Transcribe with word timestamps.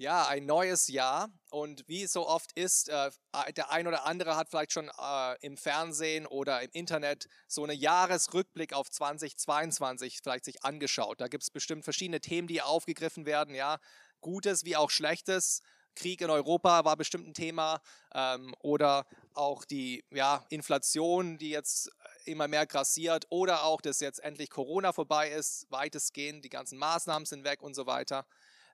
Ja, 0.00 0.26
ein 0.28 0.46
neues 0.46 0.88
Jahr 0.88 1.28
und 1.50 1.86
wie 1.86 2.04
es 2.04 2.14
so 2.14 2.26
oft 2.26 2.52
ist, 2.52 2.88
äh, 2.88 3.10
der 3.54 3.70
ein 3.70 3.86
oder 3.86 4.06
andere 4.06 4.34
hat 4.34 4.48
vielleicht 4.48 4.72
schon 4.72 4.88
äh, 4.98 5.36
im 5.42 5.58
Fernsehen 5.58 6.26
oder 6.26 6.62
im 6.62 6.70
Internet 6.72 7.28
so 7.46 7.64
einen 7.64 7.78
Jahresrückblick 7.78 8.72
auf 8.72 8.90
2022 8.90 10.20
vielleicht 10.22 10.46
sich 10.46 10.64
angeschaut. 10.64 11.20
Da 11.20 11.28
gibt 11.28 11.42
es 11.42 11.50
bestimmt 11.50 11.84
verschiedene 11.84 12.22
Themen, 12.22 12.48
die 12.48 12.62
aufgegriffen 12.62 13.26
werden, 13.26 13.54
ja, 13.54 13.76
Gutes 14.22 14.64
wie 14.64 14.74
auch 14.74 14.88
Schlechtes. 14.88 15.60
Krieg 15.94 16.22
in 16.22 16.30
Europa 16.30 16.86
war 16.86 16.96
bestimmt 16.96 17.28
ein 17.28 17.34
Thema 17.34 17.82
ähm, 18.14 18.54
oder 18.60 19.04
auch 19.34 19.66
die 19.66 20.02
ja, 20.10 20.46
Inflation, 20.48 21.36
die 21.36 21.50
jetzt 21.50 21.90
immer 22.24 22.48
mehr 22.48 22.66
grassiert 22.66 23.26
oder 23.28 23.64
auch, 23.64 23.82
dass 23.82 24.00
jetzt 24.00 24.24
endlich 24.24 24.48
Corona 24.48 24.94
vorbei 24.94 25.30
ist, 25.30 25.66
weitestgehend, 25.70 26.42
die 26.42 26.48
ganzen 26.48 26.78
Maßnahmen 26.78 27.26
sind 27.26 27.44
weg 27.44 27.60
und 27.60 27.74
so 27.74 27.84
weiter. 27.84 28.24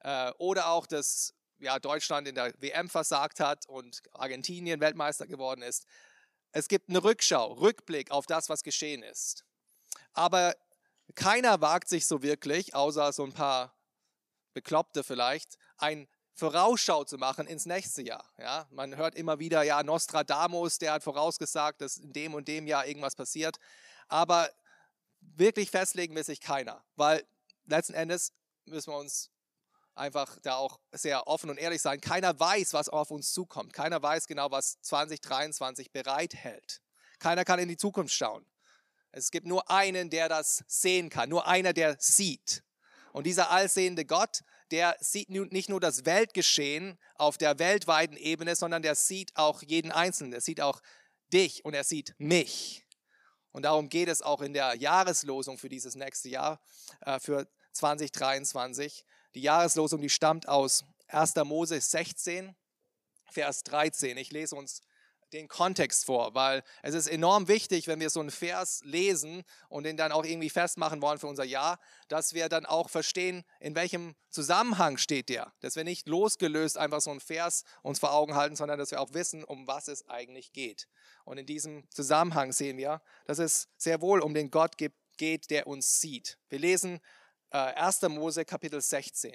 Äh, 0.01 0.33
oder 0.39 0.69
auch, 0.69 0.87
dass 0.87 1.35
ja, 1.59 1.79
Deutschland 1.79 2.29
in 2.29 2.35
der 2.35 2.53
WM 2.61 2.89
versagt 2.89 3.41
hat 3.41 3.67
und 3.67 4.03
Argentinien 4.13 4.81
Weltmeister 4.81 5.27
geworden 5.27 5.63
ist. 5.63 5.87
Es 6.53 6.69
gibt 6.69 6.89
eine 6.89 7.03
Rückschau, 7.03 7.53
Rückblick 7.55 8.11
auf 8.11 8.27
das, 8.27 8.49
was 8.49 8.63
geschehen 8.63 9.03
ist. 9.03 9.45
Aber 10.13 10.55
keiner 11.15 11.61
wagt 11.61 11.89
sich 11.89 12.07
so 12.07 12.23
wirklich, 12.23 12.75
außer 12.75 13.13
so 13.13 13.25
ein 13.25 13.33
paar 13.33 13.75
Bekloppte 14.55 15.05
vielleicht, 15.05 15.59
ein 15.77 16.09
Vorausschau 16.35 17.05
zu 17.05 17.17
machen 17.17 17.47
ins 17.47 17.65
nächste 17.67 18.03
Jahr. 18.03 18.31
Ja, 18.39 18.67
man 18.71 18.97
hört 18.97 19.15
immer 19.15 19.39
wieder, 19.39 19.63
ja, 19.63 19.83
Nostradamus, 19.83 20.79
der 20.79 20.93
hat 20.93 21.03
vorausgesagt, 21.03 21.81
dass 21.81 21.97
in 21.97 22.13
dem 22.13 22.35
und 22.35 22.49
dem 22.49 22.67
Jahr 22.67 22.87
irgendwas 22.87 23.15
passiert. 23.15 23.59
Aber 24.09 24.51
wirklich 25.21 25.71
festlegen 25.71 26.15
will 26.15 26.25
sich 26.25 26.41
keiner, 26.41 26.85
weil 26.95 27.27
letzten 27.65 27.95
Endes 27.95 28.33
müssen 28.67 28.93
wir 28.93 28.99
uns 28.99 29.31
einfach 29.97 30.39
da 30.43 30.57
auch 30.57 30.79
sehr 30.93 31.27
offen 31.27 31.51
und 31.51 31.59
ehrlich 31.59 31.83
sein. 31.83 32.01
Keiner 32.01 32.39
weiß, 32.39 32.73
was 32.75 32.89
auf 32.89 33.11
uns 33.11 33.33
zukommt. 33.33 33.73
Keiner 33.73 34.03
weiß 34.03 34.27
genau, 34.27 34.51
was 34.51 34.81
2023 34.83 35.93
bereithält. 35.93 36.83
Keiner 37.19 37.45
kann 37.45 37.59
in 37.59 37.69
die 37.69 37.77
Zukunft 37.77 38.15
schauen. 38.15 38.45
Es 39.13 39.31
gibt 39.31 39.47
nur 39.47 39.71
einen, 39.71 40.11
der 40.11 40.29
das 40.29 40.65
sehen 40.67 41.09
kann, 41.09 41.31
nur 41.31 41.47
einer, 41.47 41.73
der 41.73 41.97
sieht. 41.99 42.63
Und 43.13 43.25
dieser 43.25 43.51
allsehende 43.51 44.05
Gott, 44.05 44.43
der 44.71 44.97
sieht 45.01 45.31
nicht 45.31 45.71
nur 45.71 45.81
das 45.81 46.05
Weltgeschehen 46.05 46.99
auf 47.15 47.39
der 47.39 47.59
weltweiten 47.59 48.17
Ebene, 48.17 48.57
sondern 48.57 48.83
der 48.83 48.95
sieht 48.95 49.35
auch 49.37 49.63
jeden 49.63 49.93
Einzelnen. 49.93 50.35
Er 50.35 50.41
sieht 50.41 50.61
auch 50.61 50.83
dich 51.33 51.65
und 51.65 51.73
er 51.73 51.85
sieht 51.85 52.15
mich. 52.19 52.87
Und 53.53 53.63
darum 53.63 53.89
geht 53.89 54.09
es 54.09 54.21
auch 54.21 54.43
in 54.43 54.53
der 54.53 54.75
Jahreslosung 54.75 55.57
für 55.57 55.71
dieses 55.71 55.95
nächste 55.95 56.29
Jahr, 56.29 56.61
äh, 57.01 57.19
für 57.19 57.49
2023. 57.73 59.07
Die 59.37 59.43
Jahreslosung, 59.43 60.01
die 60.01 60.09
stammt 60.09 60.49
aus 60.49 60.87
1. 61.09 61.35
Mose 61.45 61.79
16, 61.79 62.57
Vers 63.27 63.65
13. 63.65 64.17
Ich 64.17 64.33
lese 64.33 64.57
uns 64.57 64.81
den 65.35 65.47
Kontext 65.47 66.07
vor, 66.07 66.35
weil 66.35 66.63
es 66.83 66.95
ist 66.95 67.07
enorm 67.07 67.47
wichtig, 67.47 67.87
wenn 67.87 68.01
wir 68.01 68.09
so 68.09 68.21
einen 68.21 68.31
Vers 68.31 68.81
lesen 68.83 69.45
und 69.69 69.85
den 69.85 69.99
dann 69.99 70.11
auch 70.11 70.25
irgendwie 70.25 70.49
festmachen 70.49 71.03
wollen 71.03 71.19
für 71.19 71.27
unser 71.27 71.45
Jahr, 71.45 71.79
dass 72.09 72.33
wir 72.33 72.49
dann 72.49 72.65
auch 72.65 72.89
verstehen, 72.89 73.45
in 73.61 73.75
welchem 73.75 74.15
Zusammenhang 74.31 74.97
steht 74.97 75.29
der. 75.29 75.53
Dass 75.61 75.77
wir 75.77 75.85
nicht 75.85 76.09
losgelöst 76.09 76.79
einfach 76.79 77.03
so 77.03 77.11
einen 77.11 77.21
Vers 77.21 77.65
uns 77.83 77.99
vor 77.99 78.15
Augen 78.15 78.37
halten, 78.37 78.57
sondern 78.57 78.79
dass 78.79 78.91
wir 78.91 79.03
auch 79.03 79.13
wissen, 79.13 79.45
um 79.45 79.67
was 79.67 79.89
es 79.89 80.09
eigentlich 80.09 80.55
geht. 80.55 80.89
Und 81.27 81.37
in 81.37 81.45
diesem 81.45 81.85
Zusammenhang 81.91 82.53
sehen 82.53 82.79
wir, 82.79 83.03
dass 83.27 83.39
es 83.39 83.69
sehr 83.77 84.01
wohl 84.01 84.21
um 84.21 84.33
den 84.33 84.51
Gott 84.51 84.77
geht, 84.79 85.51
der 85.51 85.67
uns 85.67 86.01
sieht. 86.01 86.39
Wir 86.49 86.59
lesen 86.59 87.03
1. 87.57 88.03
Äh, 88.03 88.09
Mose 88.09 88.45
Kapitel 88.45 88.81
16. 88.81 89.35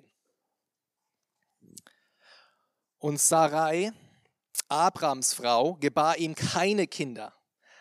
Und 2.99 3.19
Sarai, 3.19 3.91
Abrams 4.69 5.33
Frau, 5.33 5.73
gebar 5.75 6.17
ihm 6.17 6.35
keine 6.35 6.85
Kinder, 6.85 7.33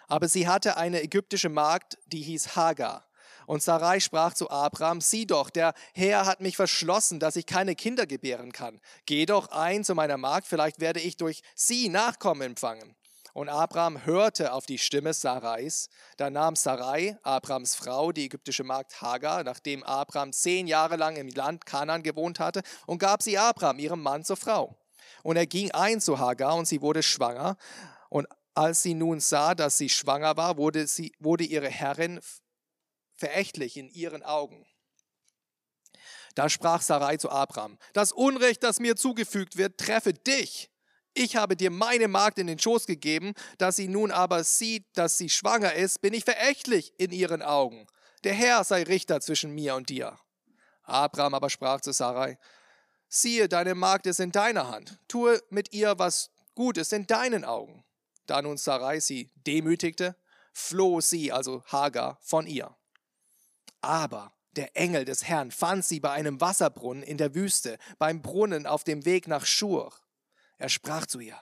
aber 0.09 0.29
sie 0.29 0.49
hatte 0.49 0.79
eine 0.79 1.03
ägyptische 1.03 1.51
Magd, 1.51 1.99
die 2.07 2.23
hieß 2.23 2.57
Hagar. 2.57 3.07
Und 3.47 3.63
Sarai 3.63 4.01
sprach 4.01 4.33
zu 4.33 4.49
Abram, 4.49 5.01
sieh 5.01 5.27
doch, 5.27 5.51
der 5.51 5.75
Herr 5.93 6.25
hat 6.25 6.41
mich 6.41 6.57
verschlossen, 6.57 7.21
dass 7.21 7.37
ich 7.37 7.47
keine 7.47 7.75
Kinder 7.75 8.07
gebären 8.07 8.53
kann. 8.53 8.81
Geh 9.07 9.27
doch 9.27 9.49
ein 9.49 9.85
zu 9.85 9.95
meiner 9.95 10.17
Magd, 10.17 10.47
vielleicht 10.47 10.81
werde 10.81 11.01
ich 11.01 11.17
durch 11.17 11.43
sie 11.55 11.89
Nachkommen 11.89 12.43
empfangen. 12.43 12.97
Und 13.33 13.49
Abraham 13.49 14.05
hörte 14.05 14.53
auf 14.53 14.67
die 14.67 14.79
Stimme 14.79 15.15
Sarais. 15.15 15.89
Da 16.17 16.31
nahm 16.31 16.57
Sarai, 16.57 17.19
Abrams 17.23 17.75
Frau, 17.75 18.13
die 18.13 18.25
ägyptische 18.25 18.65
Magd 18.65 19.01
Hagar, 19.01 19.45
nachdem 19.45 19.83
Abraham 19.85 20.33
zehn 20.33 20.67
Jahre 20.67 20.97
lang 20.97 21.17
im 21.17 21.29
Land 21.29 21.67
Kanan 21.67 22.03
gewohnt 22.03 22.41
hatte, 22.41 22.63
und 22.87 22.99
gab 22.99 23.23
sie 23.23 23.39
Abraham, 23.39 23.79
ihrem 23.79 24.03
Mann, 24.03 24.25
zur 24.25 24.37
Frau. 24.37 24.77
Und 25.23 25.37
er 25.37 25.47
ging 25.47 25.71
ein 25.71 26.01
zu 26.01 26.19
Hagar 26.19 26.57
und 26.57 26.67
sie 26.67 26.81
wurde 26.83 27.03
schwanger. 27.03 27.57
Und 28.09 28.27
als 28.55 28.83
sie 28.83 28.95
nun 28.95 29.21
sah, 29.21 29.55
dass 29.55 29.79
sie 29.79 29.89
schwanger 29.89 30.37
war, 30.37 30.57
wurde, 30.57 30.87
sie, 30.87 31.13
wurde 31.19 31.45
ihre 31.45 31.69
Herrin 31.69 32.21
verächtlich 33.17 33.77
in 33.77 33.89
ihren 33.89 34.23
Augen. 34.23 34.67
Da 36.35 36.49
sprach 36.49 36.81
Sarai 36.83 37.17
zu 37.17 37.31
Abraham, 37.31 37.79
das 37.93 38.13
Unrecht, 38.13 38.63
das 38.63 38.81
mir 38.81 38.97
zugefügt 38.97 39.57
wird, 39.57 39.79
treffe 39.79 40.15
dich 40.15 40.71
ich 41.15 41.37
habe 41.37 41.57
dir 41.57 41.71
meine 41.71 42.09
Magd 42.09 42.39
in 42.39 42.47
den 42.47 42.59
Schoß 42.59 42.87
gegeben, 42.87 43.35
dass 43.59 43.77
sie 43.77 43.89
nun 43.89 44.11
aber 44.11 44.45
sieht, 44.45 44.87
dass 44.95 45.19
sie 45.19 45.29
schwanger 45.29 45.75
ist, 45.75 46.01
bin 46.01 46.15
ich 46.15 46.25
verächtlich 46.25 46.93
in 46.99 47.11
ihren 47.11 47.43
Augen. 47.43 47.87
Der 48.25 48.35
Herr 48.35 48.65
sei 48.65 48.83
Richter 48.83 49.21
zwischen 49.21 49.53
mir 49.53 49.75
und 49.75 49.89
dir. 49.89 50.19
Abraham 50.83 51.35
aber 51.35 51.51
sprach 51.51 51.81
zu 51.81 51.93
Sarai, 51.93 52.39
siehe, 53.09 53.49
deine 53.49 53.75
Magd 53.75 54.07
ist 54.07 54.21
in 54.21 54.33
deiner 54.33 54.69
Hand, 54.69 54.99
tue 55.09 55.41
mit 55.51 55.73
ihr, 55.73 55.99
was 55.99 56.31
gut 56.55 56.79
ist 56.79 56.93
in 56.93 57.07
deinen 57.07 57.45
Augen. 57.45 57.85
Da 58.27 58.43
nun 58.43 58.57
Sarai 58.57 59.01
sie 59.01 59.31
demütigte, 59.47 60.17
floh 60.53 61.01
sie, 61.01 61.33
also 61.33 61.63
Hagar, 61.67 62.19
von 62.21 62.47
ihr. 62.47 62.77
Aber 63.81 64.33
der 64.57 64.77
Engel 64.77 65.05
des 65.05 65.25
Herrn 65.25 65.51
fand 65.51 65.85
sie 65.85 66.01
bei 66.01 66.11
einem 66.11 66.41
Wasserbrunnen 66.41 67.03
in 67.03 67.17
der 67.17 67.35
Wüste, 67.35 67.79
beim 67.99 68.21
Brunnen 68.21 68.67
auf 68.67 68.85
dem 68.85 69.05
Weg 69.05 69.29
nach 69.29 69.47
Schur. 69.47 69.93
Er 70.61 70.69
sprach 70.69 71.07
zu 71.07 71.21
ihr, 71.21 71.41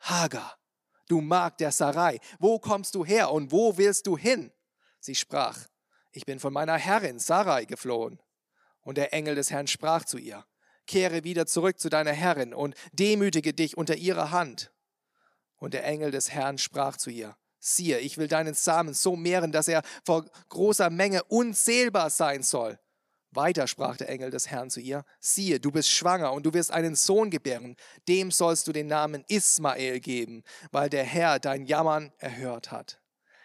Hagar, 0.00 0.58
du 1.06 1.20
Magd 1.20 1.60
der 1.60 1.70
Sarai, 1.70 2.18
wo 2.40 2.58
kommst 2.58 2.96
du 2.96 3.04
her 3.04 3.30
und 3.30 3.52
wo 3.52 3.78
willst 3.78 4.08
du 4.08 4.18
hin? 4.18 4.52
Sie 4.98 5.14
sprach, 5.14 5.68
ich 6.10 6.26
bin 6.26 6.40
von 6.40 6.52
meiner 6.52 6.76
Herrin 6.76 7.20
Sarai 7.20 7.66
geflohen. 7.66 8.20
Und 8.80 8.98
der 8.98 9.12
Engel 9.12 9.36
des 9.36 9.52
Herrn 9.52 9.68
sprach 9.68 10.04
zu 10.04 10.18
ihr, 10.18 10.44
kehre 10.88 11.22
wieder 11.22 11.46
zurück 11.46 11.78
zu 11.78 11.88
deiner 11.88 12.12
Herrin 12.12 12.52
und 12.52 12.74
demütige 12.92 13.54
dich 13.54 13.76
unter 13.76 13.94
ihrer 13.94 14.32
Hand. 14.32 14.72
Und 15.58 15.72
der 15.72 15.84
Engel 15.84 16.10
des 16.10 16.32
Herrn 16.32 16.58
sprach 16.58 16.96
zu 16.96 17.10
ihr, 17.10 17.36
siehe, 17.60 18.00
ich 18.00 18.18
will 18.18 18.26
deinen 18.26 18.54
Samen 18.54 18.92
so 18.92 19.14
mehren, 19.14 19.52
dass 19.52 19.68
er 19.68 19.82
vor 20.04 20.24
großer 20.48 20.90
Menge 20.90 21.22
unzählbar 21.22 22.10
sein 22.10 22.42
soll. 22.42 22.80
Weiter 23.38 23.68
sprach 23.68 23.96
der 23.96 24.08
Engel 24.08 24.30
des 24.30 24.48
Herrn 24.48 24.68
zu 24.68 24.80
ihr, 24.80 25.04
siehe, 25.20 25.60
du 25.60 25.70
bist 25.70 25.90
schwanger 25.90 26.32
und 26.32 26.44
du 26.44 26.52
wirst 26.54 26.72
einen 26.72 26.96
Sohn 26.96 27.30
gebären, 27.30 27.76
dem 28.08 28.32
sollst 28.32 28.66
du 28.66 28.72
den 28.72 28.88
Namen 28.88 29.24
Ismael 29.28 30.00
geben, 30.00 30.42
weil 30.72 30.90
der 30.90 31.04
Herr 31.04 31.38
dein 31.38 31.64
Jammern 31.64 32.12
erhört 32.18 32.72
hat. 32.72 33.00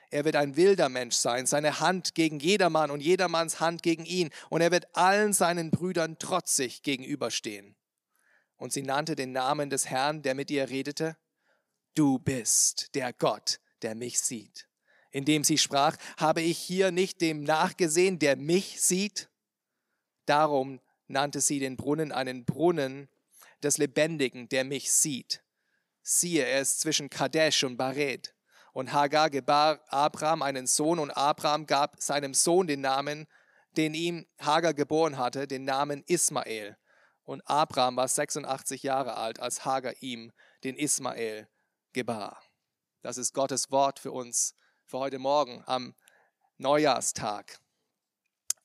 Er 0.09 0.25
wird 0.25 0.35
ein 0.35 0.55
wilder 0.55 0.89
Mensch 0.89 1.13
sein, 1.13 1.45
seine 1.45 1.79
Hand 1.79 2.15
gegen 2.15 2.39
jedermann 2.39 2.89
und 2.89 3.01
jedermanns 3.01 3.59
Hand 3.59 3.83
gegen 3.83 4.05
ihn, 4.05 4.31
und 4.49 4.61
er 4.61 4.71
wird 4.71 4.95
allen 4.95 5.31
seinen 5.31 5.69
Brüdern 5.69 6.17
trotzig 6.17 6.81
gegenüberstehen. 6.81 7.75
Und 8.57 8.73
sie 8.73 8.81
nannte 8.81 9.15
den 9.15 9.31
Namen 9.31 9.69
des 9.69 9.91
Herrn, 9.91 10.23
der 10.23 10.33
mit 10.33 10.49
ihr 10.49 10.69
redete, 10.69 11.17
Du 11.93 12.17
bist 12.17 12.95
der 12.95 13.13
Gott, 13.13 13.59
der 13.83 13.93
mich 13.93 14.19
sieht. 14.19 14.67
Indem 15.11 15.43
sie 15.43 15.59
sprach, 15.59 15.97
habe 16.17 16.41
ich 16.41 16.57
hier 16.57 16.89
nicht 16.89 17.21
dem 17.21 17.43
nachgesehen, 17.43 18.17
der 18.17 18.35
mich 18.35 18.81
sieht? 18.81 19.29
Darum 20.25 20.79
nannte 21.07 21.41
sie 21.41 21.59
den 21.59 21.77
Brunnen 21.77 22.11
einen 22.11 22.45
Brunnen 22.45 23.09
des 23.61 23.77
Lebendigen, 23.77 24.49
der 24.49 24.63
mich 24.63 24.91
sieht. 24.91 25.43
Siehe, 26.01 26.43
er 26.43 26.61
ist 26.61 26.81
zwischen 26.81 27.09
Kadesh 27.09 27.63
und 27.63 27.77
Bared. 27.77 28.33
Und 28.73 28.91
Hagar 28.91 29.29
gebar 29.29 29.79
Abraham 29.87 30.41
einen 30.41 30.67
Sohn 30.67 30.99
und 30.99 31.11
Abraham 31.11 31.65
gab 31.65 32.01
seinem 32.01 32.33
Sohn 32.33 32.67
den 32.67 32.81
Namen, 32.81 33.27
den 33.77 33.93
ihm 33.93 34.27
Hagar 34.39 34.73
geboren 34.73 35.17
hatte, 35.17 35.47
den 35.47 35.63
Namen 35.63 36.03
Ismael. 36.07 36.77
Und 37.23 37.41
Abraham 37.47 37.95
war 37.95 38.07
86 38.07 38.83
Jahre 38.83 39.15
alt, 39.15 39.39
als 39.39 39.63
Hagar 39.63 39.93
ihm 40.01 40.31
den 40.63 40.75
Ismael 40.75 41.47
gebar. 41.93 42.41
Das 43.01 43.17
ist 43.17 43.33
Gottes 43.33 43.71
Wort 43.71 43.99
für 43.99 44.11
uns 44.11 44.55
für 44.85 44.99
heute 44.99 45.19
Morgen 45.19 45.63
am 45.65 45.95
Neujahrstag. 46.57 47.59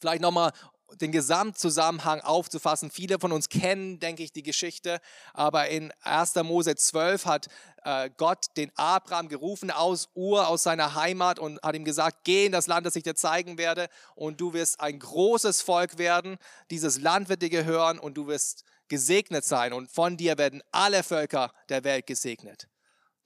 Vielleicht 0.00 0.22
nochmal, 0.22 0.52
den 0.96 1.12
Gesamtzusammenhang 1.12 2.20
aufzufassen. 2.20 2.90
Viele 2.90 3.18
von 3.18 3.32
uns 3.32 3.48
kennen, 3.48 4.00
denke 4.00 4.22
ich, 4.22 4.32
die 4.32 4.42
Geschichte, 4.42 5.00
aber 5.34 5.68
in 5.68 5.92
1. 6.02 6.36
Mose 6.36 6.76
12 6.76 7.26
hat 7.26 7.48
äh, 7.84 8.10
Gott 8.16 8.46
den 8.56 8.70
Abraham 8.76 9.28
gerufen 9.28 9.70
aus 9.70 10.08
Ur, 10.14 10.48
aus 10.48 10.62
seiner 10.62 10.94
Heimat 10.94 11.38
und 11.38 11.60
hat 11.62 11.74
ihm 11.74 11.84
gesagt, 11.84 12.18
geh 12.24 12.46
in 12.46 12.52
das 12.52 12.66
Land, 12.66 12.86
das 12.86 12.96
ich 12.96 13.02
dir 13.02 13.14
zeigen 13.14 13.58
werde 13.58 13.88
und 14.14 14.40
du 14.40 14.52
wirst 14.52 14.80
ein 14.80 14.98
großes 14.98 15.62
Volk 15.62 15.98
werden. 15.98 16.38
Dieses 16.70 17.00
Land 17.00 17.28
wird 17.28 17.42
dir 17.42 17.50
gehören 17.50 17.98
und 17.98 18.14
du 18.14 18.26
wirst 18.26 18.64
gesegnet 18.88 19.44
sein 19.44 19.72
und 19.72 19.90
von 19.90 20.16
dir 20.16 20.38
werden 20.38 20.62
alle 20.72 21.02
Völker 21.02 21.52
der 21.68 21.84
Welt 21.84 22.06
gesegnet. 22.06 22.68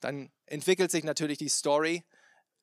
Dann 0.01 0.31
entwickelt 0.45 0.91
sich 0.91 1.03
natürlich 1.03 1.37
die 1.37 1.49
Story. 1.49 2.03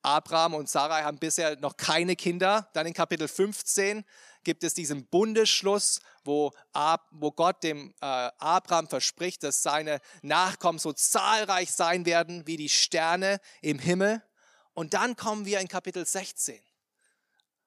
Abraham 0.03 0.55
und 0.55 0.69
Sarai 0.69 1.03
haben 1.03 1.19
bisher 1.19 1.57
noch 1.61 1.77
keine 1.77 2.17
Kinder. 2.17 2.69
Dann 2.73 2.87
in 2.87 2.95
Kapitel 2.95 3.29
15 3.29 4.05
gibt 4.45 4.65
es 4.65 4.75
diesen 4.75 5.07
Bundesschluss, 5.07 6.01
wo, 6.25 6.53
wo 7.11 7.33
Gott 7.33 7.63
dem 7.63 7.95
äh, 8.01 8.31
Abraham 8.39 8.89
verspricht, 8.89 9.43
dass 9.43 9.63
seine 9.63 10.01
Nachkommen 10.23 10.79
so 10.79 10.93
zahlreich 10.93 11.71
sein 11.71 12.07
werden 12.07 12.47
wie 12.47 12.57
die 12.57 12.69
Sterne 12.69 13.41
im 13.61 13.79
Himmel. 13.79 14.23
Und 14.73 14.95
dann 14.95 15.17
kommen 15.17 15.45
wir 15.45 15.61
in 15.61 15.69
Kapitel 15.69 16.07
16. 16.07 16.59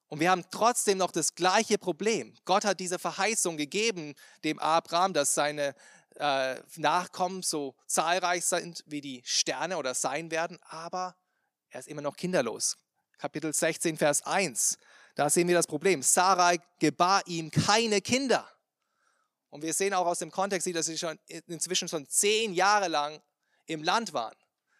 Und 0.07 0.19
wir 0.19 0.29
haben 0.29 0.45
trotzdem 0.51 0.99
noch 0.99 1.11
das 1.11 1.35
gleiche 1.35 1.77
Problem. 1.77 2.35
Gott 2.45 2.65
hat 2.65 2.79
diese 2.79 2.99
Verheißung 2.99 3.57
gegeben 3.57 4.13
dem 4.43 4.59
Abraham, 4.59 5.13
dass 5.13 5.33
seine 5.33 5.75
äh, 6.15 6.55
Nachkommen 6.77 7.41
so 7.41 7.75
zahlreich 7.87 8.45
sind 8.45 8.83
wie 8.85 9.01
die 9.01 9.21
Sterne 9.25 9.77
oder 9.77 9.93
sein 9.93 10.31
werden, 10.31 10.59
aber 10.63 11.15
er 11.73 11.79
ist 11.79 11.87
immer 11.87 12.01
noch 12.01 12.15
kinderlos. 12.15 12.77
Kapitel 13.17 13.51
16, 13.51 13.97
Vers 13.97 14.21
1. 14.23 14.77
Da 15.15 15.29
sehen 15.29 15.47
wir 15.47 15.55
das 15.55 15.65
Problem. 15.65 16.03
Sarai 16.03 16.59
gebar 16.79 17.23
ihm 17.25 17.49
keine 17.49 17.99
Kinder. 17.99 18.47
Und 19.49 19.63
wir 19.63 19.73
sehen 19.73 19.93
auch 19.93 20.05
aus 20.05 20.19
dem 20.19 20.29
Kontext, 20.29 20.67
dass 20.75 20.85
sie 20.85 20.97
schon 20.97 21.19
inzwischen 21.47 21.87
schon 21.87 22.07
zehn 22.07 22.53
Jahre 22.53 22.87
lang 22.89 23.21
im 23.65 23.83
Land 23.83 24.13
waren. 24.13 24.35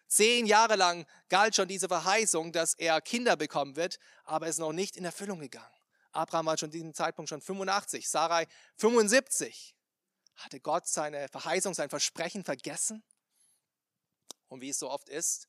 Zehn 0.06 0.46
Jahre 0.46 0.76
lang 0.76 1.04
galt 1.28 1.56
schon 1.56 1.66
diese 1.66 1.88
Verheißung, 1.88 2.52
dass 2.52 2.74
er 2.74 3.00
Kinder 3.00 3.36
bekommen 3.36 3.74
wird, 3.74 3.98
aber 4.24 4.46
es 4.46 4.56
ist 4.56 4.60
noch 4.60 4.72
nicht 4.72 4.96
in 4.96 5.04
Erfüllung 5.04 5.40
gegangen. 5.40 5.74
Abraham 6.12 6.46
war 6.46 6.58
schon 6.58 6.70
zu 6.70 6.76
diesem 6.76 6.94
Zeitpunkt 6.94 7.28
schon 7.28 7.40
85, 7.40 8.08
Sarai 8.08 8.46
75. 8.76 9.74
Hatte 10.36 10.60
Gott 10.60 10.86
seine 10.86 11.26
Verheißung, 11.28 11.74
sein 11.74 11.90
Versprechen 11.90 12.44
vergessen? 12.44 13.02
Und 14.46 14.60
wie 14.60 14.68
es 14.68 14.78
so 14.78 14.90
oft 14.90 15.08
ist, 15.08 15.48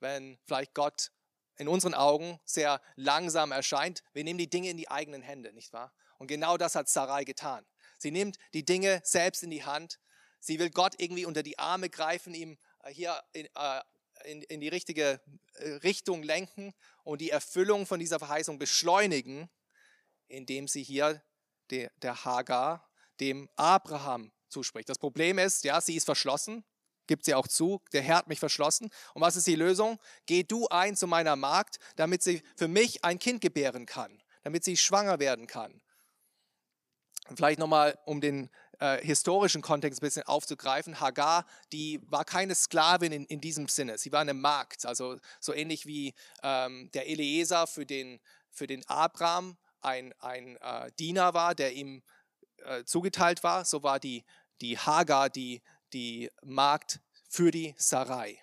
wenn 0.00 0.38
vielleicht 0.44 0.74
Gott 0.74 1.10
in 1.58 1.68
unseren 1.68 1.94
Augen 1.94 2.38
sehr 2.44 2.80
langsam 2.96 3.52
erscheint. 3.52 4.02
Wir 4.12 4.24
nehmen 4.24 4.38
die 4.38 4.50
Dinge 4.50 4.70
in 4.70 4.76
die 4.76 4.90
eigenen 4.90 5.22
Hände, 5.22 5.52
nicht 5.52 5.72
wahr? 5.72 5.92
Und 6.18 6.26
genau 6.28 6.56
das 6.56 6.74
hat 6.74 6.88
Sarai 6.88 7.24
getan. 7.24 7.66
Sie 7.98 8.10
nimmt 8.10 8.36
die 8.52 8.64
Dinge 8.64 9.00
selbst 9.04 9.42
in 9.42 9.50
die 9.50 9.64
Hand. 9.64 9.98
Sie 10.38 10.58
will 10.58 10.70
Gott 10.70 10.94
irgendwie 10.98 11.24
unter 11.24 11.42
die 11.42 11.58
Arme 11.58 11.88
greifen, 11.88 12.34
ihm 12.34 12.58
äh, 12.82 12.92
hier 12.92 13.22
in, 13.32 13.46
äh, 13.54 13.80
in, 14.24 14.42
in 14.42 14.60
die 14.60 14.68
richtige 14.68 15.20
äh, 15.54 15.70
Richtung 15.76 16.22
lenken 16.22 16.74
und 17.04 17.20
die 17.20 17.30
Erfüllung 17.30 17.86
von 17.86 18.00
dieser 18.00 18.18
Verheißung 18.18 18.58
beschleunigen, 18.58 19.48
indem 20.28 20.68
sie 20.68 20.82
hier 20.82 21.22
der, 21.70 21.90
der 21.96 22.24
Hagar 22.24 22.88
dem 23.20 23.48
Abraham 23.56 24.32
zuspricht. 24.48 24.88
Das 24.88 24.98
Problem 24.98 25.38
ist, 25.38 25.64
ja, 25.64 25.80
sie 25.80 25.96
ist 25.96 26.04
verschlossen 26.04 26.64
gibt 27.06 27.24
sie 27.24 27.34
auch 27.34 27.48
zu, 27.48 27.80
der 27.92 28.02
Herr 28.02 28.16
hat 28.16 28.28
mich 28.28 28.40
verschlossen. 28.40 28.90
Und 29.14 29.22
was 29.22 29.36
ist 29.36 29.46
die 29.46 29.56
Lösung? 29.56 29.98
Geh 30.26 30.42
du 30.42 30.68
ein 30.68 30.96
zu 30.96 31.06
meiner 31.06 31.36
Magd, 31.36 31.78
damit 31.96 32.22
sie 32.22 32.42
für 32.56 32.68
mich 32.68 33.04
ein 33.04 33.18
Kind 33.18 33.40
gebären 33.40 33.86
kann, 33.86 34.22
damit 34.42 34.64
sie 34.64 34.76
schwanger 34.76 35.18
werden 35.18 35.46
kann. 35.46 35.80
Vielleicht 37.34 37.58
nochmal, 37.58 37.98
um 38.04 38.20
den 38.20 38.50
äh, 38.78 39.04
historischen 39.04 39.62
Kontext 39.62 40.00
ein 40.00 40.06
bisschen 40.06 40.22
aufzugreifen. 40.24 41.00
Hagar, 41.00 41.44
die 41.72 42.00
war 42.06 42.24
keine 42.24 42.54
Sklavin 42.54 43.10
in, 43.10 43.24
in 43.24 43.40
diesem 43.40 43.68
Sinne. 43.68 43.98
Sie 43.98 44.12
war 44.12 44.20
eine 44.20 44.34
Magd, 44.34 44.86
also 44.86 45.18
so 45.40 45.52
ähnlich 45.52 45.86
wie 45.86 46.14
ähm, 46.42 46.90
der 46.92 47.08
Eliezer 47.08 47.66
für 47.66 47.84
den, 47.84 48.20
für 48.50 48.66
den 48.66 48.86
Abraham 48.88 49.56
ein, 49.80 50.12
ein 50.20 50.56
äh, 50.56 50.92
Diener 50.98 51.34
war, 51.34 51.54
der 51.54 51.72
ihm 51.72 52.02
äh, 52.58 52.84
zugeteilt 52.84 53.42
war. 53.42 53.64
So 53.64 53.82
war 53.82 53.98
die, 53.98 54.24
die 54.60 54.78
Hagar, 54.78 55.30
die 55.30 55.62
die 55.92 56.30
Magd 56.42 57.00
für 57.28 57.50
die 57.50 57.74
Sarai. 57.78 58.38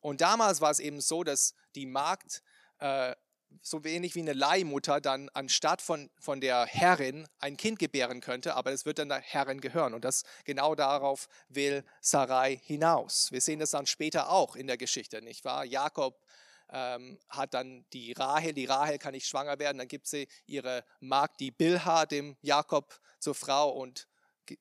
Und 0.00 0.20
damals 0.20 0.60
war 0.60 0.70
es 0.70 0.80
eben 0.80 1.00
so, 1.00 1.24
dass 1.24 1.54
die 1.74 1.86
Magd 1.86 2.42
äh, 2.78 3.14
so 3.62 3.84
wenig 3.84 4.14
wie 4.14 4.20
eine 4.20 4.32
Leihmutter 4.32 5.00
dann 5.00 5.28
anstatt 5.30 5.82
von, 5.82 6.10
von 6.18 6.40
der 6.40 6.66
Herrin 6.66 7.28
ein 7.38 7.56
Kind 7.56 7.78
gebären 7.78 8.20
könnte, 8.20 8.54
aber 8.54 8.72
es 8.72 8.86
wird 8.86 8.98
dann 8.98 9.08
der 9.08 9.20
Herrin 9.20 9.60
gehören. 9.60 9.94
Und 9.94 10.04
das 10.04 10.24
genau 10.44 10.74
darauf 10.74 11.28
will 11.48 11.84
Sarai 12.00 12.56
hinaus. 12.64 13.30
Wir 13.32 13.40
sehen 13.40 13.58
das 13.58 13.72
dann 13.72 13.86
später 13.86 14.30
auch 14.30 14.56
in 14.56 14.66
der 14.66 14.76
Geschichte, 14.76 15.20
nicht 15.20 15.44
wahr? 15.44 15.64
Jakob 15.64 16.24
ähm, 16.70 17.18
hat 17.28 17.54
dann 17.54 17.84
die 17.92 18.12
Rahel, 18.12 18.52
die 18.54 18.66
Rahel 18.66 18.98
kann 18.98 19.12
nicht 19.12 19.26
schwanger 19.26 19.58
werden, 19.58 19.78
dann 19.78 19.88
gibt 19.88 20.06
sie 20.06 20.28
ihre 20.46 20.84
Magd, 21.00 21.40
die 21.40 21.50
Bilha, 21.50 22.06
dem 22.06 22.36
Jakob 22.42 23.00
zur 23.18 23.34
Frau 23.34 23.70
und 23.70 24.08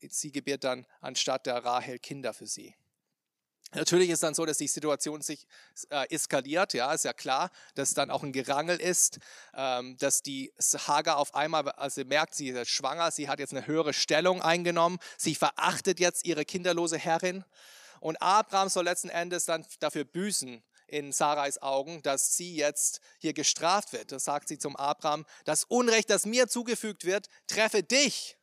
sie 0.10 0.32
gebiert 0.32 0.64
dann 0.64 0.86
anstatt 1.02 1.46
der 1.46 1.64
Rahel 1.64 2.00
Kinder 2.00 2.34
für 2.34 2.48
sie. 2.48 2.76
Natürlich 3.74 4.10
ist 4.10 4.24
dann 4.24 4.34
so, 4.34 4.46
dass 4.46 4.58
die 4.58 4.68
Situation 4.68 5.22
sich 5.22 5.46
äh, 5.92 6.10
eskaliert, 6.10 6.74
ja, 6.74 6.92
ist 6.92 7.06
ja 7.06 7.14
klar, 7.14 7.52
dass 7.76 7.94
dann 7.94 8.10
auch 8.10 8.24
ein 8.24 8.32
Gerangel 8.32 8.82
ist, 8.82 9.20
ähm, 9.54 9.96
dass 9.98 10.24
die 10.24 10.52
Hagar 10.88 11.18
auf 11.18 11.36
einmal, 11.36 11.70
als 11.70 11.94
sie 11.94 12.04
merkt, 12.04 12.34
sie 12.34 12.50
ist 12.50 12.70
schwanger, 12.70 13.12
sie 13.12 13.30
hat 13.30 13.40
jetzt 13.40 13.54
eine 13.54 13.68
höhere 13.68 13.94
Stellung 13.94 14.42
eingenommen, 14.42 14.98
sie 15.18 15.36
verachtet 15.36 16.00
jetzt 16.00 16.26
ihre 16.26 16.46
kinderlose 16.46 16.98
Herrin 16.98 17.46
und 18.00 18.20
Abraham 18.24 18.70
soll 18.70 18.86
letzten 18.86 19.10
Endes 19.10 19.46
dann 19.46 19.64
dafür 19.80 20.04
büßen, 20.04 20.64
in 20.88 21.12
Sarais 21.12 21.62
Augen, 21.62 22.02
dass 22.02 22.36
sie 22.36 22.56
jetzt 22.56 23.00
hier 23.20 23.34
gestraft 23.34 23.94
wird. 23.94 24.12
Das 24.12 24.24
sagt 24.24 24.48
sie 24.48 24.58
zum 24.58 24.76
Abraham, 24.76 25.28
das 25.46 25.64
Unrecht, 25.64 26.10
das 26.10 26.26
mir 26.26 26.48
zugefügt 26.48 27.06
wird, 27.06 27.28
treffe 27.46 27.84
dich 27.84 28.39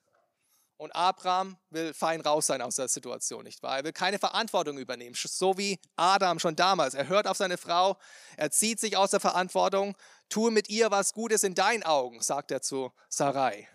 und 0.77 0.95
Abraham 0.95 1.57
will 1.71 1.95
fein 1.95 2.21
raus 2.21 2.47
sein 2.47 2.61
aus 2.61 2.77
der 2.77 2.89
Situation, 2.89 3.45
nicht 3.45 3.63
wahr? 3.63 3.79
Er 3.79 3.85
will 3.85 3.93
keine 3.93 4.19
Verantwortung 4.19 4.79
übernehmen, 4.79 5.17
so 5.17 5.57
wie 5.57 5.79
Adam 5.97 6.39
schon 6.39 6.57
damals. 6.57 6.95
Er 6.95 7.09
hört 7.09 7.27
auf 7.27 7.37
seine 7.37 7.57
Frau, 7.57 7.97
er 8.37 8.51
zieht 8.51 8.81
sich 8.81 8.97
aus 8.97 9.11
der 9.11 9.21
Verantwortung, 9.21 9.97
tue 10.29 10.51
mit 10.51 10.69
ihr, 10.69 10.91
was 10.91 11.13
Gutes 11.13 11.45
in 11.45 11.55
deinen 11.55 11.83
Augen, 11.83 12.21
sagt 12.21 12.51
er 12.51 12.61
zu 12.61 12.93
Sarai. 13.09 13.69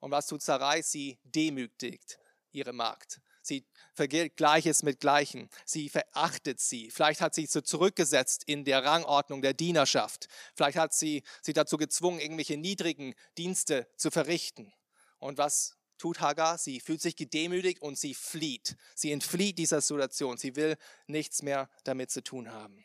Und 0.00 0.10
was 0.10 0.26
tut 0.26 0.42
Sarai? 0.42 0.82
Sie 0.82 1.18
demütigt 1.24 2.18
ihre 2.52 2.72
Magd. 2.72 3.20
Sie 3.42 3.66
vergilt 3.94 4.36
Gleiches 4.36 4.82
mit 4.82 5.00
Gleichem. 5.00 5.48
Sie 5.64 5.88
verachtet 5.88 6.60
sie. 6.60 6.90
Vielleicht 6.90 7.20
hat 7.20 7.34
sie 7.34 7.46
sie 7.46 7.62
zurückgesetzt 7.62 8.44
in 8.44 8.64
der 8.64 8.84
Rangordnung 8.84 9.40
der 9.42 9.54
Dienerschaft. 9.54 10.28
Vielleicht 10.54 10.76
hat 10.76 10.92
sie 10.92 11.22
sie 11.42 11.54
dazu 11.54 11.78
gezwungen, 11.78 12.20
irgendwelche 12.20 12.58
niedrigen 12.58 13.14
Dienste 13.38 13.88
zu 13.96 14.10
verrichten. 14.10 14.72
Und 15.18 15.38
was 15.38 15.77
tut 15.98 16.20
Hagar? 16.20 16.58
Sie 16.58 16.80
fühlt 16.80 17.02
sich 17.02 17.16
gedemütigt 17.16 17.82
und 17.82 17.98
sie 17.98 18.14
flieht. 18.14 18.76
Sie 18.94 19.12
entflieht 19.12 19.58
dieser 19.58 19.80
Situation. 19.80 20.38
Sie 20.38 20.56
will 20.56 20.76
nichts 21.06 21.42
mehr 21.42 21.68
damit 21.84 22.10
zu 22.10 22.22
tun 22.22 22.52
haben. 22.52 22.84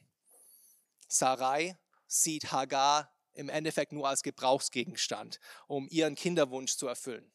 Sarai 1.07 1.77
sieht 2.07 2.51
Hagar 2.51 3.11
im 3.33 3.49
Endeffekt 3.49 3.91
nur 3.91 4.07
als 4.07 4.23
Gebrauchsgegenstand, 4.23 5.39
um 5.67 5.87
ihren 5.89 6.15
Kinderwunsch 6.15 6.75
zu 6.75 6.87
erfüllen. 6.87 7.31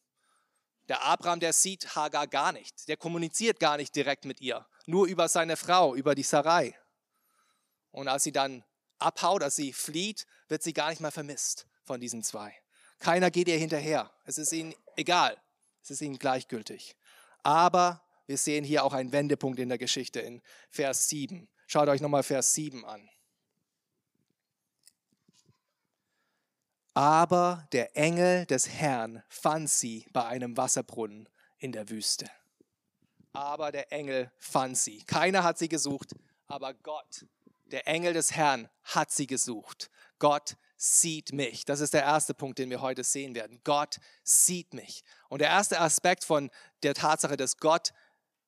Der 0.89 1.03
Abraham, 1.05 1.41
der 1.41 1.53
sieht 1.53 1.95
Hagar 1.97 2.27
gar 2.27 2.53
nicht. 2.53 2.89
Der 2.89 2.97
kommuniziert 2.97 3.61
gar 3.61 3.77
nicht 3.77 3.95
direkt 3.95 4.25
mit 4.25 4.41
ihr. 4.41 4.67
Nur 4.87 5.07
über 5.07 5.29
seine 5.29 5.57
Frau, 5.57 5.95
über 5.95 6.15
die 6.15 6.23
Sarai. 6.23 6.79
Und 7.91 8.09
als 8.09 8.25
sie 8.25 8.33
dann 8.33 8.65
abhaut, 8.99 9.43
als 9.43 9.57
sie 9.57 9.73
flieht, 9.73 10.27
wird 10.49 10.63
sie 10.63 10.73
gar 10.73 10.91
nicht 10.91 11.01
mehr 11.01 11.13
vermisst 11.13 11.67
von 11.85 12.01
diesen 12.01 12.23
zwei. 12.23 12.55
Keiner 12.99 13.31
geht 13.31 13.49
ihr 13.49 13.59
hinterher. 13.59 14.11
Es 14.25 14.39
ist 14.39 14.53
ihnen 14.53 14.75
egal. 14.97 15.37
Es 15.83 15.91
ist 15.91 16.01
ihnen 16.01 16.19
gleichgültig. 16.19 16.97
Aber 17.43 18.03
wir 18.27 18.37
sehen 18.37 18.65
hier 18.65 18.85
auch 18.85 18.93
einen 18.93 19.13
Wendepunkt 19.13 19.59
in 19.59 19.69
der 19.69 19.79
Geschichte 19.79 20.21
in 20.21 20.43
Vers 20.71 21.09
7. 21.09 21.49
Schaut 21.67 21.89
euch 21.89 22.01
nochmal 22.01 22.23
Vers 22.23 22.55
7 22.55 22.85
an. 22.85 23.09
Aber 26.95 27.69
der 27.73 27.97
Engel 27.97 28.45
des 28.47 28.69
Herrn 28.69 29.23
fand 29.29 29.71
sie 29.71 30.07
bei 30.13 30.25
einem 30.25 30.57
Wasserbrunnen 30.57 31.29
in 31.59 31.73
der 31.73 31.89
Wüste. 31.91 32.29
Aber 33.33 33.71
der 33.71 33.93
Engel 33.93 34.33
fand 34.37 34.77
sie. 34.77 35.05
Keiner 35.05 35.45
hat 35.45 35.59
sie 35.59 35.69
gesucht, 35.69 36.17
aber 36.49 36.75
Gott, 36.75 37.27
der 37.67 37.87
Engel 37.87 38.15
des 38.15 38.33
Herrn, 38.35 38.69
hat 38.83 39.13
sie 39.13 39.27
gesucht. 39.27 39.91
Gott 40.19 40.57
sieht 40.79 41.33
mich. 41.33 41.65
Das 41.65 41.81
ist 41.81 41.93
der 41.93 42.05
erste 42.05 42.33
Punkt, 42.33 42.59
den 42.59 42.71
wir 42.71 42.81
heute 42.81 43.05
sehen 43.05 43.35
werden. 43.35 43.61
Gott 43.65 43.99
sieht 44.23 44.73
mich. 44.73 45.03
Und 45.29 45.41
der 45.41 45.49
erste 45.49 45.81
Aspekt 45.81 46.25
von 46.25 46.51
der 46.83 46.95
Tatsache, 46.95 47.37
dass 47.37 47.59
Gott 47.59 47.93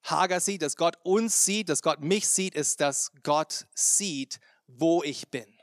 Hagar 0.05 0.41
sieht, 0.41 0.63
dass 0.63 0.77
Gott 0.77 0.97
uns 1.03 1.45
sieht, 1.45 1.69
dass 1.69 1.83
Gott 1.83 2.01
mich 2.01 2.29
sieht, 2.29 2.55
ist, 2.55 2.81
dass 2.81 3.13
Gott 3.23 3.67
sieht, 3.75 4.39
wo 4.67 5.03
ich 5.03 5.29
bin. 5.31 5.61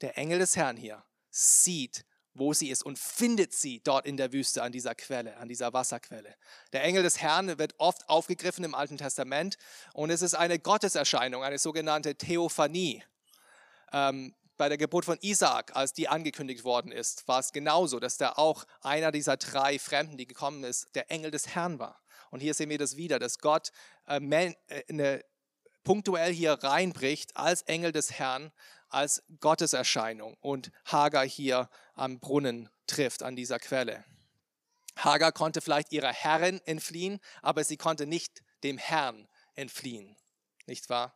Der 0.00 0.18
Engel 0.18 0.40
des 0.40 0.56
Herrn 0.56 0.76
hier 0.76 1.02
sieht, 1.30 2.04
wo 2.34 2.52
sie 2.52 2.68
ist 2.68 2.84
und 2.84 2.98
findet 2.98 3.52
sie 3.52 3.80
dort 3.80 4.04
in 4.04 4.16
der 4.16 4.32
Wüste 4.32 4.62
an 4.62 4.72
dieser 4.72 4.94
Quelle, 4.96 5.36
an 5.36 5.48
dieser 5.48 5.72
Wasserquelle. 5.72 6.34
Der 6.72 6.82
Engel 6.82 7.04
des 7.04 7.20
Herrn 7.20 7.56
wird 7.58 7.74
oft 7.78 8.08
aufgegriffen 8.08 8.64
im 8.64 8.74
Alten 8.74 8.98
Testament 8.98 9.56
und 9.92 10.10
es 10.10 10.20
ist 10.20 10.34
eine 10.34 10.58
Gotteserscheinung, 10.58 11.44
eine 11.44 11.58
sogenannte 11.58 12.16
Theophanie. 12.16 13.04
Ähm, 13.92 14.34
bei 14.56 14.68
der 14.68 14.78
Geburt 14.78 15.04
von 15.04 15.18
Isaak, 15.20 15.74
als 15.74 15.92
die 15.92 16.08
angekündigt 16.08 16.64
worden 16.64 16.92
ist, 16.92 17.26
war 17.26 17.40
es 17.40 17.52
genauso, 17.52 17.98
dass 17.98 18.16
da 18.16 18.32
auch 18.32 18.64
einer 18.80 19.10
dieser 19.10 19.36
drei 19.36 19.78
Fremden, 19.78 20.16
die 20.16 20.26
gekommen 20.26 20.64
ist, 20.64 20.94
der 20.94 21.10
Engel 21.10 21.30
des 21.30 21.54
Herrn 21.54 21.78
war. 21.78 22.00
Und 22.30 22.40
hier 22.40 22.54
sehen 22.54 22.70
wir 22.70 22.78
das 22.78 22.96
wieder, 22.96 23.18
dass 23.18 23.38
Gott 23.38 23.70
äh, 24.06 24.18
äh, 24.18 24.54
eine, 24.88 25.24
punktuell 25.84 26.32
hier 26.32 26.52
reinbricht 26.52 27.36
als 27.36 27.62
Engel 27.62 27.92
des 27.92 28.12
Herrn, 28.12 28.52
als 28.88 29.22
Gotteserscheinung 29.40 30.36
und 30.40 30.70
Hagar 30.84 31.26
hier 31.26 31.68
am 31.94 32.20
Brunnen 32.20 32.70
trifft, 32.86 33.22
an 33.22 33.36
dieser 33.36 33.58
Quelle. 33.58 34.04
Hagar 34.96 35.32
konnte 35.32 35.60
vielleicht 35.60 35.92
ihrer 35.92 36.12
Herrin 36.12 36.60
entfliehen, 36.64 37.20
aber 37.42 37.64
sie 37.64 37.76
konnte 37.76 38.06
nicht 38.06 38.42
dem 38.62 38.78
Herrn 38.78 39.28
entfliehen. 39.54 40.16
Nicht 40.66 40.88
wahr? 40.88 41.14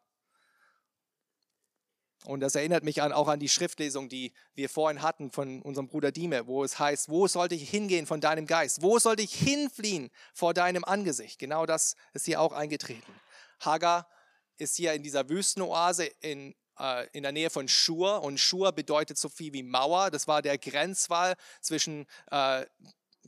Und 2.24 2.40
das 2.40 2.54
erinnert 2.54 2.84
mich 2.84 3.00
an, 3.00 3.12
auch 3.12 3.28
an 3.28 3.38
die 3.38 3.48
Schriftlesung, 3.48 4.08
die 4.08 4.32
wir 4.54 4.68
vorhin 4.68 5.02
hatten 5.02 5.30
von 5.30 5.62
unserem 5.62 5.86
Bruder 5.86 6.10
Dime, 6.10 6.46
wo 6.46 6.64
es 6.64 6.78
heißt, 6.78 7.08
wo 7.08 7.28
sollte 7.28 7.54
ich 7.54 7.70
hingehen 7.70 8.06
von 8.06 8.20
deinem 8.20 8.46
Geist? 8.46 8.82
Wo 8.82 8.98
sollte 8.98 9.22
ich 9.22 9.32
hinfliehen 9.34 10.10
vor 10.34 10.52
deinem 10.52 10.84
Angesicht? 10.84 11.38
Genau 11.38 11.64
das 11.64 11.94
ist 12.12 12.26
hier 12.26 12.40
auch 12.40 12.52
eingetreten. 12.52 13.12
Hagar 13.60 14.08
ist 14.56 14.76
hier 14.76 14.92
in 14.94 15.02
dieser 15.02 15.28
Wüstenoase 15.28 16.06
in, 16.20 16.54
äh, 16.78 17.06
in 17.12 17.22
der 17.22 17.32
Nähe 17.32 17.50
von 17.50 17.68
Schur 17.68 18.22
und 18.22 18.38
Schur 18.38 18.72
bedeutet 18.72 19.16
so 19.16 19.28
viel 19.28 19.52
wie 19.52 19.62
Mauer. 19.62 20.10
Das 20.10 20.26
war 20.26 20.42
der 20.42 20.58
Grenzwall 20.58 21.36
zwischen 21.60 22.06
äh, 22.32 22.66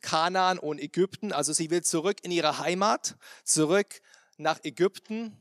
Kanaan 0.02 0.58
und 0.58 0.80
Ägypten. 0.80 1.32
Also 1.32 1.52
sie 1.52 1.70
will 1.70 1.82
zurück 1.82 2.18
in 2.22 2.32
ihre 2.32 2.58
Heimat, 2.58 3.16
zurück 3.44 4.00
nach 4.36 4.58
Ägypten 4.64 5.36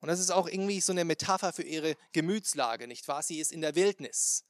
und 0.00 0.08
das 0.08 0.18
ist 0.18 0.30
auch 0.30 0.48
irgendwie 0.48 0.80
so 0.80 0.92
eine 0.92 1.04
Metapher 1.04 1.52
für 1.52 1.62
ihre 1.62 1.96
Gemütslage, 2.12 2.86
nicht 2.86 3.06
wahr? 3.06 3.22
Sie 3.22 3.38
ist 3.38 3.52
in 3.52 3.60
der 3.60 3.74
Wildnis. 3.74 4.44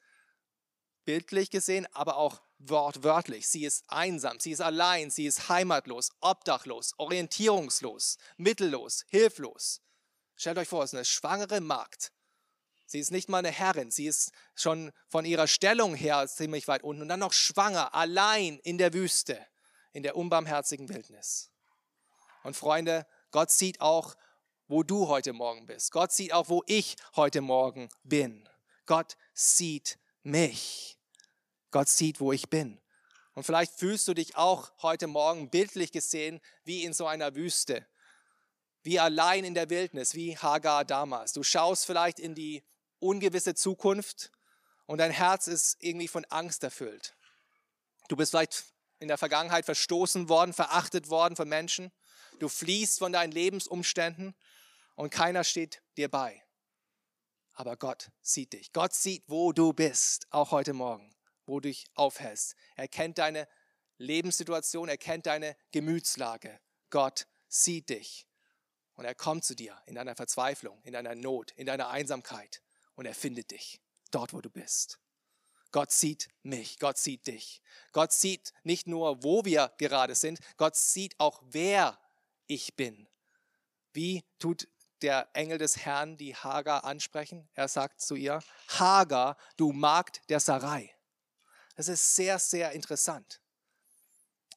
Bildlich 1.05 1.51
gesehen, 1.51 1.87
aber 1.93 2.17
auch 2.17 2.41
wortwörtlich. 2.59 3.49
Sie 3.49 3.65
ist 3.65 3.85
einsam, 3.89 4.39
sie 4.39 4.53
ist 4.53 4.61
allein, 4.61 5.11
sie 5.11 5.27
ist 5.27 5.49
heimatlos, 5.49 6.11
obdachlos, 6.21 6.95
orientierungslos, 6.99 8.19
mittellos, 8.37 9.05
hilflos. 9.09 9.81
Stellt 10.37 10.59
euch 10.59 10.69
vor, 10.69 10.85
es 10.85 10.91
ist 10.91 10.95
eine 10.95 11.05
schwangere 11.05 11.61
Magd. 11.61 12.13
Sie 12.87 12.99
ist 12.99 13.11
nicht 13.11 13.29
mal 13.29 13.39
eine 13.39 13.53
Herrin, 13.53 13.91
sie 13.91 14.07
ist 14.07 14.33
schon 14.57 14.93
von 15.09 15.25
ihrer 15.25 15.47
Stellung 15.47 15.95
her 15.95 16.27
ziemlich 16.27 16.67
weit 16.67 16.83
unten 16.83 17.03
und 17.03 17.09
dann 17.09 17.21
noch 17.21 17.33
schwanger, 17.33 17.95
allein 17.95 18.59
in 18.59 18.79
der 18.79 18.93
Wüste, 18.93 19.47
in 19.93 20.03
der 20.03 20.17
unbarmherzigen 20.17 20.89
Wildnis. 20.89 21.51
Und 22.43 22.57
Freunde, 22.57 23.07
Gott 23.31 23.51
sieht 23.51 23.81
auch 23.81 24.17
wo 24.71 24.85
du 24.85 25.09
heute 25.09 25.33
Morgen 25.33 25.67
bist. 25.67 25.91
Gott 25.91 26.13
sieht 26.13 26.33
auch, 26.33 26.49
wo 26.49 26.63
ich 26.67 26.95
heute 27.17 27.41
Morgen 27.41 27.89
bin. 28.05 28.49
Gott 28.87 29.17
sieht 29.35 29.99
mich. 30.23 30.97
Gott 31.73 31.89
sieht, 31.89 32.21
wo 32.21 32.31
ich 32.33 32.49
bin. 32.49 32.81
Und 33.35 33.43
vielleicht 33.43 33.75
fühlst 33.75 34.07
du 34.07 34.15
dich 34.15 34.37
auch 34.37 34.71
heute 34.81 35.09
Morgen 35.09 35.51
bildlich 35.51 35.91
gesehen 35.91 36.41
wie 36.63 36.85
in 36.85 36.93
so 36.93 37.09
einer 37.09 37.35
Wüste, 37.35 37.85
wie 38.85 39.01
allein 39.01 39.45
in 39.45 39.55
der 39.55 39.71
Wildnis, 39.71 40.15
wie 40.15 40.39
Hagar 40.39 40.85
damals. 40.85 41.33
Du 41.33 41.43
schaust 41.43 41.85
vielleicht 41.85 42.21
in 42.21 42.37
die 42.37 42.63
ungewisse 43.01 43.57
Zukunft 43.57 44.31
und 44.87 44.99
dein 44.99 45.11
Herz 45.11 45.49
ist 45.49 45.79
irgendwie 45.81 46.09
von 46.09 46.25
Angst 46.27 46.63
erfüllt. 46.63 47.17
Du 48.07 48.15
bist 48.15 48.31
vielleicht 48.31 48.67
in 49.01 49.09
der 49.09 49.19
Vergangenheit 49.19 49.65
verstoßen 49.65 50.29
worden, 50.29 50.53
verachtet 50.53 51.09
worden 51.11 51.35
von 51.35 51.49
Menschen. 51.49 51.91
Du 52.39 52.49
fliehst 52.49 53.01
von 53.01 53.13
deinen 53.13 53.33
Lebensumständen 53.33 54.37
und 55.01 55.09
keiner 55.09 55.45
steht 55.45 55.83
dir 55.97 56.11
bei. 56.11 56.45
Aber 57.55 57.79
Gott 57.79 58.11
sieht 58.21 58.53
dich. 58.53 58.71
Gott 58.75 58.93
sieht, 58.93 59.25
wo 59.29 59.51
du 59.53 59.73
bist, 59.73 60.27
auch 60.31 60.51
heute 60.51 60.75
Morgen, 60.75 61.11
wo 61.47 61.59
du 61.59 61.69
dich 61.71 61.87
aufhältst. 61.95 62.55
Er 62.77 62.87
kennt 62.87 63.17
deine 63.17 63.49
Lebenssituation, 63.97 64.91
er 64.91 64.99
kennt 64.99 65.25
deine 65.25 65.57
Gemütslage. 65.73 66.61
Gott 66.91 67.27
sieht 67.49 67.89
dich. 67.89 68.27
Und 68.93 69.07
er 69.07 69.15
kommt 69.15 69.43
zu 69.47 69.55
dir 69.55 69.81
in 69.87 69.95
deiner 69.95 70.15
Verzweiflung, 70.15 70.83
in 70.83 70.93
deiner 70.93 71.15
Not, 71.15 71.53
in 71.53 71.65
deiner 71.65 71.89
Einsamkeit. 71.89 72.61
Und 72.95 73.07
er 73.07 73.15
findet 73.15 73.53
dich 73.53 73.81
dort, 74.11 74.35
wo 74.35 74.43
du 74.43 74.51
bist. 74.51 74.99
Gott 75.73 75.93
sieht 75.93 76.29
mich, 76.43 76.79
Gott 76.79 76.99
sieht 76.99 77.27
dich. 77.27 77.63
Gott 77.93 78.13
sieht 78.13 78.53
nicht 78.65 78.87
nur, 78.87 79.23
wo 79.23 79.47
wir 79.47 79.73
gerade 79.79 80.15
sind, 80.15 80.41
Gott 80.59 80.77
sieht 80.77 81.19
auch, 81.19 81.43
wer 81.47 81.99
ich 82.47 82.77
bin. 82.77 83.09
Wie 83.95 84.25
tut 84.39 84.69
der 85.03 85.29
Engel 85.33 85.59
des 85.59 85.79
Herrn 85.79 86.17
die 86.17 86.35
Hagar 86.35 86.85
ansprechen. 86.85 87.49
Er 87.55 87.69
sagt 87.69 88.01
zu 88.01 88.15
ihr, 88.15 88.43
Hagar, 88.69 89.37
du 89.57 89.73
Magd 89.73 90.21
der 90.29 90.41
Sarai. 90.41 90.95
Das 91.77 91.89
ist 91.89 92.15
sehr, 92.15 92.39
sehr 92.39 92.73
interessant. 92.73 93.41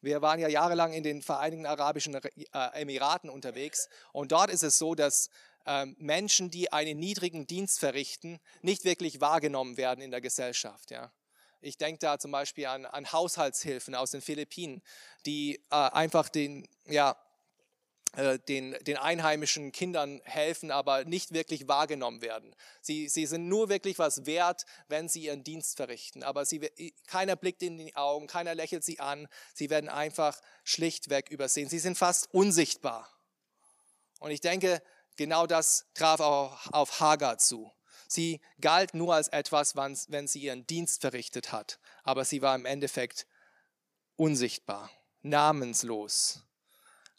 Wir 0.01 0.21
waren 0.21 0.39
ja 0.39 0.49
jahrelang 0.49 0.91
in 0.91 1.03
den 1.03 1.21
Vereinigten 1.21 1.65
Arabischen 1.65 2.13
äh, 2.15 2.29
Emiraten 2.73 3.29
unterwegs 3.29 3.87
und 4.11 4.33
dort 4.33 4.49
ist 4.49 4.63
es 4.63 4.77
so, 4.77 4.95
dass 4.95 5.29
ähm, 5.65 5.95
Menschen, 5.97 6.51
die 6.51 6.73
einen 6.73 6.99
niedrigen 6.99 7.47
Dienst 7.47 7.79
verrichten, 7.79 8.39
nicht 8.61 8.83
wirklich 8.83 9.21
wahrgenommen 9.21 9.77
werden 9.77 10.01
in 10.01 10.11
der 10.11 10.19
Gesellschaft. 10.19 10.91
Ja. 10.91 11.13
Ich 11.61 11.77
denke 11.77 11.99
da 11.99 12.19
zum 12.19 12.31
Beispiel 12.31 12.65
an, 12.65 12.85
an 12.85 13.11
Haushaltshilfen 13.11 13.95
aus 13.95 14.11
den 14.11 14.21
Philippinen, 14.21 14.81
die 15.25 15.63
äh, 15.71 15.75
einfach 15.75 16.27
den, 16.27 16.67
ja, 16.85 17.15
den, 18.15 18.75
den 18.81 18.97
einheimischen 18.97 19.71
Kindern 19.71 20.21
helfen, 20.23 20.69
aber 20.69 21.03
nicht 21.05 21.33
wirklich 21.33 21.67
wahrgenommen 21.67 22.21
werden. 22.21 22.55
Sie, 22.81 23.09
sie 23.09 23.25
sind 23.25 23.47
nur 23.47 23.69
wirklich 23.69 23.97
was 23.97 24.25
wert, 24.27 24.65
wenn 24.87 25.09
sie 25.09 25.23
ihren 25.25 25.43
Dienst 25.43 25.77
verrichten. 25.77 26.21
Aber 26.21 26.45
sie, 26.45 26.61
keiner 27.07 27.35
blickt 27.35 27.63
in 27.63 27.77
die 27.77 27.95
Augen, 27.95 28.27
keiner 28.27 28.53
lächelt 28.53 28.83
sie 28.83 28.99
an. 28.99 29.27
Sie 29.55 29.69
werden 29.69 29.89
einfach 29.89 30.39
schlichtweg 30.63 31.29
übersehen. 31.29 31.69
Sie 31.69 31.79
sind 31.79 31.97
fast 31.97 32.31
unsichtbar. 32.33 33.09
Und 34.19 34.29
ich 34.29 34.41
denke, 34.41 34.81
genau 35.17 35.47
das 35.47 35.87
traf 35.95 36.19
auch 36.19 36.71
auf 36.71 36.99
Hagar 36.99 37.39
zu. 37.39 37.71
Sie 38.07 38.41
galt 38.61 38.93
nur 38.93 39.15
als 39.15 39.29
etwas, 39.29 39.75
wenn 39.75 40.27
sie 40.27 40.41
ihren 40.41 40.67
Dienst 40.67 41.01
verrichtet 41.01 41.51
hat. 41.51 41.79
Aber 42.03 42.25
sie 42.25 42.43
war 42.43 42.53
im 42.53 42.65
Endeffekt 42.65 43.25
unsichtbar, 44.15 44.91
namenslos. 45.23 46.43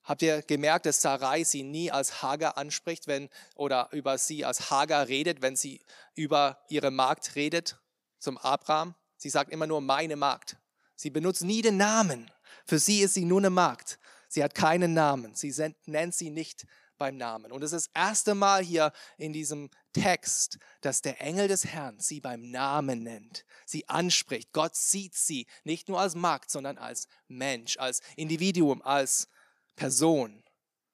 Habt 0.04 0.22
ihr 0.22 0.42
gemerkt, 0.42 0.86
dass 0.86 1.00
Sarai 1.00 1.44
sie 1.44 1.62
nie 1.62 1.90
als 1.90 2.22
Hagar 2.22 2.58
anspricht, 2.58 3.06
wenn, 3.06 3.30
oder 3.54 3.88
über 3.92 4.18
sie 4.18 4.44
als 4.44 4.70
Hagar 4.70 5.08
redet, 5.08 5.40
wenn 5.40 5.56
sie 5.56 5.80
über 6.14 6.62
ihre 6.68 6.90
Magd 6.90 7.34
redet 7.36 7.78
zum 8.18 8.36
Abraham? 8.36 8.94
Sie 9.16 9.30
sagt 9.30 9.50
immer 9.50 9.66
nur 9.66 9.80
meine 9.80 10.16
Magd. 10.16 10.58
Sie 10.94 11.10
benutzt 11.10 11.42
nie 11.42 11.62
den 11.62 11.78
Namen. 11.78 12.30
Für 12.66 12.78
sie 12.78 13.00
ist 13.00 13.14
sie 13.14 13.24
nur 13.24 13.40
eine 13.40 13.50
Magd. 13.50 13.98
Sie 14.28 14.44
hat 14.44 14.54
keinen 14.54 14.92
Namen. 14.92 15.34
Sie 15.34 15.54
nennt 15.86 16.14
sie 16.14 16.30
nicht 16.30 16.66
beim 16.98 17.16
Namen. 17.16 17.50
Und 17.50 17.62
es 17.62 17.72
ist 17.72 17.86
das 17.86 18.02
erste 18.08 18.34
Mal 18.34 18.62
hier 18.62 18.92
in 19.16 19.32
diesem 19.32 19.70
Text, 19.92 20.58
dass 20.80 21.02
der 21.02 21.20
Engel 21.20 21.48
des 21.48 21.64
Herrn 21.64 21.98
sie 21.98 22.20
beim 22.20 22.50
Namen 22.50 23.02
nennt, 23.02 23.44
sie 23.64 23.88
anspricht. 23.88 24.52
Gott 24.52 24.76
sieht 24.76 25.14
sie 25.14 25.46
nicht 25.64 25.88
nur 25.88 26.00
als 26.00 26.14
Magd, 26.14 26.50
sondern 26.50 26.78
als 26.78 27.08
Mensch, 27.28 27.78
als 27.78 28.00
Individuum, 28.16 28.82
als 28.82 29.28
Person. 29.76 30.42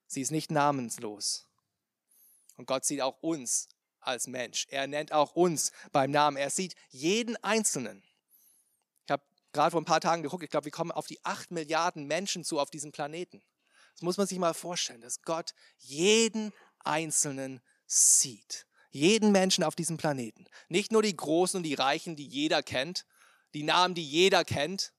Sie 0.06 0.20
ist 0.20 0.30
nicht 0.30 0.50
namenslos. 0.50 1.46
Und 2.56 2.66
Gott 2.66 2.84
sieht 2.84 3.00
auch 3.00 3.22
uns 3.22 3.68
als 4.00 4.26
Mensch. 4.26 4.66
Er 4.70 4.86
nennt 4.86 5.12
auch 5.12 5.34
uns 5.34 5.72
beim 5.92 6.10
Namen. 6.10 6.36
Er 6.36 6.50
sieht 6.50 6.74
jeden 6.88 7.36
Einzelnen. 7.44 8.02
Ich 9.04 9.10
habe 9.10 9.22
gerade 9.52 9.70
vor 9.70 9.80
ein 9.80 9.86
paar 9.86 10.00
Tagen 10.00 10.22
geguckt, 10.22 10.42
ich 10.42 10.50
glaube, 10.50 10.64
wir 10.66 10.72
kommen 10.72 10.92
auf 10.92 11.06
die 11.06 11.24
acht 11.24 11.50
Milliarden 11.50 12.06
Menschen 12.06 12.44
zu 12.44 12.58
auf 12.58 12.70
diesem 12.70 12.92
Planeten. 12.92 13.42
Das 13.94 14.02
muss 14.02 14.16
man 14.16 14.26
sich 14.26 14.38
mal 14.38 14.54
vorstellen, 14.54 15.00
dass 15.00 15.22
Gott 15.22 15.54
jeden 15.78 16.52
Einzelnen 16.78 17.60
sieht. 17.86 18.66
Jeden 18.90 19.30
Menschen 19.30 19.62
auf 19.62 19.76
diesem 19.76 19.96
Planeten. 19.96 20.46
Nicht 20.68 20.90
nur 20.90 21.02
die 21.02 21.16
Großen 21.16 21.58
und 21.58 21.62
die 21.62 21.74
Reichen, 21.74 22.16
die 22.16 22.26
jeder 22.26 22.62
kennt, 22.62 23.06
die 23.54 23.62
Namen, 23.62 23.94
die 23.94 24.04
jeder 24.04 24.44
kennt. 24.44 24.92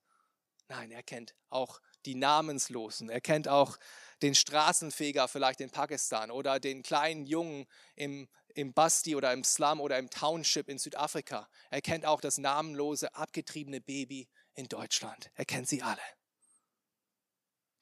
Nein, 0.68 0.92
er 0.92 1.04
kennt 1.04 1.36
auch 1.50 1.82
die 2.06 2.16
Namenslosen. 2.16 3.10
Er 3.10 3.22
kennt 3.22 3.48
auch 3.48 3.78
den 4.22 4.36
Straßenfeger 4.36 5.28
vielleicht 5.28 5.62
in 5.62 5.70
Pakistan 5.70 6.32
oder 6.32 6.60
den 6.60 6.84
kleinen 6.84 7.26
Jungen 7.26 7.66
im, 7.96 8.28
im 8.54 8.74
Basti 8.74 9.16
oder 9.16 9.34
im 9.34 9.44
Slum 9.44 9.82
oder 9.82 9.98
im 9.98 10.10
Township 10.10 10.70
in 10.70 10.78
Südafrika. 10.78 11.50
Er 11.70 11.82
kennt 11.82 12.06
auch 12.06 12.22
das 12.22 12.38
namenlose, 12.38 13.14
abgetriebene 13.16 13.82
Baby 13.82 14.28
in 14.54 14.68
Deutschland. 14.68 15.32
Er 15.36 15.46
kennt 15.46 15.68
sie 15.68 15.82
alle. 15.82 16.02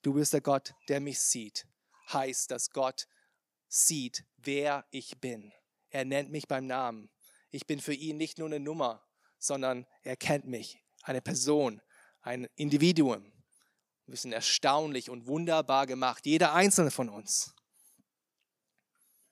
Du 0.01 0.13
bist 0.13 0.31
der 0.33 0.41
Gott, 0.41 0.73
der 0.87 1.01
mich 1.01 1.19
sieht. 1.19 1.67
Heißt, 2.13 2.51
dass 2.51 2.69
Gott 2.71 3.07
sieht, 3.67 4.23
wer 4.37 4.85
ich 4.91 5.19
bin. 5.19 5.51
Er 5.89 6.05
nennt 6.05 6.31
mich 6.31 6.47
beim 6.47 6.65
Namen. 6.65 7.09
Ich 7.51 7.67
bin 7.67 7.81
für 7.81 7.93
ihn 7.93 8.17
nicht 8.17 8.37
nur 8.37 8.47
eine 8.47 8.59
Nummer, 8.59 9.05
sondern 9.39 9.85
er 10.03 10.15
kennt 10.15 10.45
mich, 10.45 10.81
eine 11.03 11.21
Person, 11.21 11.81
ein 12.21 12.47
Individuum. 12.55 13.31
Wir 14.09 14.17
sind 14.17 14.33
erstaunlich 14.33 15.11
und 15.11 15.27
wunderbar 15.27 15.85
gemacht, 15.85 16.25
jeder 16.25 16.53
einzelne 16.53 16.89
von 16.89 17.09
uns. 17.09 17.53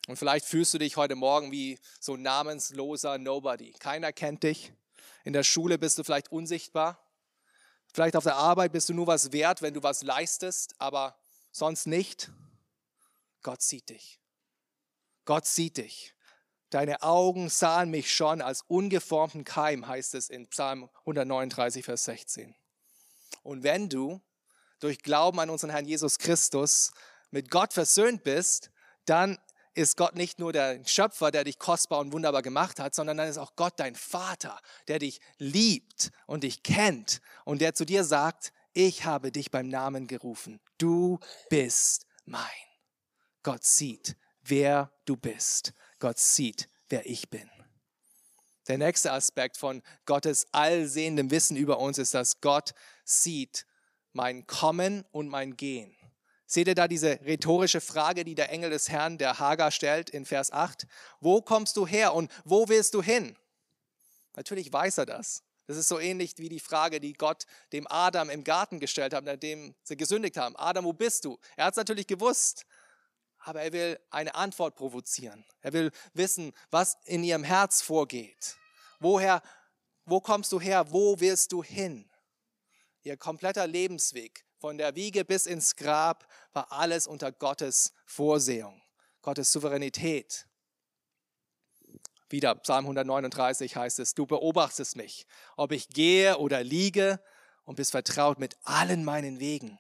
Und 0.07 0.17
vielleicht 0.17 0.45
fühlst 0.45 0.71
du 0.73 0.77
dich 0.77 0.97
heute 0.97 1.15
Morgen 1.15 1.51
wie 1.51 1.79
so 1.99 2.13
ein 2.13 2.21
namensloser 2.21 3.17
Nobody. 3.17 3.71
Keiner 3.73 4.13
kennt 4.13 4.43
dich. 4.43 4.71
In 5.23 5.33
der 5.33 5.41
Schule 5.43 5.79
bist 5.79 5.97
du 5.97 6.03
vielleicht 6.03 6.31
unsichtbar. 6.31 7.03
Vielleicht 7.91 8.15
auf 8.15 8.23
der 8.23 8.35
Arbeit 8.35 8.71
bist 8.71 8.87
du 8.89 8.93
nur 8.93 9.07
was 9.07 9.31
wert, 9.31 9.63
wenn 9.63 9.73
du 9.73 9.81
was 9.81 10.03
leistest, 10.03 10.75
aber 10.77 11.17
sonst 11.51 11.87
nicht. 11.87 12.29
Gott 13.41 13.63
sieht 13.63 13.89
dich. 13.89 14.19
Gott 15.25 15.47
sieht 15.47 15.77
dich. 15.77 16.13
Deine 16.69 17.01
Augen 17.01 17.49
sahen 17.49 17.89
mich 17.89 18.13
schon 18.13 18.41
als 18.41 18.61
ungeformten 18.61 19.43
Keim, 19.43 19.87
heißt 19.87 20.13
es 20.13 20.29
in 20.29 20.47
Psalm 20.49 20.87
139, 20.99 21.83
Vers 21.83 22.03
16. 22.05 22.55
Und 23.41 23.63
wenn 23.63 23.89
du 23.89 24.21
durch 24.79 24.99
Glauben 24.99 25.39
an 25.39 25.49
unseren 25.49 25.69
Herrn 25.69 25.85
Jesus 25.85 26.17
Christus 26.17 26.91
mit 27.31 27.51
Gott 27.51 27.73
versöhnt 27.73 28.23
bist, 28.23 28.71
dann 29.05 29.37
ist 29.77 29.95
Gott 29.95 30.15
nicht 30.15 30.39
nur 30.39 30.53
der 30.53 30.83
Schöpfer, 30.85 31.29
der 31.29 31.43
dich 31.43 31.59
kostbar 31.59 31.99
und 31.99 32.11
wunderbar 32.11 32.41
gemacht 32.41 32.79
hat, 32.79 32.95
sondern 32.95 33.17
dann 33.17 33.29
ist 33.29 33.37
auch 33.37 33.55
Gott 33.55 33.73
dein 33.77 33.95
Vater, 33.95 34.59
der 34.87 34.97
dich 34.97 35.21
liebt 35.37 36.11
und 36.25 36.43
dich 36.43 36.63
kennt 36.63 37.21
und 37.45 37.61
der 37.61 37.75
zu 37.75 37.85
dir 37.85 38.03
sagt, 38.03 38.53
ich 38.73 39.05
habe 39.05 39.31
dich 39.31 39.51
beim 39.51 39.67
Namen 39.67 40.07
gerufen. 40.07 40.59
Du 40.79 41.19
bist 41.49 42.07
mein. 42.25 42.43
Gott 43.43 43.63
sieht, 43.63 44.15
wer 44.41 44.91
du 45.05 45.15
bist. 45.15 45.73
Gott 45.99 46.17
sieht, 46.17 46.69
wer 46.89 47.05
ich 47.05 47.29
bin. 47.29 47.49
Der 48.67 48.79
nächste 48.79 49.11
Aspekt 49.11 49.57
von 49.57 49.83
Gottes 50.05 50.47
allsehendem 50.51 51.29
Wissen 51.29 51.55
über 51.55 51.79
uns 51.79 51.99
ist, 51.99 52.15
dass 52.15 52.41
Gott 52.41 52.73
sieht 53.05 53.66
mein 54.17 54.47
Kommen 54.47 55.05
und 55.11 55.29
mein 55.29 55.55
Gehen. 55.55 55.95
Seht 56.47 56.67
ihr 56.67 56.75
da 56.75 56.87
diese 56.87 57.19
rhetorische 57.23 57.81
Frage, 57.81 58.25
die 58.25 58.33
der 58.33 58.49
Engel 58.49 58.71
des 58.71 58.89
Herrn, 58.89 59.19
der 59.19 59.37
Hagar, 59.37 59.69
stellt 59.69 60.09
in 60.09 60.25
Vers 60.25 60.51
8? 60.51 60.87
Wo 61.21 61.41
kommst 61.41 61.77
du 61.77 61.85
her 61.85 62.15
und 62.15 62.31
wo 62.43 62.67
willst 62.67 62.95
du 62.95 63.03
hin? 63.03 63.37
Natürlich 64.35 64.73
weiß 64.73 64.97
er 64.97 65.05
das. 65.05 65.43
Das 65.67 65.77
ist 65.77 65.87
so 65.87 65.99
ähnlich 65.99 66.33
wie 66.37 66.49
die 66.49 66.59
Frage, 66.59 66.99
die 66.99 67.13
Gott 67.13 67.45
dem 67.73 67.85
Adam 67.89 68.29
im 68.29 68.43
Garten 68.43 68.79
gestellt 68.79 69.13
hat, 69.13 69.23
nachdem 69.23 69.75
sie 69.83 69.97
gesündigt 69.97 70.37
haben. 70.37 70.55
Adam, 70.55 70.85
wo 70.85 70.93
bist 70.93 71.25
du? 71.25 71.37
Er 71.55 71.65
hat 71.65 71.73
es 71.73 71.77
natürlich 71.77 72.07
gewusst, 72.07 72.65
aber 73.39 73.61
er 73.61 73.71
will 73.71 73.99
eine 74.09 74.33
Antwort 74.33 74.75
provozieren. 74.75 75.45
Er 75.61 75.73
will 75.73 75.91
wissen, 76.13 76.53
was 76.71 76.97
in 77.03 77.23
ihrem 77.23 77.43
Herz 77.43 77.81
vorgeht. 77.81 78.55
Woher, 78.99 79.43
wo 80.05 80.21
kommst 80.21 80.51
du 80.53 80.59
her? 80.59 80.91
Wo 80.91 81.19
willst 81.19 81.51
du 81.51 81.61
hin? 81.61 82.09
Ihr 83.07 83.15
kompletter 83.15 83.65
Lebensweg 83.67 84.43
von 84.59 84.77
der 84.77 84.95
Wiege 84.95 85.23
bis 85.23 85.45
ins 85.45 85.77
Grab 85.77 86.27
war 86.51 86.73
alles 86.73 87.07
unter 87.07 87.31
Gottes 87.31 87.93
Vorsehung, 88.05 88.81
Gottes 89.21 89.49
Souveränität. 89.49 90.45
Wieder 92.29 92.53
Psalm 92.55 92.83
139 92.83 93.77
heißt 93.77 93.99
es, 93.99 94.13
du 94.13 94.25
beobachtest 94.25 94.97
mich, 94.97 95.25
ob 95.55 95.71
ich 95.71 95.87
gehe 95.87 96.37
oder 96.37 96.65
liege 96.65 97.21
und 97.63 97.75
bist 97.75 97.91
vertraut 97.91 98.39
mit 98.39 98.57
allen 98.63 99.05
meinen 99.05 99.39
Wegen. 99.39 99.79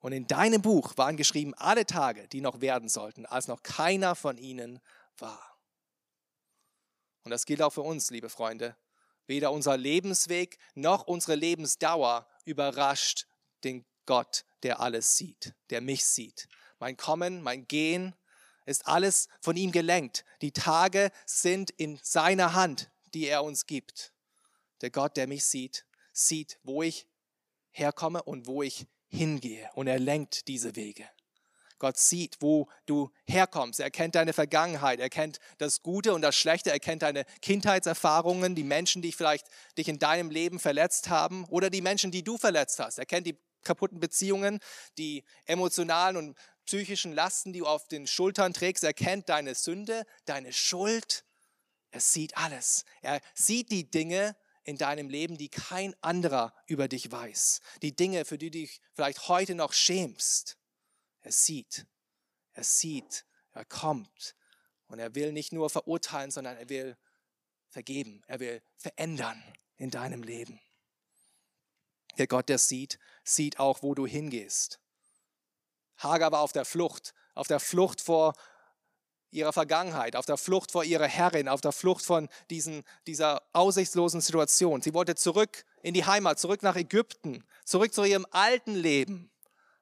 Und 0.00 0.12
in 0.12 0.26
deinem 0.26 0.60
Buch 0.60 0.92
waren 0.98 1.16
geschrieben 1.16 1.54
alle 1.54 1.86
Tage, 1.86 2.28
die 2.28 2.42
noch 2.42 2.60
werden 2.60 2.90
sollten, 2.90 3.24
als 3.24 3.48
noch 3.48 3.62
keiner 3.62 4.14
von 4.14 4.36
ihnen 4.36 4.78
war. 5.16 5.56
Und 7.22 7.30
das 7.30 7.46
gilt 7.46 7.62
auch 7.62 7.72
für 7.72 7.80
uns, 7.80 8.10
liebe 8.10 8.28
Freunde. 8.28 8.76
Weder 9.26 9.52
unser 9.52 9.76
Lebensweg 9.76 10.58
noch 10.74 11.06
unsere 11.06 11.34
Lebensdauer 11.34 12.26
überrascht 12.44 13.26
den 13.64 13.84
Gott, 14.06 14.44
der 14.62 14.80
alles 14.80 15.16
sieht, 15.16 15.54
der 15.70 15.80
mich 15.80 16.04
sieht. 16.04 16.48
Mein 16.78 16.96
Kommen, 16.96 17.42
mein 17.42 17.66
Gehen 17.68 18.14
ist 18.66 18.86
alles 18.86 19.28
von 19.40 19.56
ihm 19.56 19.72
gelenkt. 19.72 20.24
Die 20.40 20.52
Tage 20.52 21.10
sind 21.26 21.70
in 21.70 21.98
seiner 22.02 22.54
Hand, 22.54 22.90
die 23.14 23.26
er 23.26 23.44
uns 23.44 23.66
gibt. 23.66 24.12
Der 24.80 24.90
Gott, 24.90 25.16
der 25.16 25.26
mich 25.26 25.44
sieht, 25.44 25.84
sieht, 26.12 26.58
wo 26.62 26.82
ich 26.82 27.06
herkomme 27.70 28.22
und 28.22 28.46
wo 28.46 28.62
ich 28.62 28.86
hingehe. 29.08 29.70
Und 29.74 29.86
er 29.86 29.98
lenkt 29.98 30.48
diese 30.48 30.74
Wege. 30.76 31.08
Gott 31.82 31.98
sieht, 31.98 32.36
wo 32.38 32.68
du 32.86 33.10
herkommst. 33.26 33.80
Er 33.80 33.90
kennt 33.90 34.14
deine 34.14 34.32
Vergangenheit. 34.32 35.00
Er 35.00 35.10
kennt 35.10 35.40
das 35.58 35.82
Gute 35.82 36.14
und 36.14 36.22
das 36.22 36.36
Schlechte. 36.36 36.70
Er 36.70 36.78
kennt 36.78 37.02
deine 37.02 37.24
Kindheitserfahrungen, 37.40 38.54
die 38.54 38.62
Menschen, 38.62 39.02
die 39.02 39.10
vielleicht 39.10 39.48
dich 39.76 39.88
in 39.88 39.98
deinem 39.98 40.30
Leben 40.30 40.60
verletzt 40.60 41.08
haben 41.08 41.44
oder 41.46 41.70
die 41.70 41.80
Menschen, 41.80 42.12
die 42.12 42.22
du 42.22 42.38
verletzt 42.38 42.78
hast. 42.78 43.00
Er 43.00 43.04
kennt 43.04 43.26
die 43.26 43.36
kaputten 43.64 43.98
Beziehungen, 43.98 44.60
die 44.96 45.24
emotionalen 45.46 46.16
und 46.16 46.36
psychischen 46.66 47.14
Lasten, 47.14 47.52
die 47.52 47.58
du 47.58 47.66
auf 47.66 47.88
den 47.88 48.06
Schultern 48.06 48.54
trägst. 48.54 48.84
Er 48.84 48.94
kennt 48.94 49.28
deine 49.28 49.56
Sünde, 49.56 50.04
deine 50.24 50.52
Schuld. 50.52 51.24
Er 51.90 51.98
sieht 51.98 52.36
alles. 52.36 52.84
Er 53.00 53.20
sieht 53.34 53.72
die 53.72 53.90
Dinge 53.90 54.36
in 54.62 54.78
deinem 54.78 55.08
Leben, 55.08 55.36
die 55.36 55.48
kein 55.48 55.96
anderer 56.00 56.54
über 56.68 56.86
dich 56.86 57.10
weiß. 57.10 57.60
Die 57.82 57.96
Dinge, 57.96 58.24
für 58.24 58.38
die 58.38 58.52
du 58.52 58.58
dich 58.60 58.80
vielleicht 58.94 59.26
heute 59.26 59.56
noch 59.56 59.72
schämst. 59.72 60.58
Er 61.22 61.32
sieht. 61.32 61.86
Er 62.52 62.64
sieht. 62.64 63.24
Er 63.52 63.64
kommt. 63.64 64.34
Und 64.88 64.98
er 64.98 65.14
will 65.14 65.32
nicht 65.32 65.52
nur 65.52 65.70
verurteilen, 65.70 66.30
sondern 66.30 66.56
er 66.56 66.68
will 66.68 66.96
vergeben. 67.68 68.22
Er 68.26 68.40
will 68.40 68.62
verändern 68.76 69.42
in 69.76 69.90
deinem 69.90 70.22
Leben. 70.22 70.60
Der 72.18 72.26
Gott, 72.26 72.48
der 72.48 72.58
sieht, 72.58 72.98
sieht 73.24 73.58
auch, 73.58 73.82
wo 73.82 73.94
du 73.94 74.06
hingehst. 74.06 74.80
Hagar 75.96 76.32
war 76.32 76.40
auf 76.40 76.52
der 76.52 76.64
Flucht, 76.64 77.14
auf 77.34 77.46
der 77.46 77.60
Flucht 77.60 78.00
vor 78.00 78.34
ihrer 79.30 79.52
Vergangenheit, 79.52 80.14
auf 80.14 80.26
der 80.26 80.36
Flucht 80.36 80.70
vor 80.70 80.84
ihrer 80.84 81.06
Herrin, 81.06 81.48
auf 81.48 81.62
der 81.62 81.72
Flucht 81.72 82.04
von 82.04 82.28
diesen, 82.50 82.84
dieser 83.06 83.42
aussichtslosen 83.54 84.20
Situation. 84.20 84.82
Sie 84.82 84.92
wollte 84.92 85.14
zurück 85.14 85.64
in 85.82 85.94
die 85.94 86.04
Heimat, 86.04 86.38
zurück 86.38 86.62
nach 86.62 86.76
Ägypten, 86.76 87.44
zurück 87.64 87.94
zu 87.94 88.04
ihrem 88.04 88.26
alten 88.30 88.74
Leben. 88.74 89.30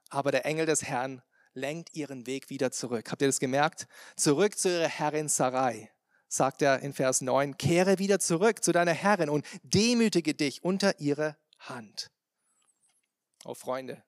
Aber 0.09 0.31
der 0.31 0.47
Engel 0.47 0.67
des 0.67 0.85
Herrn 0.85 1.23
lenkt 1.61 1.95
ihren 1.95 2.27
Weg 2.27 2.51
wieder 2.51 2.73
zurück. 2.73 3.11
Habt 3.11 3.23
ihr 3.23 3.29
das 3.29 3.39
gemerkt? 3.39 3.87
Zurück 4.17 4.59
zu 4.59 4.71
ihrer 4.71 4.89
Herrin 4.89 5.29
Sarai, 5.29 5.91
sagt 6.29 6.63
er 6.63 6.81
in 6.81 6.95
Vers 6.95 7.21
9. 7.21 7.59
Kehre 7.59 7.99
wieder 7.99 8.19
zurück 8.19 8.65
zu 8.65 8.73
deiner 8.73 8.95
Herrin 8.95 9.29
und 9.29 9.47
demütige 9.63 10.35
dich 10.35 10.65
unter 10.65 10.99
ihre 10.99 11.37
Hand. 11.59 12.11
Oh 13.45 13.55
Freunde, 13.55 14.03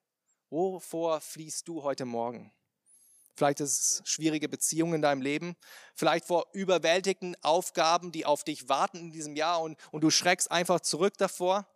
wovor 0.49 1.21
fließt 1.21 1.67
du 1.67 1.83
heute 1.83 2.05
Morgen? 2.05 2.51
Vielleicht 3.35 3.61
ist 3.61 3.79
es 3.79 4.01
schwierige 4.05 4.47
Beziehungen 4.47 4.95
in 4.95 5.01
deinem 5.01 5.21
Leben, 5.21 5.55
vielleicht 5.95 6.25
vor 6.25 6.45
überwältigten 6.53 7.35
Aufgaben, 7.41 8.11
die 8.11 8.25
auf 8.25 8.43
dich 8.43 8.69
warten 8.69 8.97
in 8.97 9.11
diesem 9.11 9.35
Jahr 9.35 9.61
und, 9.61 9.77
und 9.91 10.01
du 10.01 10.11
schreckst 10.11 10.51
einfach 10.51 10.81
zurück 10.81 11.17
davor. 11.17 11.67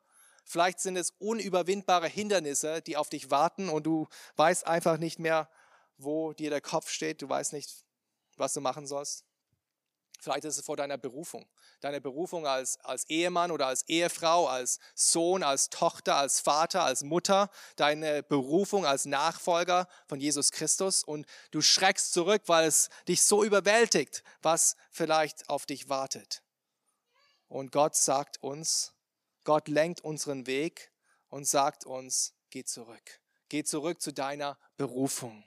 Vielleicht 0.46 0.80
sind 0.80 0.96
es 0.96 1.12
unüberwindbare 1.20 2.08
Hindernisse, 2.08 2.82
die 2.82 2.96
auf 2.96 3.10
dich 3.10 3.32
warten 3.32 3.70
und 3.70 3.86
du 3.86 4.08
weißt 4.38 4.66
einfach 4.66 4.98
nicht 4.98 5.20
mehr, 5.20 5.50
wo 5.98 6.34
dir 6.34 6.50
der 6.50 6.62
Kopf 6.62 6.90
steht, 6.90 7.22
du 7.22 7.30
weißt 7.30 7.54
nicht, 7.54 7.86
was 8.38 8.54
du 8.54 8.62
machen 8.62 8.88
sollst. 8.88 9.26
Vielleicht 10.20 10.46
ist 10.46 10.58
es 10.58 10.66
vor 10.66 10.78
deiner 10.78 10.98
Berufung. 10.98 11.48
Deine 11.80 12.02
Berufung 12.02 12.48
als, 12.48 12.80
als 12.80 13.08
Ehemann 13.10 13.52
oder 13.52 13.68
als 13.68 13.88
Ehefrau, 13.88 14.48
als 14.48 14.80
Sohn, 14.96 15.44
als 15.44 15.70
Tochter, 15.70 16.16
als 16.16 16.40
Vater, 16.40 16.84
als 16.84 17.04
Mutter. 17.04 17.52
Deine 17.76 18.24
Berufung 18.24 18.86
als 18.86 19.06
Nachfolger 19.06 19.88
von 20.08 20.20
Jesus 20.20 20.52
Christus. 20.52 21.04
Und 21.04 21.28
du 21.52 21.62
schreckst 21.62 22.14
zurück, 22.14 22.44
weil 22.48 22.68
es 22.68 22.90
dich 23.08 23.22
so 23.24 23.44
überwältigt, 23.44 24.24
was 24.42 24.76
vielleicht 24.90 25.50
auf 25.50 25.68
dich 25.68 25.88
wartet. 25.88 26.42
Und 27.48 27.72
Gott 27.72 27.96
sagt 27.96 28.42
uns, 28.42 28.94
Gott 29.44 29.68
lenkt 29.68 30.02
unseren 30.02 30.48
Weg 30.48 30.92
und 31.30 31.48
sagt 31.48 31.86
uns, 31.86 32.34
geh 32.50 32.64
zurück. 32.64 33.22
Geh 33.50 33.64
zurück 33.64 34.02
zu 34.02 34.12
deiner 34.12 34.58
Berufung. 34.78 35.44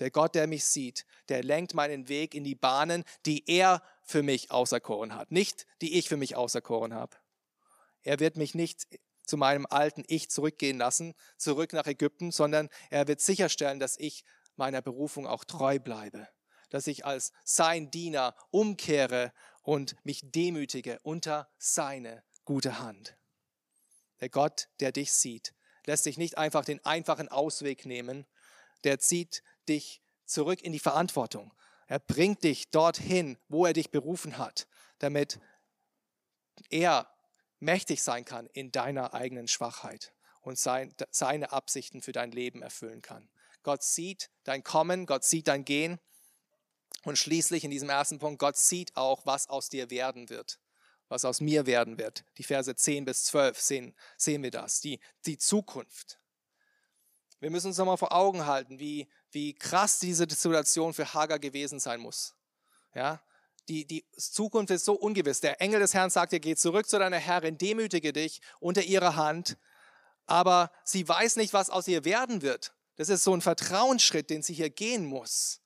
Der 0.00 0.10
Gott, 0.10 0.34
der 0.34 0.46
mich 0.46 0.64
sieht, 0.64 1.06
der 1.28 1.44
lenkt 1.44 1.74
meinen 1.74 2.08
Weg 2.08 2.34
in 2.34 2.42
die 2.42 2.54
Bahnen, 2.54 3.04
die 3.26 3.48
er 3.48 3.82
für 4.02 4.22
mich 4.22 4.50
auserkoren 4.50 5.14
hat, 5.14 5.30
nicht 5.30 5.66
die 5.82 5.98
ich 5.98 6.08
für 6.08 6.16
mich 6.16 6.36
auserkoren 6.36 6.94
habe. 6.94 7.16
Er 8.02 8.18
wird 8.18 8.36
mich 8.36 8.54
nicht 8.54 8.88
zu 9.26 9.36
meinem 9.36 9.66
alten 9.66 10.02
Ich 10.08 10.30
zurückgehen 10.30 10.78
lassen, 10.78 11.14
zurück 11.36 11.74
nach 11.74 11.86
Ägypten, 11.86 12.32
sondern 12.32 12.70
er 12.88 13.06
wird 13.06 13.20
sicherstellen, 13.20 13.78
dass 13.78 13.98
ich 13.98 14.24
meiner 14.56 14.82
Berufung 14.82 15.26
auch 15.26 15.44
treu 15.44 15.78
bleibe, 15.78 16.26
dass 16.70 16.86
ich 16.86 17.04
als 17.04 17.32
sein 17.44 17.90
Diener 17.90 18.34
umkehre 18.50 19.32
und 19.62 19.94
mich 20.04 20.22
demütige 20.24 20.98
unter 21.02 21.48
seine 21.58 22.24
gute 22.44 22.80
Hand. 22.80 23.16
Der 24.20 24.30
Gott, 24.30 24.68
der 24.80 24.92
dich 24.92 25.12
sieht, 25.12 25.54
lässt 25.86 26.04
sich 26.04 26.18
nicht 26.18 26.38
einfach 26.38 26.64
den 26.64 26.84
einfachen 26.84 27.28
Ausweg 27.28 27.84
nehmen, 27.84 28.26
der 28.84 28.98
zieht 28.98 29.42
dich 29.70 30.02
zurück 30.26 30.60
in 30.62 30.72
die 30.72 30.78
Verantwortung. 30.78 31.52
Er 31.86 31.98
bringt 31.98 32.44
dich 32.44 32.70
dorthin, 32.70 33.38
wo 33.48 33.66
er 33.66 33.72
dich 33.72 33.90
berufen 33.90 34.38
hat, 34.38 34.68
damit 34.98 35.40
er 36.68 37.10
mächtig 37.58 38.02
sein 38.02 38.24
kann 38.24 38.46
in 38.52 38.70
deiner 38.70 39.14
eigenen 39.14 39.48
Schwachheit 39.48 40.12
und 40.40 40.58
sein, 40.58 40.94
seine 41.10 41.52
Absichten 41.52 42.02
für 42.02 42.12
dein 42.12 42.32
Leben 42.32 42.62
erfüllen 42.62 43.02
kann. 43.02 43.28
Gott 43.62 43.82
sieht 43.82 44.30
dein 44.44 44.62
Kommen, 44.62 45.06
Gott 45.06 45.24
sieht 45.24 45.48
dein 45.48 45.64
Gehen 45.64 45.98
und 47.04 47.18
schließlich 47.18 47.64
in 47.64 47.70
diesem 47.70 47.90
ersten 47.90 48.18
Punkt, 48.18 48.38
Gott 48.38 48.56
sieht 48.56 48.96
auch, 48.96 49.26
was 49.26 49.48
aus 49.48 49.68
dir 49.68 49.90
werden 49.90 50.28
wird, 50.30 50.58
was 51.08 51.24
aus 51.24 51.40
mir 51.40 51.66
werden 51.66 51.98
wird. 51.98 52.24
Die 52.38 52.42
Verse 52.42 52.74
10 52.74 53.04
bis 53.04 53.24
12 53.24 53.60
sehen, 53.60 53.96
sehen 54.16 54.42
wir 54.42 54.50
das, 54.50 54.80
die, 54.80 55.00
die 55.26 55.38
Zukunft. 55.38 56.18
Wir 57.40 57.50
müssen 57.50 57.68
uns 57.68 57.78
nochmal 57.78 57.96
vor 57.96 58.12
Augen 58.12 58.46
halten, 58.46 58.78
wie 58.78 59.08
wie 59.32 59.54
krass 59.54 59.98
diese 59.98 60.26
Situation 60.28 60.94
für 60.94 61.14
Hagar 61.14 61.38
gewesen 61.38 61.80
sein 61.80 62.00
muss. 62.00 62.34
Ja, 62.94 63.22
die, 63.68 63.86
die 63.86 64.04
Zukunft 64.16 64.72
ist 64.72 64.84
so 64.84 64.94
ungewiss. 64.94 65.40
Der 65.40 65.60
Engel 65.60 65.80
des 65.80 65.94
Herrn 65.94 66.10
sagt 66.10 66.32
ihr, 66.32 66.40
geh 66.40 66.56
zurück 66.56 66.88
zu 66.88 66.98
deiner 66.98 67.18
Herrin, 67.18 67.56
demütige 67.56 68.12
dich 68.12 68.40
unter 68.58 68.82
ihrer 68.82 69.16
Hand. 69.16 69.56
Aber 70.26 70.72
sie 70.84 71.06
weiß 71.06 71.36
nicht, 71.36 71.52
was 71.52 71.70
aus 71.70 71.86
ihr 71.86 72.04
werden 72.04 72.42
wird. 72.42 72.72
Das 72.96 73.08
ist 73.08 73.24
so 73.24 73.34
ein 73.34 73.40
Vertrauensschritt, 73.40 74.28
den 74.28 74.42
sie 74.42 74.54
hier 74.54 74.70
gehen 74.70 75.04
muss. 75.04 75.60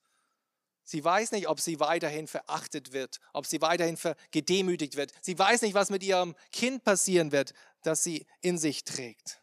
Sie 0.85 1.03
weiß 1.03 1.33
nicht, 1.33 1.49
ob 1.49 1.61
sie 1.61 1.81
weiterhin 1.81 2.27
verachtet 2.27 2.93
wird, 2.93 3.21
ob 3.33 3.47
sie 3.47 3.63
weiterhin 3.63 3.99
gedemütigt 4.31 4.97
wird. 4.97 5.13
Sie 5.23 5.39
weiß 5.39 5.63
nicht, 5.63 5.75
was 5.75 5.89
mit 5.89 6.03
ihrem 6.03 6.37
Kind 6.53 6.85
passieren 6.85 7.33
wird, 7.33 7.55
das 7.83 8.05
sie 8.05 8.27
in 8.43 8.59
sich 8.59 8.85
trägt. 8.85 9.41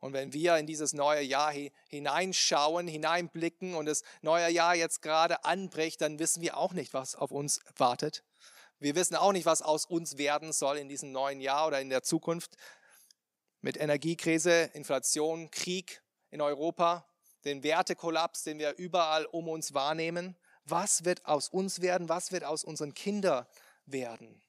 Und 0.00 0.12
wenn 0.12 0.32
wir 0.32 0.56
in 0.56 0.66
dieses 0.66 0.92
neue 0.92 1.22
Jahr 1.22 1.52
hineinschauen, 1.88 2.86
hineinblicken 2.86 3.74
und 3.74 3.86
das 3.86 4.02
neue 4.22 4.50
Jahr 4.50 4.74
jetzt 4.74 5.02
gerade 5.02 5.44
anbricht, 5.44 6.00
dann 6.00 6.18
wissen 6.18 6.42
wir 6.42 6.56
auch 6.56 6.72
nicht, 6.72 6.92
was 6.94 7.14
auf 7.14 7.30
uns 7.30 7.60
wartet. 7.76 8.22
Wir 8.78 8.94
wissen 8.94 9.16
auch 9.16 9.32
nicht, 9.32 9.46
was 9.46 9.62
aus 9.62 9.86
uns 9.86 10.18
werden 10.18 10.52
soll 10.52 10.76
in 10.76 10.88
diesem 10.88 11.12
neuen 11.12 11.40
Jahr 11.40 11.66
oder 11.66 11.80
in 11.80 11.88
der 11.88 12.02
Zukunft. 12.02 12.56
Mit 13.62 13.78
Energiekrise, 13.78 14.70
Inflation, 14.74 15.50
Krieg 15.50 16.02
in 16.30 16.42
Europa, 16.42 17.06
den 17.44 17.62
Wertekollaps, 17.62 18.42
den 18.42 18.58
wir 18.58 18.76
überall 18.76 19.24
um 19.24 19.48
uns 19.48 19.72
wahrnehmen. 19.72 20.36
Was 20.64 21.04
wird 21.04 21.24
aus 21.24 21.48
uns 21.48 21.80
werden? 21.80 22.08
Was 22.08 22.32
wird 22.32 22.44
aus 22.44 22.64
unseren 22.64 22.92
Kindern 22.92 23.46
werden? 23.86 24.42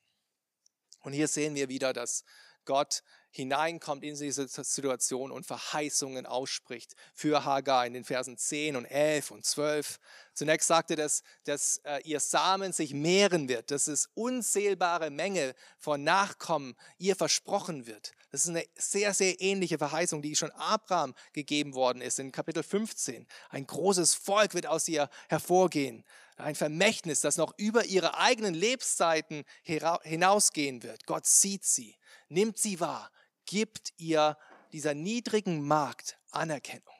Und 1.02 1.14
hier 1.14 1.30
sehen 1.30 1.56
wir 1.56 1.70
wieder, 1.70 1.94
dass 1.94 2.26
Gott 2.66 3.04
hineinkommt 3.32 4.04
in 4.04 4.16
diese 4.16 4.48
Situation 4.48 5.32
und 5.32 5.46
Verheißungen 5.46 6.26
ausspricht 6.26 6.96
für 7.14 7.46
Hagar 7.46 7.86
in 7.86 7.94
den 7.94 8.04
Versen 8.04 8.38
10 8.38 8.76
und 8.76 8.86
11 8.86 9.32
und 9.32 9.46
12. 9.46 10.00
Zunächst 10.34 10.68
sagte 10.68 10.94
er, 10.94 10.98
dass, 10.98 11.24
dass 11.46 11.78
äh, 11.84 12.02
ihr 12.04 12.20
Samen 12.20 12.74
sich 12.74 12.94
mehren 12.94 13.50
wird, 13.50 13.72
dass 13.72 13.88
es 13.88 14.10
unzählbare 14.14 15.10
Menge 15.10 15.56
von 15.78 16.04
Nachkommen 16.04 16.76
ihr 16.98 17.16
versprochen 17.16 17.88
wird. 17.88 18.14
Das 18.32 18.44
ist 18.44 18.50
eine 18.50 18.66
sehr, 18.76 19.14
sehr 19.14 19.40
ähnliche 19.42 19.78
Verheißung, 19.78 20.22
die 20.22 20.36
schon 20.36 20.52
Abraham 20.52 21.16
gegeben 21.34 21.74
worden 21.74 22.02
ist 22.02 22.20
in 22.20 22.32
Kapitel 22.32 22.62
15. 22.62 23.26
Ein 23.50 23.66
großes 23.66 24.16
Volk 24.16 24.54
wird 24.54 24.68
aus 24.68 24.88
ihr 24.88 25.10
hervorgehen. 25.30 26.04
Ein 26.38 26.56
Vermächtnis, 26.56 27.22
das 27.22 27.38
noch 27.38 27.54
über 27.58 27.86
ihre 27.86 28.18
eigenen 28.18 28.54
Lebzeiten 28.54 29.44
hinausgehen 29.64 30.84
wird. 30.84 31.06
Gott 31.06 31.26
sieht 31.26 31.66
sie, 31.66 31.98
nimmt 32.30 32.58
sie 32.58 32.80
wahr, 32.80 33.12
gibt 33.46 33.94
ihr 33.98 34.38
dieser 34.72 34.94
niedrigen 34.94 35.66
Magd 35.66 36.18
Anerkennung 36.32 36.94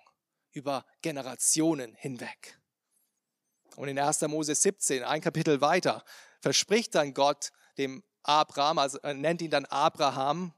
über 0.52 0.86
Generationen 1.02 1.94
hinweg. 1.96 2.60
Und 3.76 3.90
in 3.90 4.00
1. 4.00 4.22
Mose 4.24 4.56
17, 4.56 5.04
ein 5.04 5.22
Kapitel 5.22 5.62
weiter, 5.62 6.04
verspricht 6.42 6.96
dann 6.96 7.14
Gott 7.14 7.52
dem 7.78 8.04
Abraham, 8.24 8.80
also 8.80 8.98
er 9.00 9.14
nennt 9.14 9.42
ihn 9.44 9.52
dann 9.52 9.66
Abraham, 9.66 10.54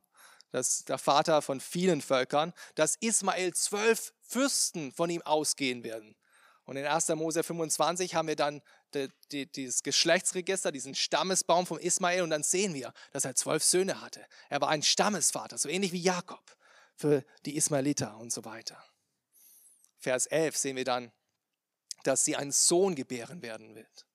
das 0.51 0.85
der 0.85 0.97
Vater 0.97 1.41
von 1.41 1.59
vielen 1.59 2.01
Völkern, 2.01 2.53
dass 2.75 2.95
Ismael 2.95 3.53
zwölf 3.53 4.13
Fürsten 4.21 4.91
von 4.93 5.09
ihm 5.09 5.21
ausgehen 5.21 5.83
werden. 5.83 6.15
Und 6.69 6.77
in 6.77 6.85
1. 6.85 7.07
Mose 7.15 7.41
25 7.41 8.13
haben 8.13 8.27
wir 8.27 8.35
dann 8.35 8.61
die, 8.93 9.07
die, 9.31 9.51
dieses 9.51 9.81
Geschlechtsregister, 9.81 10.71
diesen 10.71 10.93
Stammesbaum 10.93 11.65
von 11.65 11.79
Ismael 11.79 12.21
und 12.21 12.29
dann 12.29 12.43
sehen 12.43 12.75
wir, 12.75 12.93
dass 13.11 13.25
er 13.25 13.33
zwölf 13.33 13.63
Söhne 13.63 14.01
hatte. 14.01 14.23
Er 14.49 14.61
war 14.61 14.69
ein 14.69 14.83
Stammesvater, 14.83 15.57
so 15.57 15.67
ähnlich 15.67 15.93
wie 15.93 15.99
Jakob 15.99 16.55
für 16.95 17.25
die 17.47 17.57
Ismaeliter 17.57 18.15
und 18.17 18.31
so 18.31 18.45
weiter. 18.45 18.77
Vers 19.97 20.27
11 20.27 20.57
sehen 20.57 20.75
wir 20.75 20.85
dann, 20.85 21.11
dass 22.03 22.23
sie 22.23 22.35
einen 22.35 22.51
Sohn 22.51 22.93
gebären 22.93 23.41
werden 23.41 23.73
wird. 23.73 24.05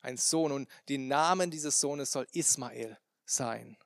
Ein 0.00 0.16
Sohn 0.16 0.52
und 0.52 0.68
den 0.88 1.08
Namen 1.08 1.50
dieses 1.50 1.80
Sohnes 1.80 2.12
soll 2.12 2.28
Ismael 2.30 2.96
sein. 3.24 3.76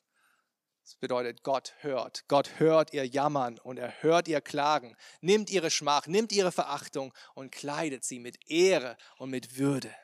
Das 0.83 0.97
bedeutet, 0.97 1.43
Gott 1.43 1.75
hört. 1.81 2.25
Gott 2.29 2.59
hört 2.59 2.93
ihr 2.93 3.07
Jammern 3.07 3.59
und 3.59 3.79
er 3.79 4.03
hört 4.03 4.29
ihr 4.29 4.41
Klagen, 4.41 4.97
nimmt 5.21 5.51
ihre 5.51 5.71
Schmach, 5.71 6.07
nimmt 6.07 6.33
ihre 6.33 6.53
Verachtung 6.53 7.13
und 7.35 7.53
kleidet 7.53 8.05
sie 8.05 8.19
mit 8.19 8.51
Ehre 8.51 8.97
und 9.19 9.31
mit 9.31 9.59
Würde. 9.59 9.95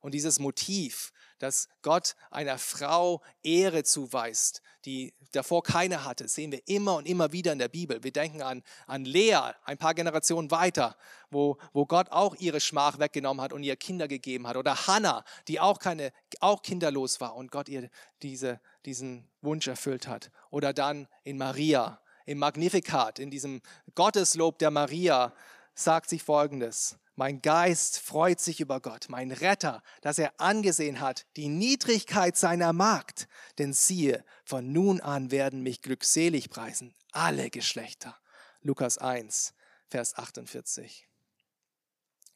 Und 0.00 0.12
dieses 0.14 0.38
Motiv, 0.38 1.12
dass 1.38 1.68
Gott 1.82 2.14
einer 2.30 2.58
Frau 2.58 3.22
Ehre 3.42 3.84
zuweist, 3.84 4.62
die 4.84 5.14
davor 5.32 5.62
keine 5.62 6.04
hatte, 6.04 6.28
sehen 6.28 6.52
wir 6.52 6.66
immer 6.66 6.96
und 6.96 7.06
immer 7.06 7.32
wieder 7.32 7.52
in 7.52 7.58
der 7.58 7.68
Bibel. 7.68 8.02
Wir 8.02 8.12
denken 8.12 8.42
an, 8.42 8.62
an 8.86 9.04
Lea, 9.04 9.52
ein 9.64 9.78
paar 9.78 9.94
Generationen 9.94 10.50
weiter, 10.50 10.96
wo, 11.30 11.58
wo 11.72 11.84
Gott 11.84 12.10
auch 12.10 12.34
ihre 12.36 12.60
Schmach 12.60 12.98
weggenommen 12.98 13.42
hat 13.42 13.52
und 13.52 13.62
ihr 13.62 13.76
Kinder 13.76 14.08
gegeben 14.08 14.46
hat. 14.46 14.56
Oder 14.56 14.86
Hannah, 14.86 15.24
die 15.48 15.60
auch, 15.60 15.78
keine, 15.78 16.12
auch 16.40 16.62
kinderlos 16.62 17.20
war 17.20 17.34
und 17.34 17.50
Gott 17.50 17.68
ihr 17.68 17.90
diese, 18.22 18.60
diesen 18.88 19.28
Wunsch 19.42 19.68
erfüllt 19.68 20.08
hat. 20.08 20.30
Oder 20.50 20.72
dann 20.72 21.08
in 21.22 21.36
Maria, 21.36 22.00
im 22.24 22.38
Magnificat, 22.38 23.18
in 23.18 23.30
diesem 23.30 23.60
Gotteslob 23.94 24.58
der 24.58 24.70
Maria, 24.70 25.34
sagt 25.74 26.08
sie 26.08 26.18
folgendes. 26.18 26.96
Mein 27.14 27.42
Geist 27.42 27.98
freut 27.98 28.40
sich 28.40 28.60
über 28.60 28.80
Gott, 28.80 29.06
mein 29.08 29.30
Retter, 29.30 29.82
dass 30.00 30.18
er 30.18 30.32
angesehen 30.40 31.00
hat 31.00 31.26
die 31.36 31.48
Niedrigkeit 31.48 32.36
seiner 32.36 32.72
Magd. 32.72 33.28
Denn 33.58 33.74
siehe, 33.74 34.24
von 34.44 34.72
nun 34.72 35.00
an 35.00 35.30
werden 35.30 35.62
mich 35.62 35.82
glückselig 35.82 36.48
preisen 36.48 36.94
alle 37.12 37.50
Geschlechter. 37.50 38.16
Lukas 38.62 38.98
1, 38.98 39.52
Vers 39.88 40.16
48. 40.16 41.08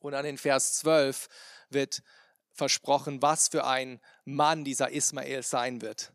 Und 0.01 0.15
an 0.15 0.25
den 0.25 0.37
Vers 0.37 0.75
12 0.81 1.29
wird 1.71 2.03
versprochen, 2.53 3.23
was 3.23 3.49
für 3.49 3.65
ein 3.65 4.01
Mann 4.25 4.65
dieser 4.65 4.91
Ismael 4.91 5.43
sein 5.43 5.81
wird 5.81 6.13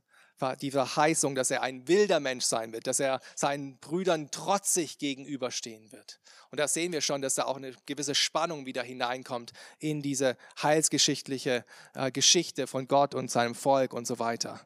die 0.62 0.72
Verheißung, 0.72 1.36
dass 1.36 1.52
er 1.52 1.64
ein 1.64 1.88
wilder 1.88 2.20
Mensch 2.20 2.46
sein 2.46 2.72
wird, 2.72 2.88
dass 2.88 3.00
er 3.00 3.20
seinen 3.36 3.78
Brüdern 3.78 4.30
trotzig 4.30 4.98
gegenüberstehen 5.00 5.92
wird. 5.92 6.20
Und 6.52 6.60
da 6.60 6.68
sehen 6.68 6.92
wir 6.92 7.02
schon, 7.02 7.22
dass 7.22 7.36
da 7.36 7.46
auch 7.46 7.58
eine 7.58 7.74
gewisse 7.86 8.16
Spannung 8.16 8.66
wieder 8.66 8.84
hineinkommt 8.84 9.52
in 9.80 10.02
diese 10.02 10.38
heilsgeschichtliche 10.62 11.66
äh, 11.94 12.12
Geschichte 12.12 12.68
von 12.68 12.88
Gott 12.88 13.16
und 13.16 13.32
seinem 13.32 13.56
Volk 13.56 13.94
und 13.94 14.08
so 14.08 14.20
weiter. 14.20 14.62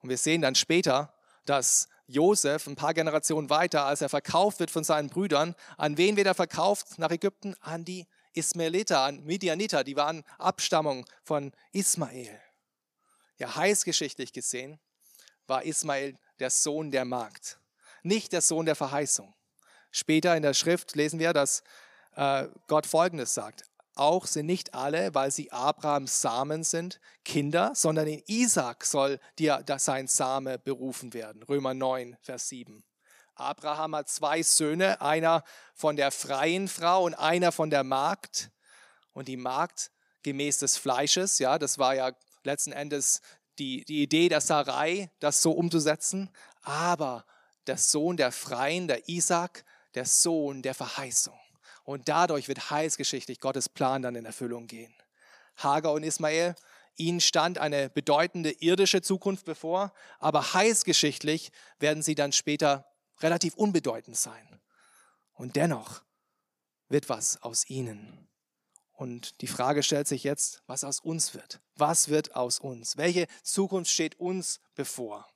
Und 0.00 0.08
wir 0.08 0.18
sehen 0.18 0.42
dann 0.42 0.54
später, 0.54 1.14
dass 1.44 1.88
Josef 2.06 2.66
ein 2.66 2.74
paar 2.74 2.94
Generationen 2.94 3.50
weiter, 3.50 3.84
als 3.84 4.00
er 4.00 4.08
verkauft 4.08 4.58
wird 4.58 4.70
von 4.70 4.82
seinen 4.82 5.08
Brüdern, 5.08 5.54
an 5.76 5.96
wen 5.96 6.16
wird 6.16 6.26
er 6.26 6.34
verkauft 6.34 6.98
nach 6.98 7.10
Ägypten? 7.10 7.54
An 7.60 7.84
die 7.84 8.06
Ismaeliter, 8.32 9.00
an 9.00 9.24
Midianiter, 9.24 9.84
die 9.84 9.96
waren 9.96 10.24
Abstammung 10.38 11.06
von 11.22 11.52
Ismael. 11.72 12.40
Ja, 13.38 13.54
heißgeschichtlich 13.54 14.32
gesehen 14.32 14.80
war 15.50 15.64
Ismael 15.64 16.16
der 16.38 16.48
Sohn 16.48 16.90
der 16.90 17.04
Magd, 17.04 17.58
nicht 18.02 18.32
der 18.32 18.40
Sohn 18.40 18.64
der 18.64 18.76
Verheißung. 18.76 19.34
Später 19.90 20.34
in 20.36 20.42
der 20.42 20.54
Schrift 20.54 20.94
lesen 20.94 21.18
wir, 21.18 21.34
dass 21.34 21.62
äh, 22.14 22.46
Gott 22.68 22.86
Folgendes 22.86 23.34
sagt. 23.34 23.64
Auch 23.96 24.26
sind 24.26 24.46
nicht 24.46 24.72
alle, 24.72 25.14
weil 25.14 25.30
sie 25.30 25.52
Abrahams 25.52 26.22
Samen 26.22 26.64
sind, 26.64 27.00
Kinder, 27.24 27.72
sondern 27.74 28.06
in 28.06 28.22
Isaac 28.26 28.84
soll 28.84 29.20
dir 29.38 29.62
sein 29.76 30.06
Same 30.06 30.58
berufen 30.58 31.12
werden. 31.12 31.42
Römer 31.42 31.74
9, 31.74 32.16
Vers 32.22 32.48
7. 32.48 32.82
Abraham 33.34 33.96
hat 33.96 34.08
zwei 34.08 34.42
Söhne, 34.42 35.00
einer 35.00 35.42
von 35.74 35.96
der 35.96 36.12
freien 36.12 36.68
Frau 36.68 37.04
und 37.04 37.14
einer 37.14 37.52
von 37.52 37.70
der 37.70 37.84
Magd. 37.84 38.50
Und 39.12 39.28
die 39.28 39.36
Magd 39.36 39.90
gemäß 40.22 40.58
des 40.58 40.76
Fleisches, 40.76 41.38
ja, 41.38 41.58
das 41.58 41.78
war 41.78 41.94
ja 41.94 42.12
letzten 42.44 42.72
Endes 42.72 43.20
die, 43.60 43.84
die 43.84 44.02
Idee 44.02 44.28
der 44.28 44.40
Sarai, 44.40 45.10
das 45.20 45.42
so 45.42 45.52
umzusetzen, 45.52 46.30
aber 46.62 47.24
der 47.66 47.76
Sohn 47.76 48.16
der 48.16 48.32
Freien, 48.32 48.88
der 48.88 49.08
Isaac, 49.08 49.64
der 49.94 50.06
Sohn 50.06 50.62
der 50.62 50.74
Verheißung. 50.74 51.38
Und 51.84 52.08
dadurch 52.08 52.48
wird 52.48 52.70
heilsgeschichtlich 52.70 53.40
Gottes 53.40 53.68
Plan 53.68 54.02
dann 54.02 54.16
in 54.16 54.24
Erfüllung 54.24 54.66
gehen. 54.66 54.94
Hagar 55.56 55.92
und 55.92 56.02
Ismael, 56.02 56.54
ihnen 56.96 57.20
stand 57.20 57.58
eine 57.58 57.90
bedeutende 57.90 58.50
irdische 58.50 59.02
Zukunft 59.02 59.44
bevor, 59.44 59.92
aber 60.18 60.54
heilsgeschichtlich 60.54 61.52
werden 61.78 62.02
sie 62.02 62.14
dann 62.14 62.32
später 62.32 62.86
relativ 63.20 63.54
unbedeutend 63.54 64.16
sein. 64.16 64.60
Und 65.32 65.56
dennoch 65.56 66.02
wird 66.88 67.08
was 67.08 67.42
aus 67.42 67.68
ihnen. 67.68 68.29
Und 69.00 69.40
die 69.40 69.46
Frage 69.46 69.82
stellt 69.82 70.06
sich 70.06 70.24
jetzt, 70.24 70.62
was 70.66 70.84
aus 70.84 71.00
uns 71.00 71.32
wird. 71.32 71.62
Was 71.74 72.10
wird 72.10 72.36
aus 72.36 72.58
uns? 72.58 72.98
Welche 72.98 73.28
Zukunft 73.42 73.90
steht 73.90 74.20
uns 74.20 74.60
bevor? 74.74 75.26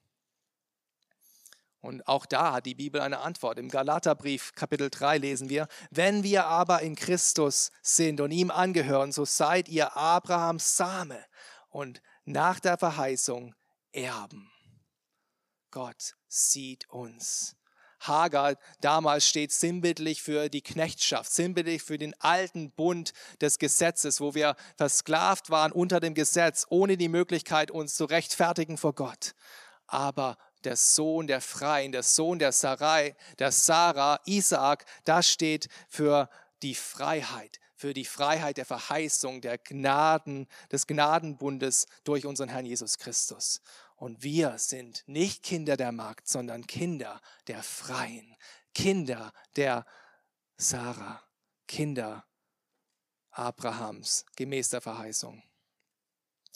Und 1.80 2.06
auch 2.06 2.26
da 2.26 2.52
hat 2.52 2.66
die 2.66 2.74
Bibel 2.74 3.00
eine 3.00 3.20
Antwort. 3.20 3.58
Im 3.58 3.70
Galaterbrief 3.70 4.52
Kapitel 4.54 4.90
3 4.90 5.16
lesen 5.16 5.48
wir, 5.48 5.66
wenn 5.90 6.22
wir 6.22 6.44
aber 6.44 6.82
in 6.82 6.94
Christus 6.94 7.70
sind 7.80 8.20
und 8.20 8.32
ihm 8.32 8.50
angehören, 8.50 9.12
so 9.12 9.24
seid 9.24 9.70
ihr 9.70 9.96
Abrahams 9.96 10.76
Same 10.76 11.24
und 11.70 12.02
nach 12.26 12.60
der 12.60 12.76
Verheißung 12.76 13.54
Erben. 13.92 14.52
Gott 15.70 16.16
sieht 16.28 16.90
uns 16.90 17.56
Hagar 18.06 18.56
damals 18.80 19.28
steht 19.28 19.52
sinnbildlich 19.52 20.22
für 20.22 20.48
die 20.48 20.62
Knechtschaft, 20.62 21.32
sinnbildlich 21.32 21.82
für 21.82 21.98
den 21.98 22.14
alten 22.20 22.70
Bund 22.70 23.12
des 23.40 23.58
Gesetzes, 23.58 24.20
wo 24.20 24.34
wir 24.34 24.56
versklavt 24.76 25.50
waren 25.50 25.72
unter 25.72 26.00
dem 26.00 26.14
Gesetz, 26.14 26.66
ohne 26.68 26.96
die 26.96 27.08
Möglichkeit, 27.08 27.70
uns 27.70 27.94
zu 27.94 28.04
rechtfertigen 28.04 28.76
vor 28.76 28.94
Gott. 28.94 29.34
Aber 29.86 30.38
der 30.64 30.76
Sohn 30.76 31.26
der 31.26 31.40
Freien, 31.40 31.92
der 31.92 32.02
Sohn 32.02 32.38
der 32.38 32.52
Sarai, 32.52 33.16
der 33.38 33.52
Sarah, 33.52 34.20
Isaak, 34.24 34.84
das 35.04 35.30
steht 35.30 35.68
für 35.88 36.28
die 36.62 36.74
Freiheit, 36.74 37.60
für 37.76 37.92
die 37.92 38.04
Freiheit 38.04 38.56
der 38.56 38.64
Verheißung, 38.64 39.40
der 39.40 39.58
Gnaden, 39.58 40.46
des 40.72 40.86
Gnadenbundes 40.86 41.86
durch 42.04 42.24
unseren 42.24 42.48
Herrn 42.48 42.66
Jesus 42.66 42.98
Christus. 42.98 43.60
Und 44.04 44.22
wir 44.22 44.58
sind 44.58 45.02
nicht 45.06 45.42
Kinder 45.42 45.78
der 45.78 45.90
Magd, 45.90 46.28
sondern 46.28 46.66
Kinder 46.66 47.22
der 47.46 47.62
Freien, 47.62 48.36
Kinder 48.74 49.32
der 49.56 49.86
Sarah, 50.58 51.22
Kinder 51.66 52.26
Abrahams, 53.30 54.26
gemäß 54.36 54.68
der 54.68 54.82
Verheißung. 54.82 55.42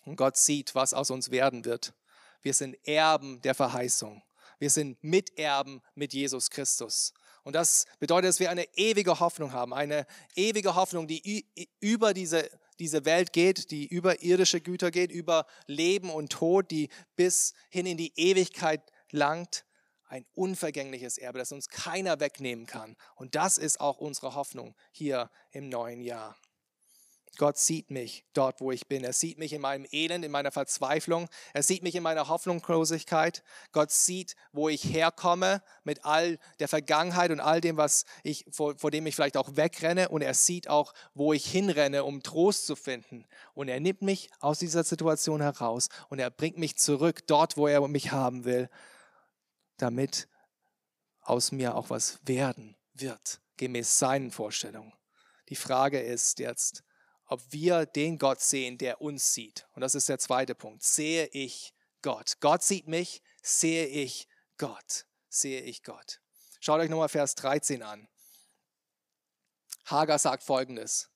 Und 0.05 0.17
Gott 0.17 0.37
sieht, 0.37 0.75
was 0.75 0.93
aus 0.93 1.11
uns 1.11 1.31
werden 1.31 1.65
wird. 1.65 1.95
Wir 2.43 2.53
sind 2.53 2.77
Erben 2.87 3.41
der 3.41 3.55
Verheißung. 3.55 4.23
Wir 4.59 4.69
sind 4.69 5.03
Miterben 5.03 5.81
mit 5.95 6.13
Jesus 6.13 6.51
Christus. 6.51 7.15
Und 7.45 7.55
das 7.55 7.87
bedeutet, 7.99 8.29
dass 8.29 8.41
wir 8.41 8.51
eine 8.51 8.69
ewige 8.77 9.21
Hoffnung 9.21 9.55
haben, 9.55 9.73
eine 9.73 10.07
ewige 10.35 10.75
Hoffnung, 10.75 11.07
die 11.07 11.49
über 11.81 12.13
diese, 12.13 12.51
diese 12.79 13.05
Welt 13.05 13.33
geht, 13.33 13.71
die 13.71 13.87
über 13.87 14.23
irdische 14.23 14.61
Güter 14.61 14.91
geht, 14.91 15.11
über 15.11 15.47
Leben 15.67 16.11
und 16.11 16.31
Tod, 16.31 16.71
die 16.71 16.88
bis 17.17 17.55
hin 17.69 17.87
in 17.87 17.97
die 17.97 18.12
Ewigkeit 18.17 18.83
langt. 19.11 19.64
Ein 20.07 20.25
unvergängliches 20.35 21.19
Erbe, 21.19 21.38
das 21.38 21.53
uns 21.53 21.69
keiner 21.69 22.19
wegnehmen 22.19 22.67
kann. 22.67 22.97
Und 23.14 23.35
das 23.35 23.59
ist 23.59 23.79
auch 23.81 23.99
unsere 23.99 24.35
Hoffnung 24.35 24.75
hier 24.91 25.31
im 25.51 25.69
neuen 25.69 26.01
Jahr. 26.01 26.35
Gott 27.38 27.57
sieht 27.57 27.90
mich 27.90 28.27
dort, 28.33 28.61
wo 28.61 28.72
ich 28.72 28.88
bin. 28.88 29.05
Er 29.05 29.12
sieht 29.12 29.38
mich 29.38 29.53
in 29.53 29.61
meinem 29.61 29.87
Elend, 29.92 30.24
in 30.24 30.31
meiner 30.33 30.51
Verzweiflung. 30.51 31.29
Er 31.55 31.62
sieht 31.62 31.85
mich 31.85 31.94
in 31.94 32.03
meiner 32.03 32.29
Hoffnungslosigkeit. 32.29 33.44
Gott 33.70 33.92
sieht, 33.92 34.35
wo 34.53 34.68
ich 34.68 34.83
herkomme 34.85 35.62
mit 35.85 36.05
all 36.05 36.40
der 36.59 36.66
Vergangenheit 36.66 37.31
und 37.31 37.38
all 37.38 37.61
dem, 37.61 37.77
was 37.77 38.05
ich, 38.24 38.44
vor, 38.51 38.77
vor 38.77 38.90
dem 38.90 39.07
ich 39.07 39.14
vielleicht 39.14 39.37
auch 39.37 39.55
wegrenne. 39.55 40.09
Und 40.09 40.22
er 40.22 40.35
sieht 40.35 40.68
auch, 40.68 40.92
wo 41.14 41.33
ich 41.33 41.46
hinrenne, 41.46 42.03
um 42.03 42.24
Trost 42.24 42.66
zu 42.66 42.74
finden. 42.74 43.24
Und 43.55 43.68
er 43.68 43.79
nimmt 43.79 44.03
mich 44.03 44.31
aus 44.40 44.59
dieser 44.59 44.83
Situation 44.83 45.40
heraus 45.40 45.88
und 46.09 46.18
er 46.18 46.31
bringt 46.31 46.59
mich 46.59 46.77
zurück 46.77 47.24
dort, 47.29 47.57
wo 47.57 47.68
er 47.68 47.87
mich 47.87 48.11
haben 48.11 48.44
will, 48.44 48.68
damit 49.77 50.27
aus 51.20 51.53
mir 51.53 51.77
auch 51.77 51.88
was 51.88 52.18
werden 52.24 52.77
wird, 52.94 53.40
gemäß 53.57 54.01
seinen 54.01 54.33
Vorstellungen. 54.33 54.92
Die 55.51 55.57
Frage 55.57 56.01
ist 56.01 56.40
jetzt, 56.40 56.83
ob 57.29 57.41
wir 57.53 57.87
den 57.87 58.19
Gott 58.19 58.41
sehen, 58.41 58.79
der 58.79 59.01
uns 59.01 59.35
sieht. 59.35 59.67
Und 59.75 59.83
das 59.83 59.95
ist 59.95 60.09
der 60.09 60.19
zweite 60.19 60.55
Punkt. 60.55 60.83
Sehe 60.83 61.27
ich 61.27 61.75
Gott? 62.03 62.41
Gott 62.41 62.62
sieht 62.62 62.88
mich, 62.88 63.23
sehe 63.43 63.87
ich 63.87 64.27
Gott. 64.57 65.07
Sehe 65.29 65.61
ich 65.61 65.83
Gott. 65.85 66.21
Schaut 66.61 66.81
euch 66.81 66.91
nochmal 66.91 67.11
Vers 67.11 67.35
13 67.37 67.83
an. 67.83 68.09
Hagar 69.85 70.19
sagt 70.19 70.43
folgendes. 70.43 71.11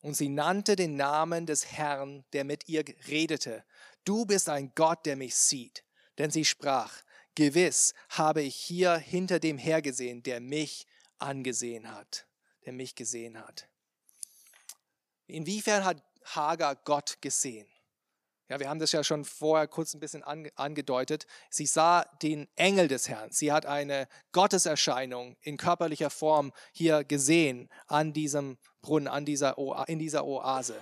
Und 0.00 0.14
sie 0.14 0.28
nannte 0.28 0.76
den 0.76 0.96
Namen 0.96 1.46
des 1.46 1.72
Herrn, 1.72 2.24
der 2.32 2.44
mit 2.44 2.68
ihr 2.68 2.84
redete. 3.08 3.64
Du 4.04 4.24
bist 4.24 4.48
ein 4.48 4.72
Gott, 4.74 5.04
der 5.04 5.16
mich 5.16 5.34
sieht. 5.34 5.84
Denn 6.18 6.30
sie 6.30 6.44
sprach, 6.44 7.02
gewiss 7.34 7.92
habe 8.10 8.42
ich 8.42 8.54
hier 8.54 8.96
hinter 8.96 9.40
dem 9.40 9.58
hergesehen, 9.58 10.22
der 10.22 10.40
mich 10.40 10.86
angesehen 11.18 11.92
hat, 11.92 12.28
der 12.64 12.72
mich 12.72 12.94
gesehen 12.94 13.38
hat. 13.38 13.68
Inwiefern 15.26 15.84
hat 15.84 16.02
Hagar 16.24 16.76
Gott 16.76 17.18
gesehen? 17.20 17.66
Ja, 18.48 18.60
wir 18.60 18.68
haben 18.68 18.78
das 18.78 18.92
ja 18.92 19.02
schon 19.02 19.24
vorher 19.24 19.66
kurz 19.66 19.92
ein 19.94 20.00
bisschen 20.00 20.22
angedeutet. 20.22 21.26
Sie 21.50 21.66
sah 21.66 22.04
den 22.22 22.46
Engel 22.54 22.86
des 22.86 23.08
Herrn. 23.08 23.32
Sie 23.32 23.50
hat 23.50 23.66
eine 23.66 24.06
Gotteserscheinung 24.30 25.36
in 25.40 25.56
körperlicher 25.56 26.10
Form 26.10 26.52
hier 26.72 27.02
gesehen 27.02 27.68
an 27.88 28.12
diesem 28.12 28.56
Brunnen, 28.82 29.08
an 29.08 29.24
dieser 29.24 29.58
in 29.88 29.98
dieser 29.98 30.24
Oase. 30.26 30.76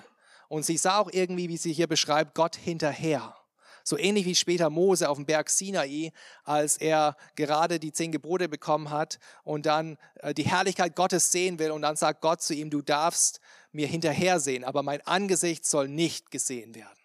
Und 0.49 0.65
sie 0.67 0.77
sah 0.77 0.99
auch 0.99 1.11
irgendwie, 1.11 1.49
wie 1.49 1.57
sie 1.57 1.73
hier 1.73 1.87
beschreibt, 1.87 2.35
Gott 2.35 2.55
hinterher. 2.55 3.35
So 3.83 3.99
ähnlich 3.99 4.25
wie 4.25 4.35
später 4.35 4.71
Mose 4.71 5.11
auf 5.11 5.19
dem 5.19 5.27
Berg 5.27 5.51
Sinai, 5.51 6.13
als 6.45 6.79
er 6.79 7.17
gerade 7.35 7.79
die 7.79 7.93
zehn 7.93 8.13
Gebote 8.13 8.49
bekommen 8.49 8.91
hat 8.91 9.19
und 9.43 9.67
dann 9.67 9.99
äh, 10.17 10.33
die 10.33 10.45
Herrlichkeit 10.45 10.97
Gottes 10.97 11.31
sehen 11.31 11.59
will 11.59 11.71
und 11.71 11.83
dann 11.83 11.97
sagt 11.97 12.23
Gott 12.23 12.41
zu 12.41 12.55
ihm, 12.55 12.71
du 12.71 12.81
darfst 12.81 13.41
mir 13.75 13.87
hinterher 13.87 14.41
sehen, 14.41 14.65
aber 14.65 14.83
mein 14.83 15.01
Angesicht 15.03 15.67
soll 15.67 15.89
nicht 15.89 16.31
gesehen 16.31 16.75
werden. 16.75 16.99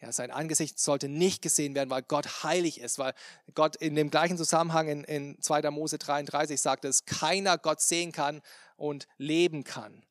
Ja, 0.00 0.12
sein 0.12 0.30
Angesicht 0.30 0.78
sollte 0.78 1.08
nicht 1.08 1.42
gesehen 1.42 1.74
werden, 1.74 1.90
weil 1.90 2.02
Gott 2.02 2.42
heilig 2.42 2.80
ist, 2.80 2.98
weil 2.98 3.12
Gott 3.54 3.76
in 3.76 3.94
dem 3.94 4.10
gleichen 4.10 4.38
Zusammenhang 4.38 4.88
in, 4.88 5.04
in 5.04 5.42
2. 5.42 5.70
Mose 5.70 5.98
33 5.98 6.58
sagt, 6.58 6.84
dass 6.84 7.04
keiner 7.04 7.58
Gott 7.58 7.82
sehen 7.82 8.10
kann 8.12 8.40
und 8.76 9.06
leben 9.18 9.64
kann 9.64 10.04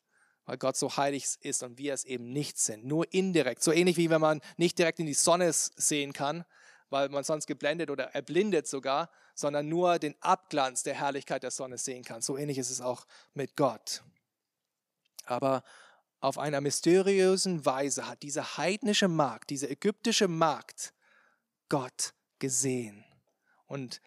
weil 0.49 0.57
Gott 0.57 0.75
so 0.75 0.97
heilig 0.97 1.27
ist 1.41 1.61
und 1.61 1.77
wir 1.77 1.93
es 1.93 2.05
eben 2.05 2.33
nicht 2.33 2.57
sind. 2.57 2.83
Nur 2.83 3.13
indirekt. 3.13 3.61
So 3.61 3.71
ähnlich 3.71 3.97
wie 3.97 4.09
wenn 4.09 4.19
man 4.19 4.41
nicht 4.57 4.79
direkt 4.79 4.97
in 4.97 5.05
die 5.05 5.13
Sonne 5.13 5.53
sehen 5.53 6.11
kann, 6.11 6.43
weil 6.89 7.07
man 7.09 7.23
sonst 7.23 7.45
geblendet 7.45 7.91
oder 7.91 8.15
erblindet 8.15 8.67
sogar, 8.67 9.11
sondern 9.35 9.69
nur 9.69 9.99
den 9.99 10.15
Abglanz 10.21 10.81
der 10.81 10.95
Herrlichkeit 10.95 11.43
der 11.43 11.51
Sonne 11.51 11.77
sehen 11.77 12.03
kann. 12.03 12.23
So 12.23 12.35
ähnlich 12.35 12.57
ist 12.57 12.71
es 12.71 12.81
auch 12.81 13.05
mit 13.35 13.55
Gott. 13.55 14.01
Aber 15.29 15.63
auf 16.19 16.37
einer 16.37 16.59
mysteriösen 16.59 17.65
Weise 17.65 18.07
hat 18.07 18.23
diese 18.23 18.57
heidnische 18.57 19.07
Magd, 19.07 19.49
diese 19.51 19.69
ägyptische 19.69 20.27
Magd 20.27 20.93
Gott 21.69 22.13
gesehen. 22.39 23.05
Und 23.67 24.01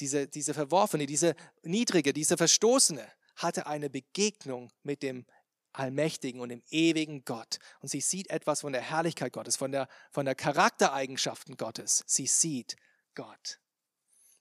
diese, 0.00 0.26
diese 0.26 0.52
Verworfene, 0.52 1.06
diese 1.06 1.34
Niedrige, 1.62 2.12
diese 2.12 2.36
Verstoßene 2.36 3.06
hatte 3.36 3.66
eine 3.66 3.88
Begegnung 3.88 4.70
mit 4.82 5.02
dem 5.02 5.24
allmächtigen 5.72 6.40
und 6.40 6.48
dem 6.48 6.62
ewigen 6.70 7.24
Gott. 7.24 7.58
Und 7.80 7.88
sie 7.88 8.00
sieht 8.00 8.30
etwas 8.30 8.62
von 8.62 8.72
der 8.72 8.82
Herrlichkeit 8.82 9.32
Gottes, 9.32 9.56
von 9.56 9.72
der, 9.72 9.88
von 10.10 10.24
der 10.24 10.34
Charaktereigenschaften 10.34 11.56
Gottes. 11.56 12.02
Sie 12.06 12.26
sieht 12.26 12.76
Gott. 13.14 13.60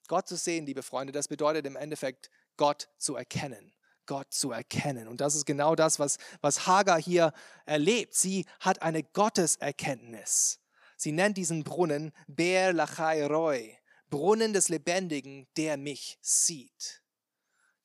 Gott 0.07 0.27
zu 0.27 0.37
sehen, 0.37 0.65
liebe 0.65 0.83
Freunde, 0.83 1.13
das 1.13 1.27
bedeutet 1.27 1.65
im 1.65 1.75
Endeffekt, 1.75 2.29
Gott 2.57 2.89
zu 2.97 3.15
erkennen. 3.15 3.74
Gott 4.05 4.33
zu 4.33 4.51
erkennen. 4.51 5.07
Und 5.07 5.21
das 5.21 5.35
ist 5.35 5.45
genau 5.45 5.75
das, 5.75 5.99
was, 5.99 6.17
was 6.41 6.67
Hagar 6.67 7.01
hier 7.01 7.33
erlebt. 7.65 8.13
Sie 8.15 8.45
hat 8.59 8.81
eine 8.81 9.03
Gotteserkenntnis. 9.03 10.59
Sie 10.97 11.11
nennt 11.11 11.37
diesen 11.37 11.63
Brunnen 11.63 12.11
Ber 12.27 12.73
Lachai 12.73 13.25
Roy, 13.25 13.77
Brunnen 14.09 14.53
des 14.53 14.69
Lebendigen, 14.69 15.47
der 15.57 15.77
mich 15.77 16.17
sieht. 16.21 17.03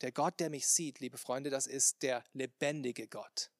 Der 0.00 0.12
Gott, 0.12 0.40
der 0.40 0.50
mich 0.50 0.66
sieht, 0.66 1.00
liebe 1.00 1.18
Freunde, 1.18 1.50
das 1.50 1.66
ist 1.66 2.02
der 2.02 2.24
lebendige 2.32 3.08
Gott. 3.08 3.50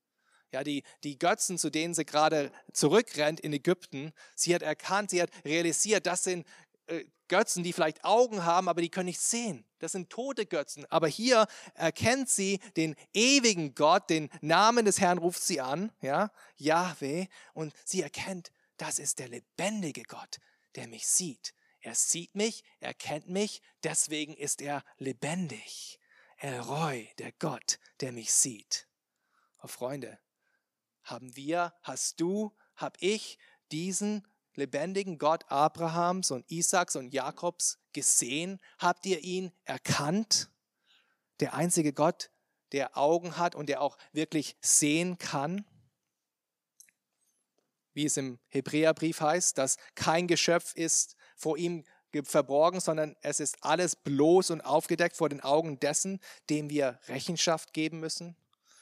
Ja, 0.52 0.64
die, 0.64 0.82
die 1.04 1.18
Götzen, 1.18 1.58
zu 1.58 1.70
denen 1.70 1.94
sie 1.94 2.04
gerade 2.04 2.50
zurückrennt 2.72 3.40
in 3.40 3.52
Ägypten, 3.52 4.12
sie 4.34 4.54
hat 4.54 4.62
erkannt, 4.62 5.10
sie 5.10 5.22
hat 5.22 5.30
realisiert, 5.44 6.06
das 6.06 6.24
sind 6.24 6.46
äh, 6.86 7.04
Götzen, 7.30 7.62
die 7.64 7.72
vielleicht 7.72 8.04
Augen 8.04 8.44
haben, 8.44 8.68
aber 8.68 8.82
die 8.82 8.90
können 8.90 9.06
nicht 9.06 9.20
sehen. 9.20 9.64
Das 9.78 9.92
sind 9.92 10.10
tote 10.10 10.44
Götzen. 10.44 10.84
Aber 10.90 11.08
hier 11.08 11.46
erkennt 11.74 12.28
sie 12.28 12.58
den 12.76 12.96
ewigen 13.14 13.74
Gott, 13.74 14.10
den 14.10 14.28
Namen 14.42 14.84
des 14.84 15.00
Herrn 15.00 15.18
ruft 15.18 15.42
sie 15.42 15.60
an, 15.60 15.92
ja, 16.02 16.30
Yahweh, 16.56 17.28
und 17.54 17.72
sie 17.84 18.02
erkennt, 18.02 18.52
das 18.76 18.98
ist 18.98 19.18
der 19.20 19.28
lebendige 19.28 20.02
Gott, 20.02 20.38
der 20.74 20.88
mich 20.88 21.06
sieht. 21.06 21.54
Er 21.80 21.94
sieht 21.94 22.34
mich, 22.34 22.64
er 22.80 22.92
kennt 22.92 23.28
mich, 23.30 23.62
deswegen 23.84 24.34
ist 24.34 24.60
er 24.60 24.84
lebendig. 24.98 25.98
Elroy, 26.36 27.08
der 27.18 27.32
Gott, 27.32 27.78
der 28.00 28.12
mich 28.12 28.32
sieht. 28.32 28.88
Oh 29.62 29.68
Freunde, 29.68 30.18
haben 31.04 31.36
wir, 31.36 31.74
hast 31.82 32.20
du, 32.20 32.52
hab 32.76 32.96
ich 33.00 33.38
diesen 33.70 34.26
lebendigen 34.54 35.18
Gott 35.18 35.44
Abrahams 35.48 36.30
und 36.30 36.50
Isaaks 36.50 36.96
und 36.96 37.12
Jakobs 37.12 37.78
gesehen? 37.92 38.60
Habt 38.78 39.06
ihr 39.06 39.20
ihn 39.20 39.52
erkannt? 39.64 40.50
Der 41.40 41.54
einzige 41.54 41.92
Gott, 41.92 42.30
der 42.72 42.96
Augen 42.96 43.36
hat 43.36 43.54
und 43.54 43.68
der 43.68 43.80
auch 43.80 43.96
wirklich 44.12 44.56
sehen 44.60 45.18
kann? 45.18 45.64
Wie 47.92 48.04
es 48.04 48.16
im 48.16 48.38
Hebräerbrief 48.48 49.20
heißt, 49.20 49.58
dass 49.58 49.76
kein 49.94 50.26
Geschöpf 50.26 50.74
ist 50.74 51.16
vor 51.36 51.56
ihm 51.56 51.84
verborgen, 52.24 52.80
sondern 52.80 53.16
es 53.22 53.40
ist 53.40 53.62
alles 53.62 53.96
bloß 53.96 54.50
und 54.50 54.60
aufgedeckt 54.62 55.16
vor 55.16 55.28
den 55.28 55.40
Augen 55.40 55.78
dessen, 55.80 56.20
dem 56.48 56.70
wir 56.70 57.00
Rechenschaft 57.06 57.72
geben 57.72 58.00
müssen? 58.00 58.36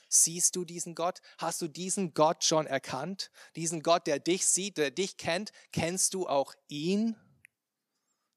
Siehst 0.08 0.56
du 0.56 0.64
diesen 0.64 0.94
Gott? 0.94 1.20
Hast 1.36 1.60
du 1.60 1.68
diesen 1.68 2.14
Gott 2.14 2.42
schon 2.44 2.66
erkannt? 2.66 3.30
Diesen 3.56 3.82
Gott, 3.82 4.06
der 4.06 4.18
dich 4.18 4.46
sieht, 4.46 4.78
der 4.78 4.90
dich 4.90 5.16
kennt, 5.16 5.52
kennst 5.72 6.14
du 6.14 6.26
auch 6.26 6.54
ihn? 6.68 7.16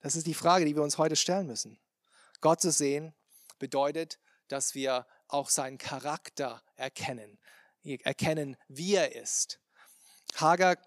Das 0.02 0.16
ist 0.16 0.28
die 0.28 0.34
Frage, 0.34 0.66
die 0.66 0.76
wir 0.76 0.84
uns 0.84 0.98
heute 0.98 1.16
stellen 1.16 1.48
müssen. 1.48 1.80
Gott 2.42 2.60
zu 2.60 2.72
sehen 2.72 3.14
bedeutet, 3.60 4.20
dass 4.48 4.76
wir 4.76 5.08
auch 5.28 5.50
seinen 5.50 5.78
Charakter 5.78 6.62
erkennen, 6.76 7.40
erkennen, 7.84 8.58
wie 8.68 8.96
er 8.96 9.16
ist. 9.16 9.60
Hagar 10.36 10.78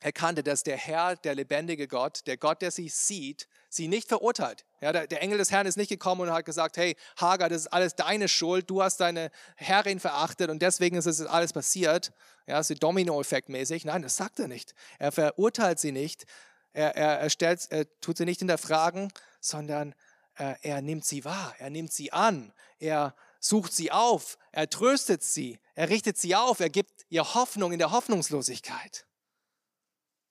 erkannte, 0.00 0.42
dass 0.42 0.62
der 0.62 0.76
Herr, 0.76 1.16
der 1.16 1.34
lebendige 1.34 1.88
Gott, 1.88 2.26
der 2.26 2.36
Gott, 2.36 2.62
der 2.62 2.70
sie 2.70 2.88
sieht, 2.88 3.48
sie 3.68 3.88
nicht 3.88 4.08
verurteilt. 4.08 4.64
Ja, 4.80 4.92
der, 4.92 5.06
der, 5.06 5.22
Engel 5.22 5.38
des 5.38 5.50
Herrn 5.50 5.66
ist 5.66 5.76
nicht 5.76 5.88
gekommen 5.88 6.22
und 6.22 6.30
hat 6.30 6.44
gesagt, 6.44 6.76
hey 6.76 6.96
Hagar, 7.16 7.48
das 7.48 7.62
ist 7.62 7.72
alles 7.72 7.94
deine 7.94 8.28
Schuld, 8.28 8.68
du 8.68 8.82
hast 8.82 8.98
deine 8.98 9.30
Herrin 9.56 10.00
verachtet 10.00 10.50
und 10.50 10.60
deswegen 10.60 10.96
ist 10.96 11.06
es 11.06 11.20
alles 11.22 11.52
passiert. 11.52 12.12
Ja, 12.46 12.62
so 12.62 12.74
Domino-Effekt 12.74 13.48
mäßig. 13.48 13.84
Nein, 13.84 14.02
das 14.02 14.16
sagt 14.16 14.38
er 14.38 14.48
nicht. 14.48 14.74
Er 14.98 15.12
verurteilt 15.12 15.78
sie 15.80 15.92
nicht, 15.92 16.26
er, 16.72 16.94
er, 16.94 17.20
er, 17.20 17.30
stellt, 17.30 17.66
er 17.70 17.86
tut 18.00 18.18
sie 18.18 18.26
nicht 18.26 18.40
hinterfragen, 18.40 19.12
sondern 19.40 19.94
äh, 20.34 20.54
er 20.60 20.82
nimmt 20.82 21.04
sie 21.04 21.24
wahr, 21.24 21.54
er 21.58 21.70
nimmt 21.70 21.92
sie 21.92 22.12
an, 22.12 22.52
er 22.78 23.14
sucht 23.40 23.72
sie 23.72 23.90
auf, 23.90 24.36
er 24.52 24.68
tröstet 24.68 25.22
sie, 25.22 25.58
er 25.74 25.88
richtet 25.88 26.18
sie 26.18 26.34
auf, 26.34 26.60
er 26.60 26.68
gibt 26.68 27.06
ihr 27.08 27.34
Hoffnung 27.34 27.72
in 27.72 27.78
der 27.78 27.92
Hoffnungslosigkeit. 27.92 29.06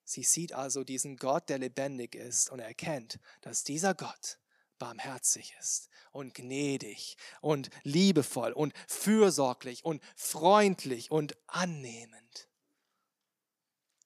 Sie 0.05 0.21
sieht 0.21 0.53
also 0.53 0.83
diesen 0.83 1.17
Gott, 1.17 1.49
der 1.49 1.57
lebendig 1.57 2.13
ist 2.13 2.51
und 2.51 2.59
erkennt, 2.59 3.19
dass 3.41 3.63
dieser 3.63 3.95
Gott 3.95 4.39
barmherzig 4.77 5.55
ist 5.59 5.89
und 6.11 6.35
gnädig 6.35 7.17
und 7.41 7.69
liebevoll 7.83 8.51
und 8.51 8.73
fürsorglich 8.87 9.83
und 9.83 10.03
freundlich 10.15 11.09
und 11.09 11.35
annehmend. 11.47 12.49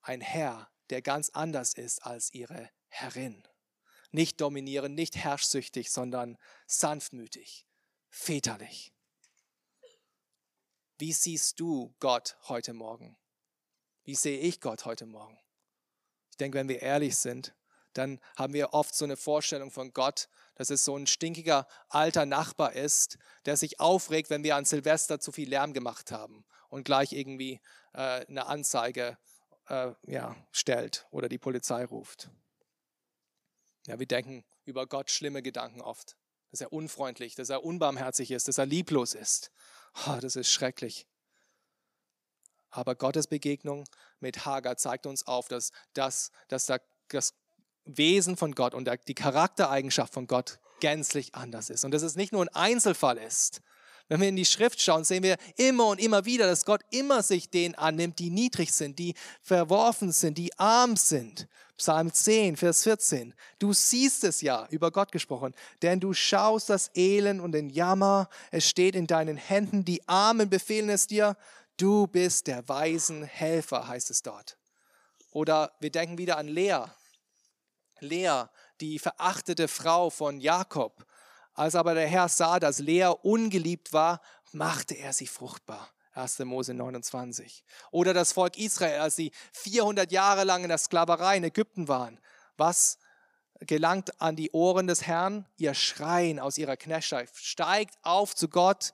Ein 0.01 0.21
Herr, 0.21 0.71
der 0.89 1.01
ganz 1.01 1.31
anders 1.31 1.73
ist 1.73 2.05
als 2.05 2.33
ihre 2.33 2.69
Herrin. 2.87 3.45
Nicht 4.11 4.39
dominierend, 4.39 4.95
nicht 4.95 5.17
herrschsüchtig, 5.17 5.91
sondern 5.91 6.37
sanftmütig, 6.65 7.67
väterlich. 8.09 8.93
Wie 10.97 11.13
siehst 11.13 11.59
du 11.59 11.93
Gott 11.99 12.37
heute 12.43 12.73
Morgen? 12.73 13.17
Wie 14.03 14.15
sehe 14.15 14.39
ich 14.39 14.61
Gott 14.61 14.85
heute 14.85 15.05
Morgen? 15.05 15.37
Denke, 16.39 16.57
wenn 16.57 16.69
wir 16.69 16.81
ehrlich 16.81 17.17
sind, 17.17 17.53
dann 17.93 18.19
haben 18.35 18.53
wir 18.53 18.73
oft 18.73 18.93
so 18.95 19.05
eine 19.05 19.17
Vorstellung 19.17 19.71
von 19.71 19.93
Gott, 19.93 20.29
dass 20.55 20.69
es 20.69 20.85
so 20.85 20.95
ein 20.95 21.07
stinkiger 21.07 21.67
alter 21.89 22.25
Nachbar 22.25 22.73
ist, 22.73 23.17
der 23.45 23.57
sich 23.57 23.79
aufregt, 23.79 24.29
wenn 24.29 24.43
wir 24.43 24.55
an 24.55 24.65
Silvester 24.65 25.19
zu 25.19 25.31
viel 25.31 25.49
Lärm 25.49 25.73
gemacht 25.73 26.11
haben 26.11 26.45
und 26.69 26.83
gleich 26.83 27.13
irgendwie 27.13 27.61
äh, 27.93 28.25
eine 28.27 28.45
Anzeige 28.45 29.17
äh, 29.67 29.91
ja, 30.05 30.35
stellt 30.51 31.07
oder 31.11 31.29
die 31.29 31.37
Polizei 31.37 31.85
ruft. 31.85 32.29
Ja, 33.87 33.99
wir 33.99 34.05
denken 34.05 34.45
über 34.65 34.85
Gott 34.85 35.09
schlimme 35.09 35.41
Gedanken 35.41 35.81
oft, 35.81 36.15
dass 36.51 36.61
er 36.61 36.71
unfreundlich, 36.71 37.35
dass 37.35 37.49
er 37.49 37.63
unbarmherzig 37.63 38.31
ist, 38.31 38.47
dass 38.47 38.57
er 38.57 38.65
lieblos 38.65 39.13
ist. 39.13 39.51
Oh, 40.07 40.17
das 40.21 40.35
ist 40.35 40.51
schrecklich. 40.51 41.07
Aber 42.71 42.95
Gottes 42.95 43.27
Begegnung 43.27 43.85
mit 44.19 44.45
Hagar 44.45 44.77
zeigt 44.77 45.05
uns 45.05 45.25
auf, 45.25 45.47
dass, 45.47 45.71
dass, 45.93 46.31
dass 46.47 46.71
das 47.09 47.33
Wesen 47.85 48.37
von 48.37 48.53
Gott 48.53 48.73
und 48.73 48.89
die 49.07 49.15
Charaktereigenschaft 49.15 50.13
von 50.13 50.27
Gott 50.27 50.59
gänzlich 50.79 51.35
anders 51.35 51.69
ist. 51.69 51.83
Und 51.85 51.91
dass 51.91 52.03
es 52.03 52.15
nicht 52.15 52.31
nur 52.31 52.43
ein 52.43 52.49
Einzelfall 52.49 53.17
ist. 53.17 53.61
Wenn 54.07 54.21
wir 54.21 54.29
in 54.29 54.35
die 54.35 54.45
Schrift 54.45 54.81
schauen, 54.81 55.03
sehen 55.03 55.21
wir 55.21 55.37
immer 55.55 55.87
und 55.87 55.99
immer 55.99 56.25
wieder, 56.25 56.47
dass 56.47 56.65
Gott 56.65 56.81
immer 56.89 57.21
sich 57.21 57.51
denen 57.51 57.75
annimmt, 57.75 58.17
die 58.17 58.31
niedrig 58.31 58.71
sind, 58.73 58.97
die 58.97 59.13
verworfen 59.43 60.11
sind, 60.11 60.37
die 60.39 60.57
arm 60.57 60.95
sind. 60.95 61.47
Psalm 61.77 62.11
10, 62.11 62.57
Vers 62.57 62.83
14. 62.83 63.33
Du 63.59 63.71
siehst 63.71 64.23
es 64.23 64.41
ja, 64.41 64.67
über 64.71 64.91
Gott 64.91 65.11
gesprochen, 65.11 65.53
denn 65.83 65.99
du 65.99 66.13
schaust 66.13 66.69
das 66.69 66.89
Elend 66.95 67.39
und 67.39 67.51
den 67.51 67.69
Jammer. 67.69 68.29
Es 68.51 68.67
steht 68.67 68.95
in 68.95 69.05
deinen 69.07 69.37
Händen, 69.37 69.85
die 69.85 70.05
Armen 70.07 70.49
befehlen 70.49 70.89
es 70.89 71.07
dir 71.07 71.37
Du 71.79 72.07
bist 72.07 72.47
der 72.47 72.67
weisen 72.67 73.23
Helfer, 73.23 73.87
heißt 73.87 74.09
es 74.09 74.21
dort. 74.21 74.57
Oder 75.31 75.71
wir 75.79 75.89
denken 75.89 76.17
wieder 76.17 76.37
an 76.37 76.49
Lea. 76.49 76.83
Lea, 78.01 78.47
die 78.81 78.99
verachtete 78.99 79.69
Frau 79.69 80.09
von 80.09 80.41
Jakob. 80.41 81.05
Als 81.53 81.75
aber 81.75 81.93
der 81.93 82.05
Herr 82.05 82.27
sah, 82.27 82.59
dass 82.59 82.79
Lea 82.79 83.13
ungeliebt 83.21 83.93
war, 83.93 84.19
machte 84.51 84.95
er 84.95 85.13
sie 85.13 85.25
fruchtbar. 85.25 85.89
1. 86.15 86.39
Mose 86.39 86.73
29. 86.73 87.63
Oder 87.91 88.13
das 88.13 88.33
Volk 88.33 88.57
Israel, 88.57 88.99
als 88.99 89.15
sie 89.15 89.31
400 89.53 90.11
Jahre 90.11 90.43
lang 90.43 90.63
in 90.63 90.69
der 90.69 90.79
Sklaverei 90.79 91.37
in 91.37 91.45
Ägypten 91.45 91.87
waren. 91.87 92.19
Was 92.57 92.97
gelangt 93.61 94.19
an 94.19 94.35
die 94.35 94.51
Ohren 94.51 94.87
des 94.87 95.07
Herrn? 95.07 95.45
Ihr 95.55 95.73
Schreien 95.73 96.41
aus 96.41 96.57
ihrer 96.57 96.75
Knechtschaft 96.75 97.37
steigt 97.37 97.97
auf 98.01 98.35
zu 98.35 98.49
Gott 98.49 98.93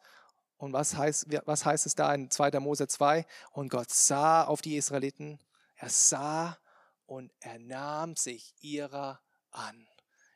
und 0.58 0.74
was 0.74 0.96
heißt, 0.96 1.28
was 1.46 1.65
heißt 1.65 1.86
es 1.86 1.96
da 1.96 2.13
in 2.13 2.32
2. 2.32 2.60
Mose 2.60 2.88
2? 2.88 3.26
Und 3.52 3.70
Gott 3.70 3.91
sah 3.91 4.44
auf 4.44 4.62
die 4.62 4.78
Israeliten, 4.78 5.39
er 5.76 5.89
sah 5.89 6.58
und 7.06 7.32
er 7.39 7.60
nahm 7.60 8.15
sich 8.15 8.54
ihrer 8.62 9.20
an. 9.52 9.88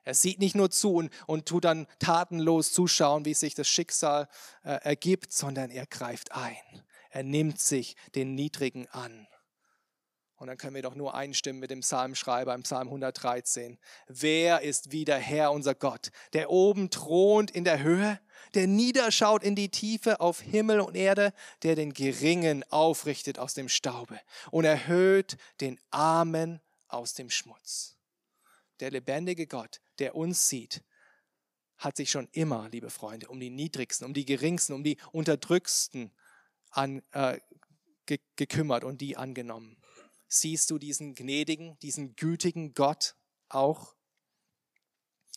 Er 0.04 0.14
sieht 0.14 0.40
nicht 0.40 0.56
nur 0.56 0.72
zu 0.72 0.96
und, 0.96 1.12
und 1.28 1.46
tut 1.46 1.66
dann 1.66 1.88
tatenlos 2.00 2.72
zuschauen, 2.72 3.26
wie 3.26 3.34
sich 3.34 3.54
das 3.54 3.68
Schicksal 3.68 4.28
äh, 4.64 4.80
ergibt, 4.84 5.32
sondern 5.32 5.70
er 5.70 5.86
greift 5.86 6.32
ein. 6.32 6.84
Er 7.12 7.24
nimmt 7.24 7.60
sich 7.60 7.96
den 8.16 8.36
Niedrigen 8.36 8.88
an. 8.88 9.28
Und 10.40 10.48
dann 10.48 10.58
können 10.58 10.76
wir 10.76 10.82
doch 10.82 10.96
nur 10.96 11.16
einstimmen 11.16 11.60
mit 11.60 11.70
dem 11.70 11.82
Psalmschreiber 11.82 12.56
im 12.56 12.64
Psalm 12.64 12.88
113. 12.88 13.78
Wer 14.08 14.62
ist 14.62 14.94
wie 14.94 15.04
der 15.04 15.20
Herr, 15.20 15.52
unser 15.52 15.76
Gott, 15.76 16.12
der 16.32 16.50
oben 16.50 16.90
thront 16.90 17.52
in 17.52 17.66
der 17.66 17.84
Höhe, 17.84 18.22
der 18.54 18.66
niederschaut 18.66 19.44
in 19.44 19.56
die 19.56 19.68
Tiefe 19.68 20.22
auf 20.22 20.40
Himmel 20.40 20.80
und 20.80 20.96
Erde, 20.96 21.34
der 21.64 21.76
den 21.76 21.94
Geringen 21.94 22.64
aufrichtet 22.72 23.38
aus 23.38 23.54
dem 23.54 23.68
Staube 23.68 24.18
und 24.50 24.64
erhöht 24.64 25.36
den 25.60 25.78
Armen 25.92 26.62
aus 26.88 27.16
dem 27.16 27.30
Schmutz. 27.30 27.98
Der 28.80 28.92
lebendige 28.92 29.46
Gott, 29.46 29.82
der 30.00 30.16
uns 30.16 30.48
sieht, 30.48 30.84
hat 31.78 31.98
sich 31.98 32.12
schon 32.12 32.30
immer, 32.32 32.70
liebe 32.70 32.90
Freunde, 32.90 33.28
um 33.28 33.42
die 33.42 33.50
Niedrigsten, 33.50 34.06
um 34.06 34.14
die 34.14 34.26
Geringsten, 34.26 34.72
um 34.72 34.86
die 34.86 34.98
Unterdrücksten 35.12 36.12
an, 36.70 37.02
äh, 37.12 37.40
ge 38.06 38.20
gekümmert 38.38 38.86
und 38.86 39.02
die 39.02 39.18
angenommen. 39.18 39.76
Siehst 40.30 40.70
du 40.70 40.78
diesen 40.78 41.16
gnädigen, 41.16 41.78
diesen 41.80 42.16
gütigen 42.16 42.74
Gott 42.76 43.16
auch? 43.50 43.96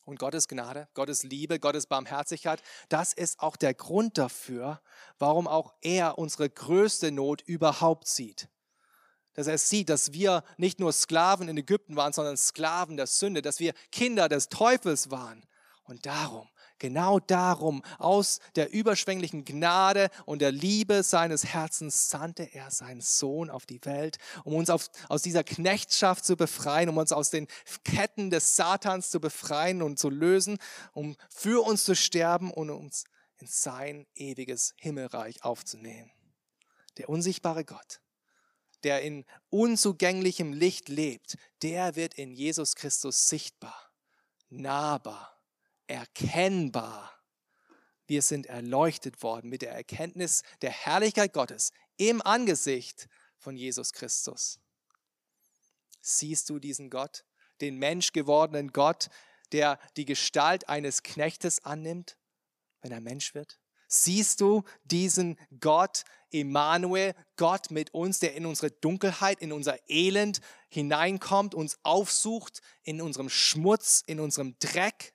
Und 0.05 0.18
Gottes 0.18 0.48
Gnade, 0.48 0.88
Gottes 0.94 1.22
Liebe, 1.22 1.59
Gottes 1.59 1.87
Barmherzigkeit, 1.87 2.62
das 2.88 3.12
ist 3.12 3.40
auch 3.40 3.57
der 3.57 3.72
Grund 3.72 4.18
dafür, 4.18 4.83
warum 5.18 5.48
auch 5.48 5.72
er 5.81 6.18
unsere 6.18 6.50
größte 6.50 7.11
Not 7.11 7.40
überhaupt 7.42 8.07
sieht. 8.07 8.48
Dass 9.33 9.46
er 9.46 9.57
sieht, 9.57 9.88
dass 9.88 10.12
wir 10.12 10.44
nicht 10.59 10.78
nur 10.78 10.92
Sklaven 10.92 11.48
in 11.48 11.57
Ägypten 11.57 11.96
waren, 11.96 12.12
sondern 12.12 12.37
Sklaven 12.37 12.96
der 12.96 13.07
Sünde, 13.07 13.40
dass 13.40 13.61
wir 13.61 13.72
Kinder 13.92 14.28
des 14.28 14.48
Teufels 14.48 15.11
waren. 15.11 15.46
Und 15.85 16.05
darum 16.05 16.48
Genau 16.83 17.21
darum, 17.21 17.81
aus 18.01 18.40
der 18.57 18.73
überschwänglichen 18.73 19.45
Gnade 19.45 20.11
und 20.27 20.42
der 20.42 20.51
Liebe 20.51 21.05
seines 21.05 21.45
Herzens 21.45 22.11
sandte 22.11 22.42
er 22.42 22.73
seinen 22.73 23.01
Sohn 23.01 23.51
auf 23.51 23.66
die 23.66 23.85
Welt, 23.85 24.18
um 24.42 24.57
uns 24.57 24.68
auf, 24.68 24.90
aus 25.09 25.23
dieser 25.23 25.45
Knechtschaft 25.45 26.25
zu 26.25 26.35
befreien, 26.35 26.88
um 26.88 26.99
uns 26.99 27.12
aus 27.12 27.31
den 27.31 27.47
Ketten 27.85 28.31
des 28.31 28.57
Satans 28.57 29.12
zu 29.12 29.21
befreien 29.21 29.81
und 29.81 30.01
zu 30.01 30.11
lösen, 30.11 30.59
um 30.92 31.14
für 31.31 31.64
uns 31.64 31.85
zu 31.85 31.95
sterben 31.95 32.51
und 32.51 32.68
uns 32.71 33.05
in 33.38 33.47
sein 33.47 34.05
ewiges 34.16 34.75
Himmelreich 34.77 35.45
aufzunehmen. 35.45 36.11
Der 36.97 37.09
unsichtbare 37.09 37.64
Gott, 37.64 38.01
der 38.83 39.03
in 39.03 39.25
unzugänglichem 39.51 40.53
Licht 40.53 40.88
lebt, 40.88 41.38
der 41.62 41.95
wird 41.95 42.14
in 42.14 42.33
Jesus 42.33 42.75
Christus 42.75 43.29
sichtbar, 43.29 43.92
nahbar 44.49 45.33
erkennbar. 45.92 47.12
Wir 48.06 48.23
sind 48.23 48.46
erleuchtet 48.46 49.23
worden 49.23 49.48
mit 49.48 49.62
der 49.62 49.73
Erkenntnis 49.73 50.42
der 50.60 50.71
Herrlichkeit 50.71 51.33
Gottes 51.33 51.73
im 51.96 52.21
Angesicht 52.23 53.08
von 53.38 53.56
Jesus 53.56 53.92
Christus. 53.92 54.58
Siehst 56.00 56.50
du 56.50 56.58
diesen 56.58 56.90
Gott, 56.90 57.25
den 57.60 57.77
menschgewordenen 57.79 58.73
Gott, 58.73 59.08
der 59.52 59.79
die 59.96 60.04
Gestalt 60.04 60.69
eines 60.69 61.02
Knechtes 61.02 61.64
annimmt, 61.64 62.17
wenn 62.81 62.92
er 62.92 63.00
Mensch 63.00 63.35
wird? 63.35 63.60
Siehst 63.87 64.40
du 64.40 64.64
diesen 64.85 65.38
Gott, 65.60 66.04
Emmanuel, 66.31 67.14
Gott 67.37 67.71
mit 67.71 67.92
uns, 67.92 68.21
der 68.21 68.35
in 68.35 68.46
unsere 68.46 68.71
Dunkelheit, 68.71 69.40
in 69.40 69.52
unser 69.52 69.79
Elend 69.88 70.40
hineinkommt, 70.71 71.54
uns 71.54 71.79
aufsucht, 71.83 72.62
in 72.83 73.02
unserem 73.02 73.29
Schmutz, 73.29 74.02
in 74.06 74.19
unserem 74.19 74.58
Dreck? 74.58 75.14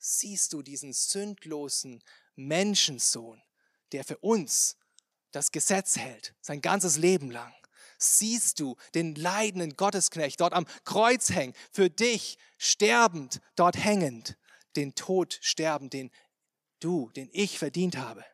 Siehst 0.00 0.52
du 0.52 0.62
diesen 0.62 0.92
sündlosen 0.92 2.02
Menschensohn, 2.34 3.40
der 3.92 4.02
für 4.04 4.18
uns 4.18 4.76
das 5.30 5.52
Gesetz 5.52 5.96
hält, 5.96 6.34
sein 6.40 6.60
ganzes 6.60 6.96
Leben 6.96 7.30
lang. 7.30 7.54
Siehst 7.98 8.58
du 8.58 8.76
den 8.94 9.14
leidenden 9.14 9.76
Gottesknecht 9.76 10.40
dort 10.40 10.54
am 10.54 10.66
Kreuz 10.84 11.30
hängen, 11.30 11.54
für 11.70 11.90
dich 11.90 12.38
sterbend, 12.58 13.40
dort 13.54 13.76
hängend. 13.76 14.36
den 14.76 14.94
Tod 14.94 15.36
sterben, 15.42 15.90
den 15.90 16.10
du, 16.78 17.10
den 17.10 17.28
ich 17.32 17.58
verdient 17.58 17.96
habe, 17.96 18.24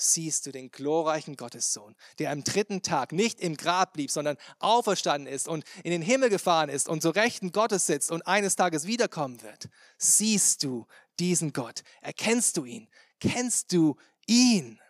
siehst 0.00 0.46
du 0.46 0.52
den 0.52 0.70
glorreichen 0.70 1.36
Gottessohn, 1.36 1.96
der 2.18 2.30
am 2.30 2.44
dritten 2.44 2.82
Tag 2.82 3.12
nicht 3.12 3.40
im 3.40 3.56
Grab 3.56 3.92
blieb, 3.94 4.10
sondern 4.10 4.36
auferstanden 4.60 5.32
ist 5.32 5.48
und 5.48 5.64
in 5.82 5.90
den 5.90 6.02
Himmel 6.02 6.30
gefahren 6.30 6.68
ist 6.68 6.88
und 6.88 7.02
zur 7.02 7.16
Rechten 7.16 7.52
Gottes 7.52 7.86
sitzt 7.86 8.10
und 8.10 8.26
eines 8.26 8.56
Tages 8.56 8.86
wiederkommen 8.86 9.42
wird. 9.42 9.68
Siehst 9.98 10.62
du 10.62 10.86
diesen 11.18 11.52
Gott? 11.52 11.82
Erkennst 12.00 12.56
du 12.56 12.64
ihn? 12.64 12.88
Kennst 13.20 13.72
du 13.72 13.96
ihn? 14.26 14.80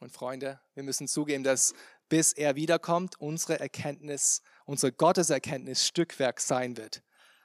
Und 0.00 0.12
Freunde, 0.12 0.60
wir 0.74 0.82
müssen 0.82 1.08
zugeben, 1.08 1.44
dass 1.44 1.74
bis 2.08 2.32
er 2.32 2.56
wiederkommt, 2.56 3.20
unsere 3.20 3.60
Erkenntnis, 3.60 4.42
unsere 4.64 4.92
Gotteserkenntnis 4.92 5.86
Stückwerk 5.86 6.40
sein 6.40 6.76
wird. 6.76 7.02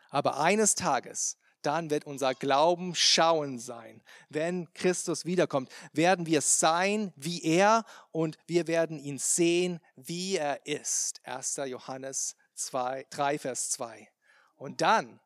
Aber 0.09 0.39
eines 0.39 0.75
Tages, 0.75 1.37
dann 1.65 1.89
wird 1.89 2.05
unser 2.05 2.33
Glauben 2.33 2.95
schauen 2.95 3.59
sein. 3.59 4.01
Wenn 4.29 4.71
Christus 4.73 5.25
wiederkommt, 5.25 5.69
werden 5.91 6.25
wir 6.25 6.41
sein 6.41 7.11
wie 7.15 7.43
er 7.43 7.85
und 8.11 8.37
wir 8.47 8.67
werden 8.67 8.99
ihn 8.99 9.17
sehen, 9.17 9.79
wie 9.95 10.37
er 10.37 10.65
ist. 10.65 11.19
1. 11.25 11.57
Johannes 11.67 12.35
2, 12.55 13.05
3, 13.09 13.39
Vers 13.39 13.71
2. 13.71 14.09
Und 14.55 14.81
dann 14.81 15.19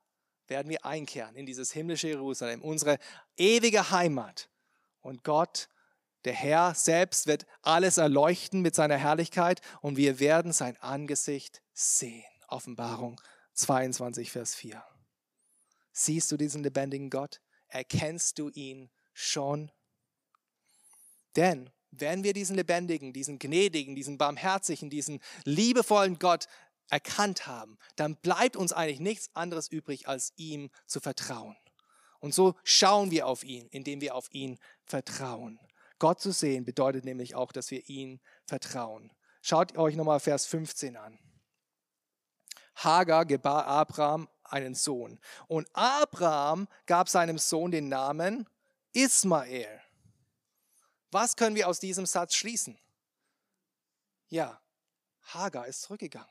werden 0.48 0.70
wir 0.70 0.86
einkehren 0.86 1.36
in 1.36 1.46
dieses 1.46 1.72
himmlische 1.72 2.08
Jerusalem, 2.08 2.62
unsere 2.62 2.98
ewige 3.36 3.92
Heimat. 3.92 4.50
Und 5.02 5.24
Gott 5.24 5.70
der 6.26 6.34
Herr 6.34 6.74
selbst 6.76 7.28
wird 7.28 7.46
alles 7.62 7.98
erleuchten 7.98 8.62
mit 8.62 8.76
seiner 8.76 8.98
Herrlichkeit 8.98 9.62
und 9.82 9.96
wir 9.96 10.20
werden 10.20 10.52
sein 10.52 10.76
Angesicht 10.82 11.62
sehen. 11.74 12.26
Offenbarung 12.48 13.22
22, 13.54 14.32
Vers 14.32 14.56
4. 14.56 14.84
Siehst 16.00 16.32
du 16.32 16.38
diesen 16.38 16.62
lebendigen 16.62 17.10
Gott? 17.10 17.42
Erkennst 17.70 18.38
du 18.38 18.50
ihn 18.50 18.92
schon? 19.14 19.72
Denn 21.36 21.72
wenn 21.90 22.24
wir 22.24 22.34
diesen 22.34 22.56
lebendigen, 22.56 23.14
diesen 23.14 23.40
gnädigen, 23.40 23.96
diesen 23.96 24.20
barmherzigen, 24.20 24.92
diesen 24.92 25.20
liebevollen 25.44 26.20
Gott 26.20 26.46
erkannt 26.88 27.48
haben, 27.48 27.80
dann 27.96 28.16
bleibt 28.16 28.56
uns 28.56 28.74
eigentlich 28.74 29.00
nichts 29.00 29.36
anderes 29.36 29.70
übrig, 29.70 30.08
als 30.08 30.34
ihm 30.36 30.70
zu 30.86 31.00
vertrauen. 31.00 31.58
Und 32.20 32.32
so 32.32 32.54
schauen 32.64 33.10
wir 33.10 33.26
auf 33.26 33.44
ihn, 33.44 33.66
indem 33.70 34.00
wir 34.00 34.14
auf 34.14 34.32
ihn 34.32 34.60
vertrauen. 34.84 35.60
Gott 35.98 36.22
zu 36.22 36.32
sehen 36.32 36.64
bedeutet 36.64 37.06
nämlich 37.06 37.34
auch, 37.34 37.52
dass 37.52 37.72
wir 37.72 37.90
ihm 37.90 38.20
vertrauen. 38.46 39.12
Schaut 39.42 39.76
euch 39.80 39.96
nochmal 39.96 40.20
Vers 40.20 40.46
15 40.46 40.96
an. 40.96 41.18
Hagar 42.76 43.26
gebar 43.26 43.66
Abraham 43.66 44.30
einen 44.50 44.76
Sohn. 44.76 45.20
Und 45.48 45.68
Abraham 45.74 46.68
gab 46.86 47.10
seinem 47.10 47.38
Sohn 47.38 47.72
den 47.72 47.90
Namen 47.90 48.48
Ismael. 48.94 49.82
Was 51.12 51.36
können 51.36 51.56
wir 51.56 51.68
aus 51.68 51.80
diesem 51.80 52.06
Satz 52.06 52.36
schließen? 52.36 52.78
Ja, 54.28 54.60
Hagar 55.22 55.68
ist 55.68 55.84
zurückgegangen. 55.84 56.28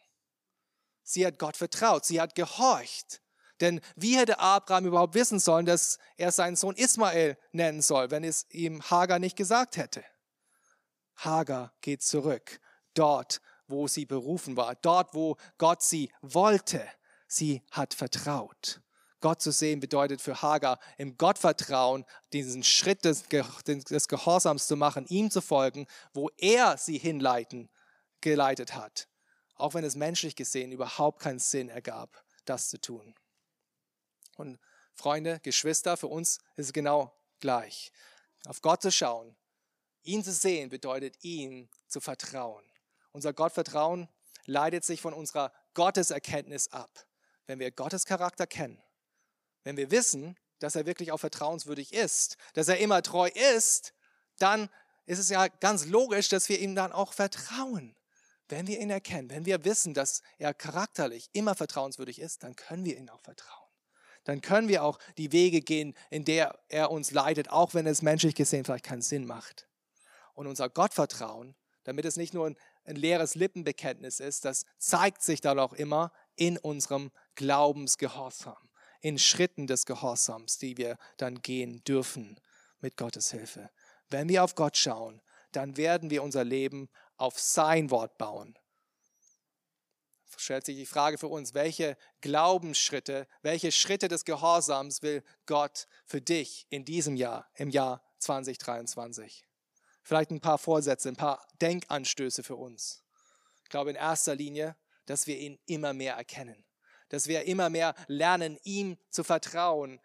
Sie 1.02 1.24
hat 1.24 1.38
Gott 1.38 1.56
vertraut, 1.56 2.04
sie 2.04 2.20
hat 2.20 2.34
gehorcht. 2.34 3.22
Denn 3.60 3.80
wie 3.94 4.18
hätte 4.18 4.38
Abraham 4.38 4.86
überhaupt 4.86 5.14
wissen 5.14 5.38
sollen, 5.38 5.64
dass 5.64 5.98
er 6.16 6.30
seinen 6.30 6.56
Sohn 6.56 6.74
Ismael 6.74 7.38
nennen 7.52 7.80
soll, 7.80 8.10
wenn 8.10 8.24
es 8.24 8.46
ihm 8.50 8.82
Hagar 8.90 9.18
nicht 9.18 9.36
gesagt 9.36 9.76
hätte? 9.76 10.04
Hagar 11.16 11.72
geht 11.80 12.02
zurück, 12.02 12.60
dort, 12.92 13.40
wo 13.66 13.88
sie 13.88 14.04
berufen 14.04 14.56
war, 14.56 14.74
dort, 14.74 15.14
wo 15.14 15.36
Gott 15.58 15.82
sie 15.82 16.12
wollte. 16.20 16.86
Sie 17.26 17.62
hat 17.70 17.94
vertraut. 17.94 18.80
Gott 19.20 19.40
zu 19.40 19.50
sehen 19.50 19.80
bedeutet 19.80 20.20
für 20.20 20.42
Hagar 20.42 20.78
im 20.98 21.16
Gottvertrauen 21.16 22.04
diesen 22.32 22.62
Schritt 22.62 23.04
des, 23.04 23.24
des 23.28 24.08
Gehorsams 24.08 24.66
zu 24.66 24.76
machen, 24.76 25.06
ihm 25.08 25.30
zu 25.30 25.40
folgen, 25.40 25.86
wo 26.12 26.30
er 26.36 26.76
sie 26.76 26.98
hinleiten, 26.98 27.70
geleitet 28.20 28.74
hat. 28.74 29.08
Auch 29.56 29.74
wenn 29.74 29.84
es 29.84 29.96
menschlich 29.96 30.36
gesehen 30.36 30.70
überhaupt 30.70 31.20
keinen 31.20 31.38
Sinn 31.38 31.68
ergab, 31.68 32.22
das 32.44 32.68
zu 32.68 32.80
tun. 32.80 33.14
Und 34.36 34.58
Freunde, 34.94 35.40
Geschwister, 35.40 35.96
für 35.96 36.08
uns 36.08 36.38
ist 36.56 36.66
es 36.66 36.72
genau 36.72 37.12
gleich. 37.40 37.90
Auf 38.46 38.60
Gott 38.60 38.82
zu 38.82 38.92
schauen, 38.92 39.34
ihn 40.02 40.22
zu 40.22 40.32
sehen, 40.32 40.68
bedeutet 40.68 41.16
ihm 41.22 41.68
zu 41.88 42.00
vertrauen. 42.00 42.64
Unser 43.12 43.32
Gottvertrauen 43.32 44.08
leitet 44.44 44.84
sich 44.84 45.00
von 45.00 45.14
unserer 45.14 45.52
Gotteserkenntnis 45.74 46.68
ab. 46.68 47.06
Wenn 47.46 47.58
wir 47.58 47.70
Gottes 47.70 48.04
Charakter 48.06 48.46
kennen, 48.46 48.82
wenn 49.64 49.76
wir 49.76 49.90
wissen, 49.90 50.36
dass 50.58 50.74
er 50.74 50.86
wirklich 50.86 51.12
auch 51.12 51.18
vertrauenswürdig 51.18 51.92
ist, 51.92 52.36
dass 52.54 52.68
er 52.68 52.78
immer 52.78 53.02
treu 53.02 53.28
ist, 53.56 53.94
dann 54.38 54.68
ist 55.04 55.18
es 55.18 55.28
ja 55.28 55.48
ganz 55.48 55.86
logisch, 55.86 56.28
dass 56.28 56.48
wir 56.48 56.58
ihm 56.58 56.74
dann 56.74 56.92
auch 56.92 57.12
vertrauen. 57.12 57.94
Wenn 58.48 58.66
wir 58.66 58.80
ihn 58.80 58.90
erkennen, 58.90 59.30
wenn 59.30 59.44
wir 59.44 59.64
wissen, 59.64 59.92
dass 59.92 60.22
er 60.38 60.54
charakterlich 60.54 61.28
immer 61.32 61.54
vertrauenswürdig 61.54 62.20
ist, 62.20 62.42
dann 62.42 62.54
können 62.54 62.84
wir 62.84 62.96
ihm 62.96 63.08
auch 63.08 63.20
vertrauen 63.20 63.66
dann 64.26 64.40
können 64.40 64.68
wir 64.68 64.82
auch 64.82 64.98
die 65.16 65.32
Wege 65.32 65.60
gehen, 65.60 65.94
in 66.10 66.24
der 66.24 66.58
er 66.68 66.90
uns 66.90 67.12
leitet, 67.12 67.48
auch 67.50 67.74
wenn 67.74 67.86
es 67.86 68.02
menschlich 68.02 68.34
gesehen 68.34 68.64
vielleicht 68.64 68.84
keinen 68.84 69.02
Sinn 69.02 69.24
macht. 69.24 69.68
Und 70.34 70.48
unser 70.48 70.68
Gottvertrauen, 70.68 71.54
damit 71.84 72.04
es 72.04 72.16
nicht 72.16 72.34
nur 72.34 72.48
ein, 72.48 72.56
ein 72.84 72.96
leeres 72.96 73.36
Lippenbekenntnis 73.36 74.20
ist, 74.20 74.44
das 74.44 74.66
zeigt 74.78 75.22
sich 75.22 75.40
dann 75.40 75.58
auch 75.58 75.72
immer 75.72 76.12
in 76.36 76.58
unserem 76.58 77.10
Glaubensgehorsam, 77.34 78.70
in 79.00 79.18
Schritten 79.18 79.66
des 79.66 79.86
Gehorsams, 79.86 80.58
die 80.58 80.76
wir 80.76 80.96
dann 81.16 81.42
gehen 81.42 81.82
dürfen 81.84 82.38
mit 82.80 82.96
Gottes 82.96 83.30
Hilfe. 83.30 83.70
Wenn 84.08 84.28
wir 84.28 84.44
auf 84.44 84.54
Gott 84.54 84.76
schauen, 84.76 85.20
dann 85.52 85.76
werden 85.76 86.10
wir 86.10 86.22
unser 86.22 86.44
Leben 86.44 86.88
auf 87.16 87.38
sein 87.38 87.90
Wort 87.90 88.18
bauen 88.18 88.56
stellt 90.36 90.66
sich 90.66 90.76
die 90.76 90.86
Frage 90.86 91.18
für 91.18 91.28
uns, 91.28 91.54
welche 91.54 91.96
Glaubensschritte, 92.20 93.26
welche 93.42 93.72
Schritte 93.72 94.08
des 94.08 94.24
Gehorsams 94.24 95.02
will 95.02 95.22
Gott 95.46 95.86
für 96.04 96.20
dich 96.20 96.66
in 96.70 96.84
diesem 96.84 97.16
Jahr, 97.16 97.50
im 97.54 97.70
Jahr 97.70 98.02
2023? 98.18 99.46
Vielleicht 100.02 100.30
ein 100.30 100.40
paar 100.40 100.58
Vorsätze, 100.58 101.08
ein 101.08 101.16
paar 101.16 101.46
Denkanstöße 101.60 102.42
für 102.42 102.56
uns. 102.56 103.02
Ich 103.64 103.70
glaube 103.70 103.90
in 103.90 103.96
erster 103.96 104.34
Linie, 104.34 104.76
dass 105.06 105.26
wir 105.26 105.38
ihn 105.38 105.58
immer 105.66 105.92
mehr 105.92 106.14
erkennen, 106.14 106.64
dass 107.08 107.26
wir 107.26 107.44
immer 107.44 107.70
mehr 107.70 107.94
lernen, 108.08 108.58
ihm 108.62 108.98
zu 109.10 109.24
vertrauen 109.24 110.00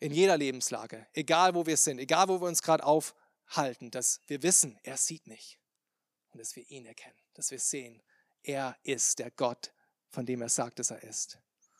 in 0.00 0.12
jeder 0.12 0.36
Lebenslage, 0.36 1.06
egal 1.12 1.54
wo 1.54 1.64
wir 1.66 1.76
sind, 1.76 1.98
egal 1.98 2.28
wo 2.28 2.40
wir 2.40 2.48
uns 2.48 2.62
gerade 2.62 2.84
aufhalten, 2.84 3.90
dass 3.90 4.20
wir 4.26 4.42
wissen, 4.42 4.78
er 4.82 4.96
sieht 4.96 5.26
mich 5.26 5.58
und 6.32 6.40
dass 6.40 6.56
wir 6.56 6.68
ihn 6.68 6.86
erkennen, 6.86 7.18
dass 7.34 7.50
wir 7.50 7.58
sehen, 7.58 8.02
er 8.42 8.76
ist 8.82 9.18
der 9.18 9.30
Gott, 9.30 9.72
von 10.10 10.26
dem 10.26 10.42
er 10.42 10.48
sagt, 10.48 10.78
dass 10.78 10.90
er 10.90 11.02
ist. 11.02 11.38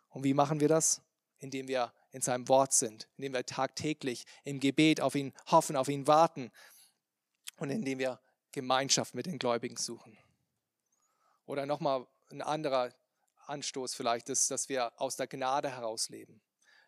Und 0.09 0.25
wie 0.25 0.35
machen 0.35 0.61
wir 0.61 0.69
das? 0.69 1.03
Indem 1.39 1.69
wir 1.69 1.93
in 2.13 2.23
seinem 2.23 2.49
Wort 2.49 2.73
sind, 2.73 3.09
indem 3.17 3.35
wir 3.35 3.45
tagtäglich 3.45 4.25
im 4.45 4.61
Gebet 4.61 5.01
auf 5.01 5.15
ihn 5.15 5.35
hoffen, 5.47 5.77
auf 5.77 5.89
ihn 5.89 6.07
warten 6.07 6.51
und 7.57 7.71
indem 7.71 7.99
wir 7.99 8.21
Gemeinschaft 8.53 9.15
mit 9.15 9.27
den 9.27 9.39
Gläubigen 9.39 9.77
suchen. 9.77 10.17
Oder 11.47 11.67
nochmal 11.67 12.07
ein 12.31 12.43
anderer 12.43 12.93
Anstoß 13.47 13.95
vielleicht 13.95 14.29
ist, 14.29 14.51
dass 14.51 14.69
wir 14.69 14.93
aus 15.01 15.17
der 15.17 15.27
Gnade 15.27 15.71
heraus 15.71 16.09
leben. 16.09 16.41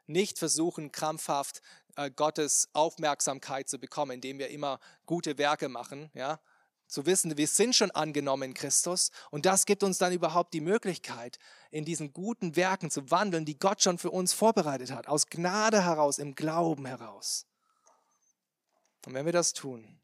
Nicht 0.07 0.39
versuchen, 0.39 0.93
krampfhaft 0.93 1.61
äh, 1.97 2.11
Gottes 2.11 2.69
Aufmerksamkeit 2.73 3.69
zu 3.69 3.79
bekommen, 3.79 4.13
indem 4.13 4.39
wir 4.39 4.49
immer 4.49 4.79
gute 5.05 5.37
Werke 5.37 5.69
machen, 5.69 6.11
ja, 6.15 6.41
zu 6.87 7.05
wissen, 7.05 7.37
wir 7.37 7.49
sind 7.49 7.75
schon 7.75 7.91
angenommen 7.91 8.45
in 8.45 8.55
Christus 8.55 9.11
und 9.31 9.45
das 9.45 9.67
gibt 9.67 9.83
uns 9.83 9.99
dann 9.99 10.13
überhaupt 10.13 10.55
die 10.55 10.61
Möglichkeit, 10.61 11.39
in 11.73 11.85
diesen 11.85 12.13
guten 12.13 12.55
Werken 12.55 12.91
zu 12.93 13.11
wandeln, 13.11 13.45
die 13.45 13.59
Gott 13.59 13.83
schon 13.83 13.99
für 13.99 14.13
uns 14.13 14.33
vorbereitet 14.33 14.93
hat, 14.93 15.09
aus 15.09 15.27
Gnade 15.27 15.83
heraus, 15.83 16.19
im 16.19 16.37
Glauben 16.37 16.87
heraus. 16.87 17.47
Und 19.05 19.15
wenn 19.15 19.27
wir 19.27 19.33
das 19.33 19.53
tun, 19.53 20.01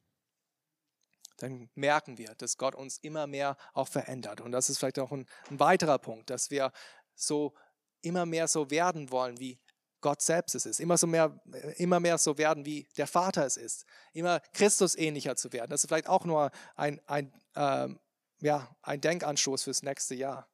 dann 1.38 1.70
merken 1.74 2.18
wir, 2.18 2.34
dass 2.36 2.56
Gott 2.56 2.74
uns 2.74 2.98
immer 2.98 3.26
mehr 3.26 3.56
auch 3.72 3.88
verändert. 3.88 4.40
Und 4.40 4.52
das 4.52 4.70
ist 4.70 4.78
vielleicht 4.78 4.98
auch 4.98 5.12
ein, 5.12 5.26
ein 5.50 5.60
weiterer 5.60 5.98
Punkt, 5.98 6.30
dass 6.30 6.50
wir 6.50 6.72
so 7.14 7.54
immer 8.00 8.26
mehr 8.26 8.48
so 8.48 8.70
werden 8.70 9.10
wollen 9.10 9.38
wie 9.38 9.58
Gott 10.02 10.20
selbst 10.20 10.54
es 10.54 10.66
ist, 10.66 10.80
immer, 10.80 10.98
so 10.98 11.06
mehr, 11.06 11.40
immer 11.76 12.00
mehr 12.00 12.18
so 12.18 12.36
werden, 12.36 12.66
wie 12.66 12.86
der 12.96 13.06
Vater 13.06 13.46
es 13.46 13.56
ist, 13.56 13.86
immer 14.12 14.40
Christus 14.52 14.96
ähnlicher 14.96 15.36
zu 15.36 15.52
werden. 15.52 15.70
Das 15.70 15.84
ist 15.84 15.88
vielleicht 15.88 16.08
auch 16.08 16.24
nur 16.24 16.50
ein, 16.74 17.00
ein, 17.06 17.32
ähm, 17.54 18.00
ja, 18.40 18.68
ein 18.82 19.00
Denkanstoß 19.00 19.62
fürs 19.62 19.82
nächste 19.82 20.16
Jahr. 20.16 20.48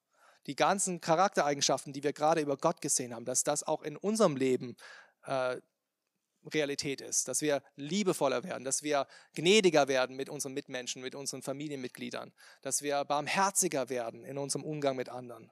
Die 0.47 0.55
ganzen 0.55 1.01
Charaktereigenschaften, 1.01 1.93
die 1.93 2.03
wir 2.03 2.13
gerade 2.13 2.43
über 2.43 2.57
Gott 2.57 2.81
gesehen 2.81 3.15
haben, 3.15 3.25
dass 3.25 3.43
das 3.43 3.63
auch 3.63 3.83
in 3.83 3.97
unserem 3.97 4.37
Leben 4.37 4.77
äh, 5.25 5.57
Realität 6.53 7.01
ist, 7.01 7.29
dass 7.29 7.41
wir 7.41 7.63
liebevoller 7.77 8.45
werden, 8.45 8.65
dass 8.65 8.83
wir 8.83 9.07
gnädiger 9.35 9.89
werden 9.89 10.17
mit 10.17 10.29
unseren 10.29 10.55
Mitmenschen, 10.55 11.03
mit 11.03 11.15
unseren 11.15 11.43
Familienmitgliedern, 11.43 12.33
dass 12.63 12.83
wir 12.83 13.05
barmherziger 13.05 13.89
werden 13.89 14.25
in 14.25 14.39
unserem 14.39 14.65
Umgang 14.65 14.97
mit 14.97 15.09
anderen. 15.09 15.51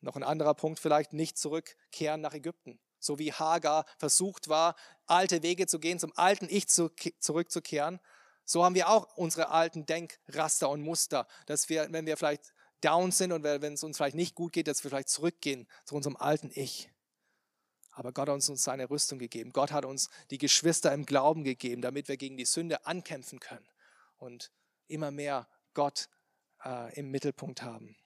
Noch 0.00 0.16
ein 0.16 0.22
anderer 0.22 0.54
Punkt 0.54 0.78
vielleicht, 0.78 1.12
nicht 1.12 1.38
zurückkehren 1.38 2.20
nach 2.20 2.34
Ägypten. 2.34 2.78
So 2.98 3.18
wie 3.18 3.32
Hagar 3.32 3.84
versucht 3.98 4.48
war, 4.48 4.74
alte 5.06 5.42
Wege 5.42 5.66
zu 5.66 5.78
gehen, 5.78 5.98
zum 5.98 6.12
alten 6.16 6.48
Ich 6.48 6.68
zu, 6.68 6.90
zurückzukehren, 7.18 8.00
so 8.44 8.64
haben 8.64 8.76
wir 8.76 8.88
auch 8.88 9.16
unsere 9.16 9.50
alten 9.50 9.86
Denkraster 9.86 10.70
und 10.70 10.80
Muster, 10.80 11.26
dass 11.46 11.68
wir, 11.68 11.88
wenn 11.90 12.06
wir 12.06 12.16
vielleicht 12.16 12.54
down 12.80 13.10
sind 13.10 13.32
und 13.32 13.42
wenn 13.42 13.72
es 13.72 13.82
uns 13.82 13.96
vielleicht 13.96 14.14
nicht 14.14 14.36
gut 14.36 14.52
geht, 14.52 14.68
dass 14.68 14.84
wir 14.84 14.90
vielleicht 14.90 15.08
zurückgehen 15.08 15.66
zu 15.84 15.96
unserem 15.96 16.16
alten 16.16 16.50
Ich. 16.54 16.88
Aber 17.96 18.12
Gott 18.12 18.28
hat 18.28 18.34
uns 18.34 18.62
seine 18.62 18.90
Rüstung 18.90 19.18
gegeben. 19.18 19.52
Gott 19.54 19.72
hat 19.72 19.86
uns 19.86 20.10
die 20.30 20.36
Geschwister 20.36 20.92
im 20.92 21.06
Glauben 21.06 21.44
gegeben, 21.44 21.80
damit 21.80 22.08
wir 22.08 22.18
gegen 22.18 22.36
die 22.36 22.44
Sünde 22.44 22.84
ankämpfen 22.84 23.40
können 23.40 23.66
und 24.18 24.52
immer 24.86 25.10
mehr 25.10 25.48
Gott 25.72 26.10
äh, 26.62 26.94
im 26.94 27.10
Mittelpunkt 27.10 27.62
haben. 27.62 27.96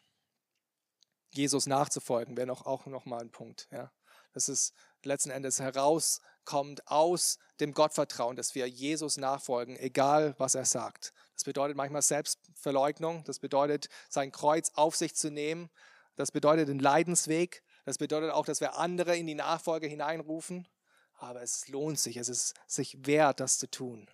Jesus 1.33 1.67
nachzufolgen 1.67 2.37
wäre 2.37 2.47
noch, 2.47 2.67
auch 2.67 2.87
noch 2.87 3.05
mal 3.05 3.21
ein 3.21 3.33
Punkt. 3.33 3.67
Ja. 3.73 3.91
Dass 4.33 4.47
es 4.47 4.75
letzten 5.03 5.31
Endes 5.31 5.59
herauskommt 5.59 6.87
aus 6.87 7.39
dem 7.59 7.75
Gottvertrauen, 7.75 8.37
dass 8.37 8.55
wir 8.55 8.69
Jesus 8.69 9.17
nachfolgen, 9.17 9.77
egal 9.77 10.37
was 10.39 10.55
er 10.55 10.67
sagt. 10.67 11.13
Das 11.35 11.43
bedeutet 11.43 11.77
manchmal 11.77 12.03
Selbstverleugnung, 12.03 13.25
das 13.25 13.41
bedeutet 13.41 13.89
sein 14.09 14.31
Kreuz 14.31 14.71
auf 14.75 14.95
sich 14.95 15.17
zu 15.17 15.33
nehmen, 15.33 15.69
das 16.15 16.31
bedeutet 16.31 16.69
den 16.69 16.79
Leidensweg, 16.79 17.65
das 17.91 17.99
bedeutet 17.99 18.31
auch, 18.31 18.45
dass 18.45 18.61
wir 18.61 18.77
andere 18.77 19.17
in 19.17 19.27
die 19.27 19.35
Nachfolge 19.35 19.89
hineinrufen. 19.89 20.69
Aber 21.15 21.43
es 21.43 21.67
lohnt 21.67 21.99
sich, 21.99 22.19
es 22.19 22.29
ist 22.29 22.55
sich 22.69 23.05
wert, 23.05 23.41
das 23.41 23.59
zu 23.59 23.69
tun. 23.69 24.09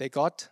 Der 0.00 0.10
Gott, 0.10 0.50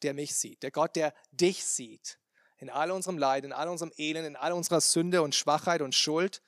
der 0.00 0.14
mich 0.14 0.34
sieht, 0.34 0.62
der 0.62 0.70
Gott, 0.70 0.96
der 0.96 1.12
dich 1.30 1.62
sieht, 1.62 2.18
in 2.56 2.70
all 2.70 2.90
unserem 2.90 3.18
Leid, 3.18 3.44
in 3.44 3.52
all 3.52 3.68
unserem 3.68 3.92
Elend, 3.98 4.26
in 4.26 4.34
all 4.34 4.52
unserer 4.52 4.80
Sünde 4.80 5.20
und 5.20 5.34
Schwachheit 5.34 5.82
und 5.82 5.94
Schuld, 5.94 6.40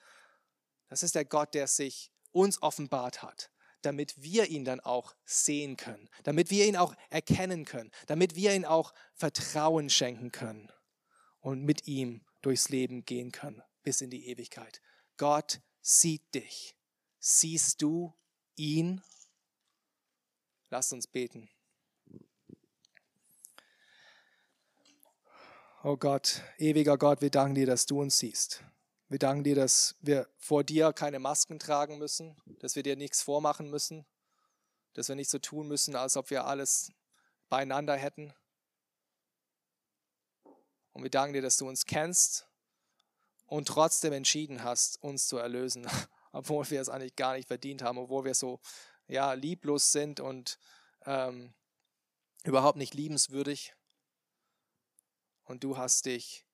das 0.88 1.02
ist 1.02 1.14
der 1.14 1.26
Gott, 1.26 1.52
der 1.52 1.66
sich 1.66 2.10
uns 2.32 2.62
offenbart 2.62 3.22
hat, 3.22 3.50
damit 3.82 4.22
wir 4.22 4.46
ihn 4.46 4.64
dann 4.64 4.80
auch 4.80 5.14
sehen 5.26 5.76
können, 5.76 6.08
damit 6.22 6.48
wir 6.48 6.64
ihn 6.64 6.78
auch 6.78 6.94
erkennen 7.10 7.66
können, 7.66 7.90
damit 8.06 8.36
wir 8.36 8.54
ihn 8.54 8.64
auch 8.64 8.94
Vertrauen 9.12 9.90
schenken 9.90 10.32
können 10.32 10.72
und 11.40 11.62
mit 11.62 11.86
ihm 11.88 12.24
durchs 12.40 12.70
Leben 12.70 13.04
gehen 13.04 13.32
können 13.32 13.62
bis 13.84 14.00
in 14.00 14.10
die 14.10 14.26
Ewigkeit. 14.28 14.80
Gott 15.16 15.60
sieht 15.80 16.34
dich. 16.34 16.76
Siehst 17.18 17.82
du 17.82 18.14
ihn? 18.56 19.02
Lasst 20.70 20.92
uns 20.92 21.06
beten. 21.06 21.48
Oh 25.82 25.96
Gott, 25.96 26.42
ewiger 26.58 26.96
Gott, 26.96 27.20
wir 27.20 27.30
danken 27.30 27.54
dir, 27.54 27.66
dass 27.66 27.84
du 27.84 28.00
uns 28.00 28.18
siehst. 28.18 28.64
Wir 29.08 29.18
danken 29.18 29.44
dir, 29.44 29.54
dass 29.54 29.96
wir 30.00 30.28
vor 30.38 30.64
dir 30.64 30.92
keine 30.94 31.18
Masken 31.18 31.58
tragen 31.58 31.98
müssen, 31.98 32.36
dass 32.60 32.74
wir 32.74 32.82
dir 32.82 32.96
nichts 32.96 33.20
vormachen 33.20 33.68
müssen, 33.70 34.06
dass 34.94 35.08
wir 35.08 35.14
nicht 35.14 35.30
so 35.30 35.38
tun 35.38 35.68
müssen, 35.68 35.94
als 35.94 36.16
ob 36.16 36.30
wir 36.30 36.46
alles 36.46 36.90
beieinander 37.50 37.96
hätten. 37.96 38.32
Und 40.92 41.02
wir 41.02 41.10
danken 41.10 41.34
dir, 41.34 41.42
dass 41.42 41.58
du 41.58 41.68
uns 41.68 41.84
kennst 41.84 42.48
und 43.46 43.68
trotzdem 43.68 44.12
entschieden 44.12 44.62
hast, 44.62 45.02
uns 45.02 45.26
zu 45.26 45.36
erlösen, 45.38 45.86
obwohl 46.32 46.68
wir 46.70 46.80
es 46.80 46.88
eigentlich 46.88 47.16
gar 47.16 47.34
nicht 47.34 47.48
verdient 47.48 47.82
haben, 47.82 47.98
obwohl 47.98 48.24
wir 48.24 48.34
so 48.34 48.60
ja, 49.06 49.32
lieblos 49.32 49.92
sind 49.92 50.20
und 50.20 50.58
ähm, 51.06 51.54
überhaupt 52.44 52.78
nicht 52.78 52.94
liebenswürdig. 52.94 53.74
Und 55.44 55.62
du 55.62 55.76
hast 55.76 56.06
dich 56.06 56.46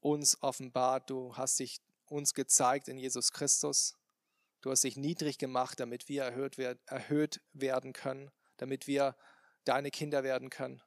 uns 0.00 0.42
offenbart, 0.42 1.10
du 1.10 1.36
hast 1.36 1.58
dich 1.58 1.80
uns 2.06 2.34
gezeigt 2.34 2.88
in 2.88 2.98
Jesus 2.98 3.32
Christus. 3.32 3.96
Du 4.60 4.70
hast 4.70 4.84
dich 4.84 4.96
niedrig 4.96 5.38
gemacht, 5.38 5.80
damit 5.80 6.08
wir 6.08 6.24
erhöht, 6.24 6.58
erhöht 6.86 7.40
werden 7.52 7.92
können, 7.92 8.30
damit 8.56 8.86
wir 8.86 9.16
deine 9.64 9.90
Kinder 9.90 10.22
werden 10.22 10.50
können. 10.50 10.82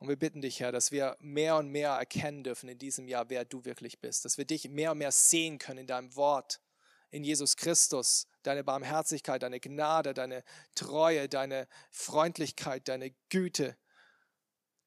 Und 0.00 0.08
wir 0.08 0.16
bitten 0.16 0.40
dich, 0.40 0.60
Herr, 0.60 0.72
dass 0.72 0.92
wir 0.92 1.14
mehr 1.20 1.56
und 1.56 1.68
mehr 1.68 1.90
erkennen 1.90 2.42
dürfen 2.42 2.70
in 2.70 2.78
diesem 2.78 3.06
Jahr, 3.06 3.28
wer 3.28 3.44
du 3.44 3.66
wirklich 3.66 4.00
bist. 4.00 4.24
Dass 4.24 4.38
wir 4.38 4.46
dich 4.46 4.70
mehr 4.70 4.92
und 4.92 4.98
mehr 4.98 5.12
sehen 5.12 5.58
können 5.58 5.80
in 5.80 5.86
deinem 5.86 6.16
Wort, 6.16 6.62
in 7.10 7.22
Jesus 7.22 7.54
Christus, 7.56 8.26
deine 8.42 8.64
Barmherzigkeit, 8.64 9.42
deine 9.42 9.60
Gnade, 9.60 10.14
deine 10.14 10.42
Treue, 10.74 11.28
deine 11.28 11.68
Freundlichkeit, 11.90 12.88
deine 12.88 13.10
Güte, 13.28 13.76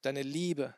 deine 0.02 0.22
Liebe. 0.22 0.74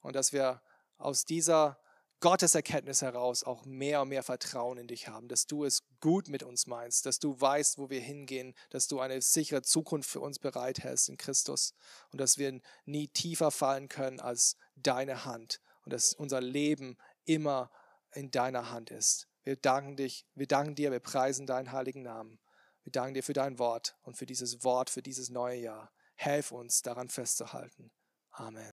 Und 0.00 0.16
dass 0.16 0.32
wir 0.32 0.62
aus 0.96 1.26
dieser 1.26 1.78
Gotteserkenntnis 2.22 3.02
heraus 3.02 3.42
auch 3.42 3.64
mehr 3.64 4.00
und 4.00 4.08
mehr 4.08 4.22
Vertrauen 4.22 4.78
in 4.78 4.86
dich 4.86 5.08
haben, 5.08 5.26
dass 5.26 5.48
du 5.48 5.64
es 5.64 5.82
gut 6.00 6.28
mit 6.28 6.44
uns 6.44 6.68
meinst, 6.68 7.04
dass 7.04 7.18
du 7.18 7.38
weißt, 7.38 7.78
wo 7.78 7.90
wir 7.90 8.00
hingehen, 8.00 8.54
dass 8.70 8.86
du 8.86 9.00
eine 9.00 9.20
sichere 9.20 9.62
Zukunft 9.62 10.08
für 10.08 10.20
uns 10.20 10.38
bereithältst 10.38 11.08
in 11.08 11.16
Christus 11.16 11.74
und 12.12 12.20
dass 12.20 12.38
wir 12.38 12.60
nie 12.84 13.08
tiefer 13.08 13.50
fallen 13.50 13.88
können 13.88 14.20
als 14.20 14.56
deine 14.76 15.24
Hand 15.24 15.60
und 15.84 15.92
dass 15.92 16.14
unser 16.14 16.40
Leben 16.40 16.96
immer 17.24 17.72
in 18.14 18.30
deiner 18.30 18.70
Hand 18.70 18.92
ist. 18.92 19.26
Wir 19.42 19.56
danken 19.56 19.96
dich, 19.96 20.24
wir 20.36 20.46
danken 20.46 20.76
dir, 20.76 20.92
wir 20.92 21.00
preisen 21.00 21.46
deinen 21.46 21.72
heiligen 21.72 22.02
Namen. 22.02 22.38
Wir 22.84 22.92
danken 22.92 23.14
dir 23.14 23.24
für 23.24 23.32
dein 23.32 23.58
Wort 23.58 23.96
und 24.02 24.16
für 24.16 24.26
dieses 24.26 24.62
Wort, 24.62 24.90
für 24.90 25.02
dieses 25.02 25.28
neue 25.28 25.58
Jahr. 25.58 25.90
Helf 26.14 26.52
uns 26.52 26.82
daran 26.82 27.08
festzuhalten. 27.08 27.90
Amen. 28.30 28.60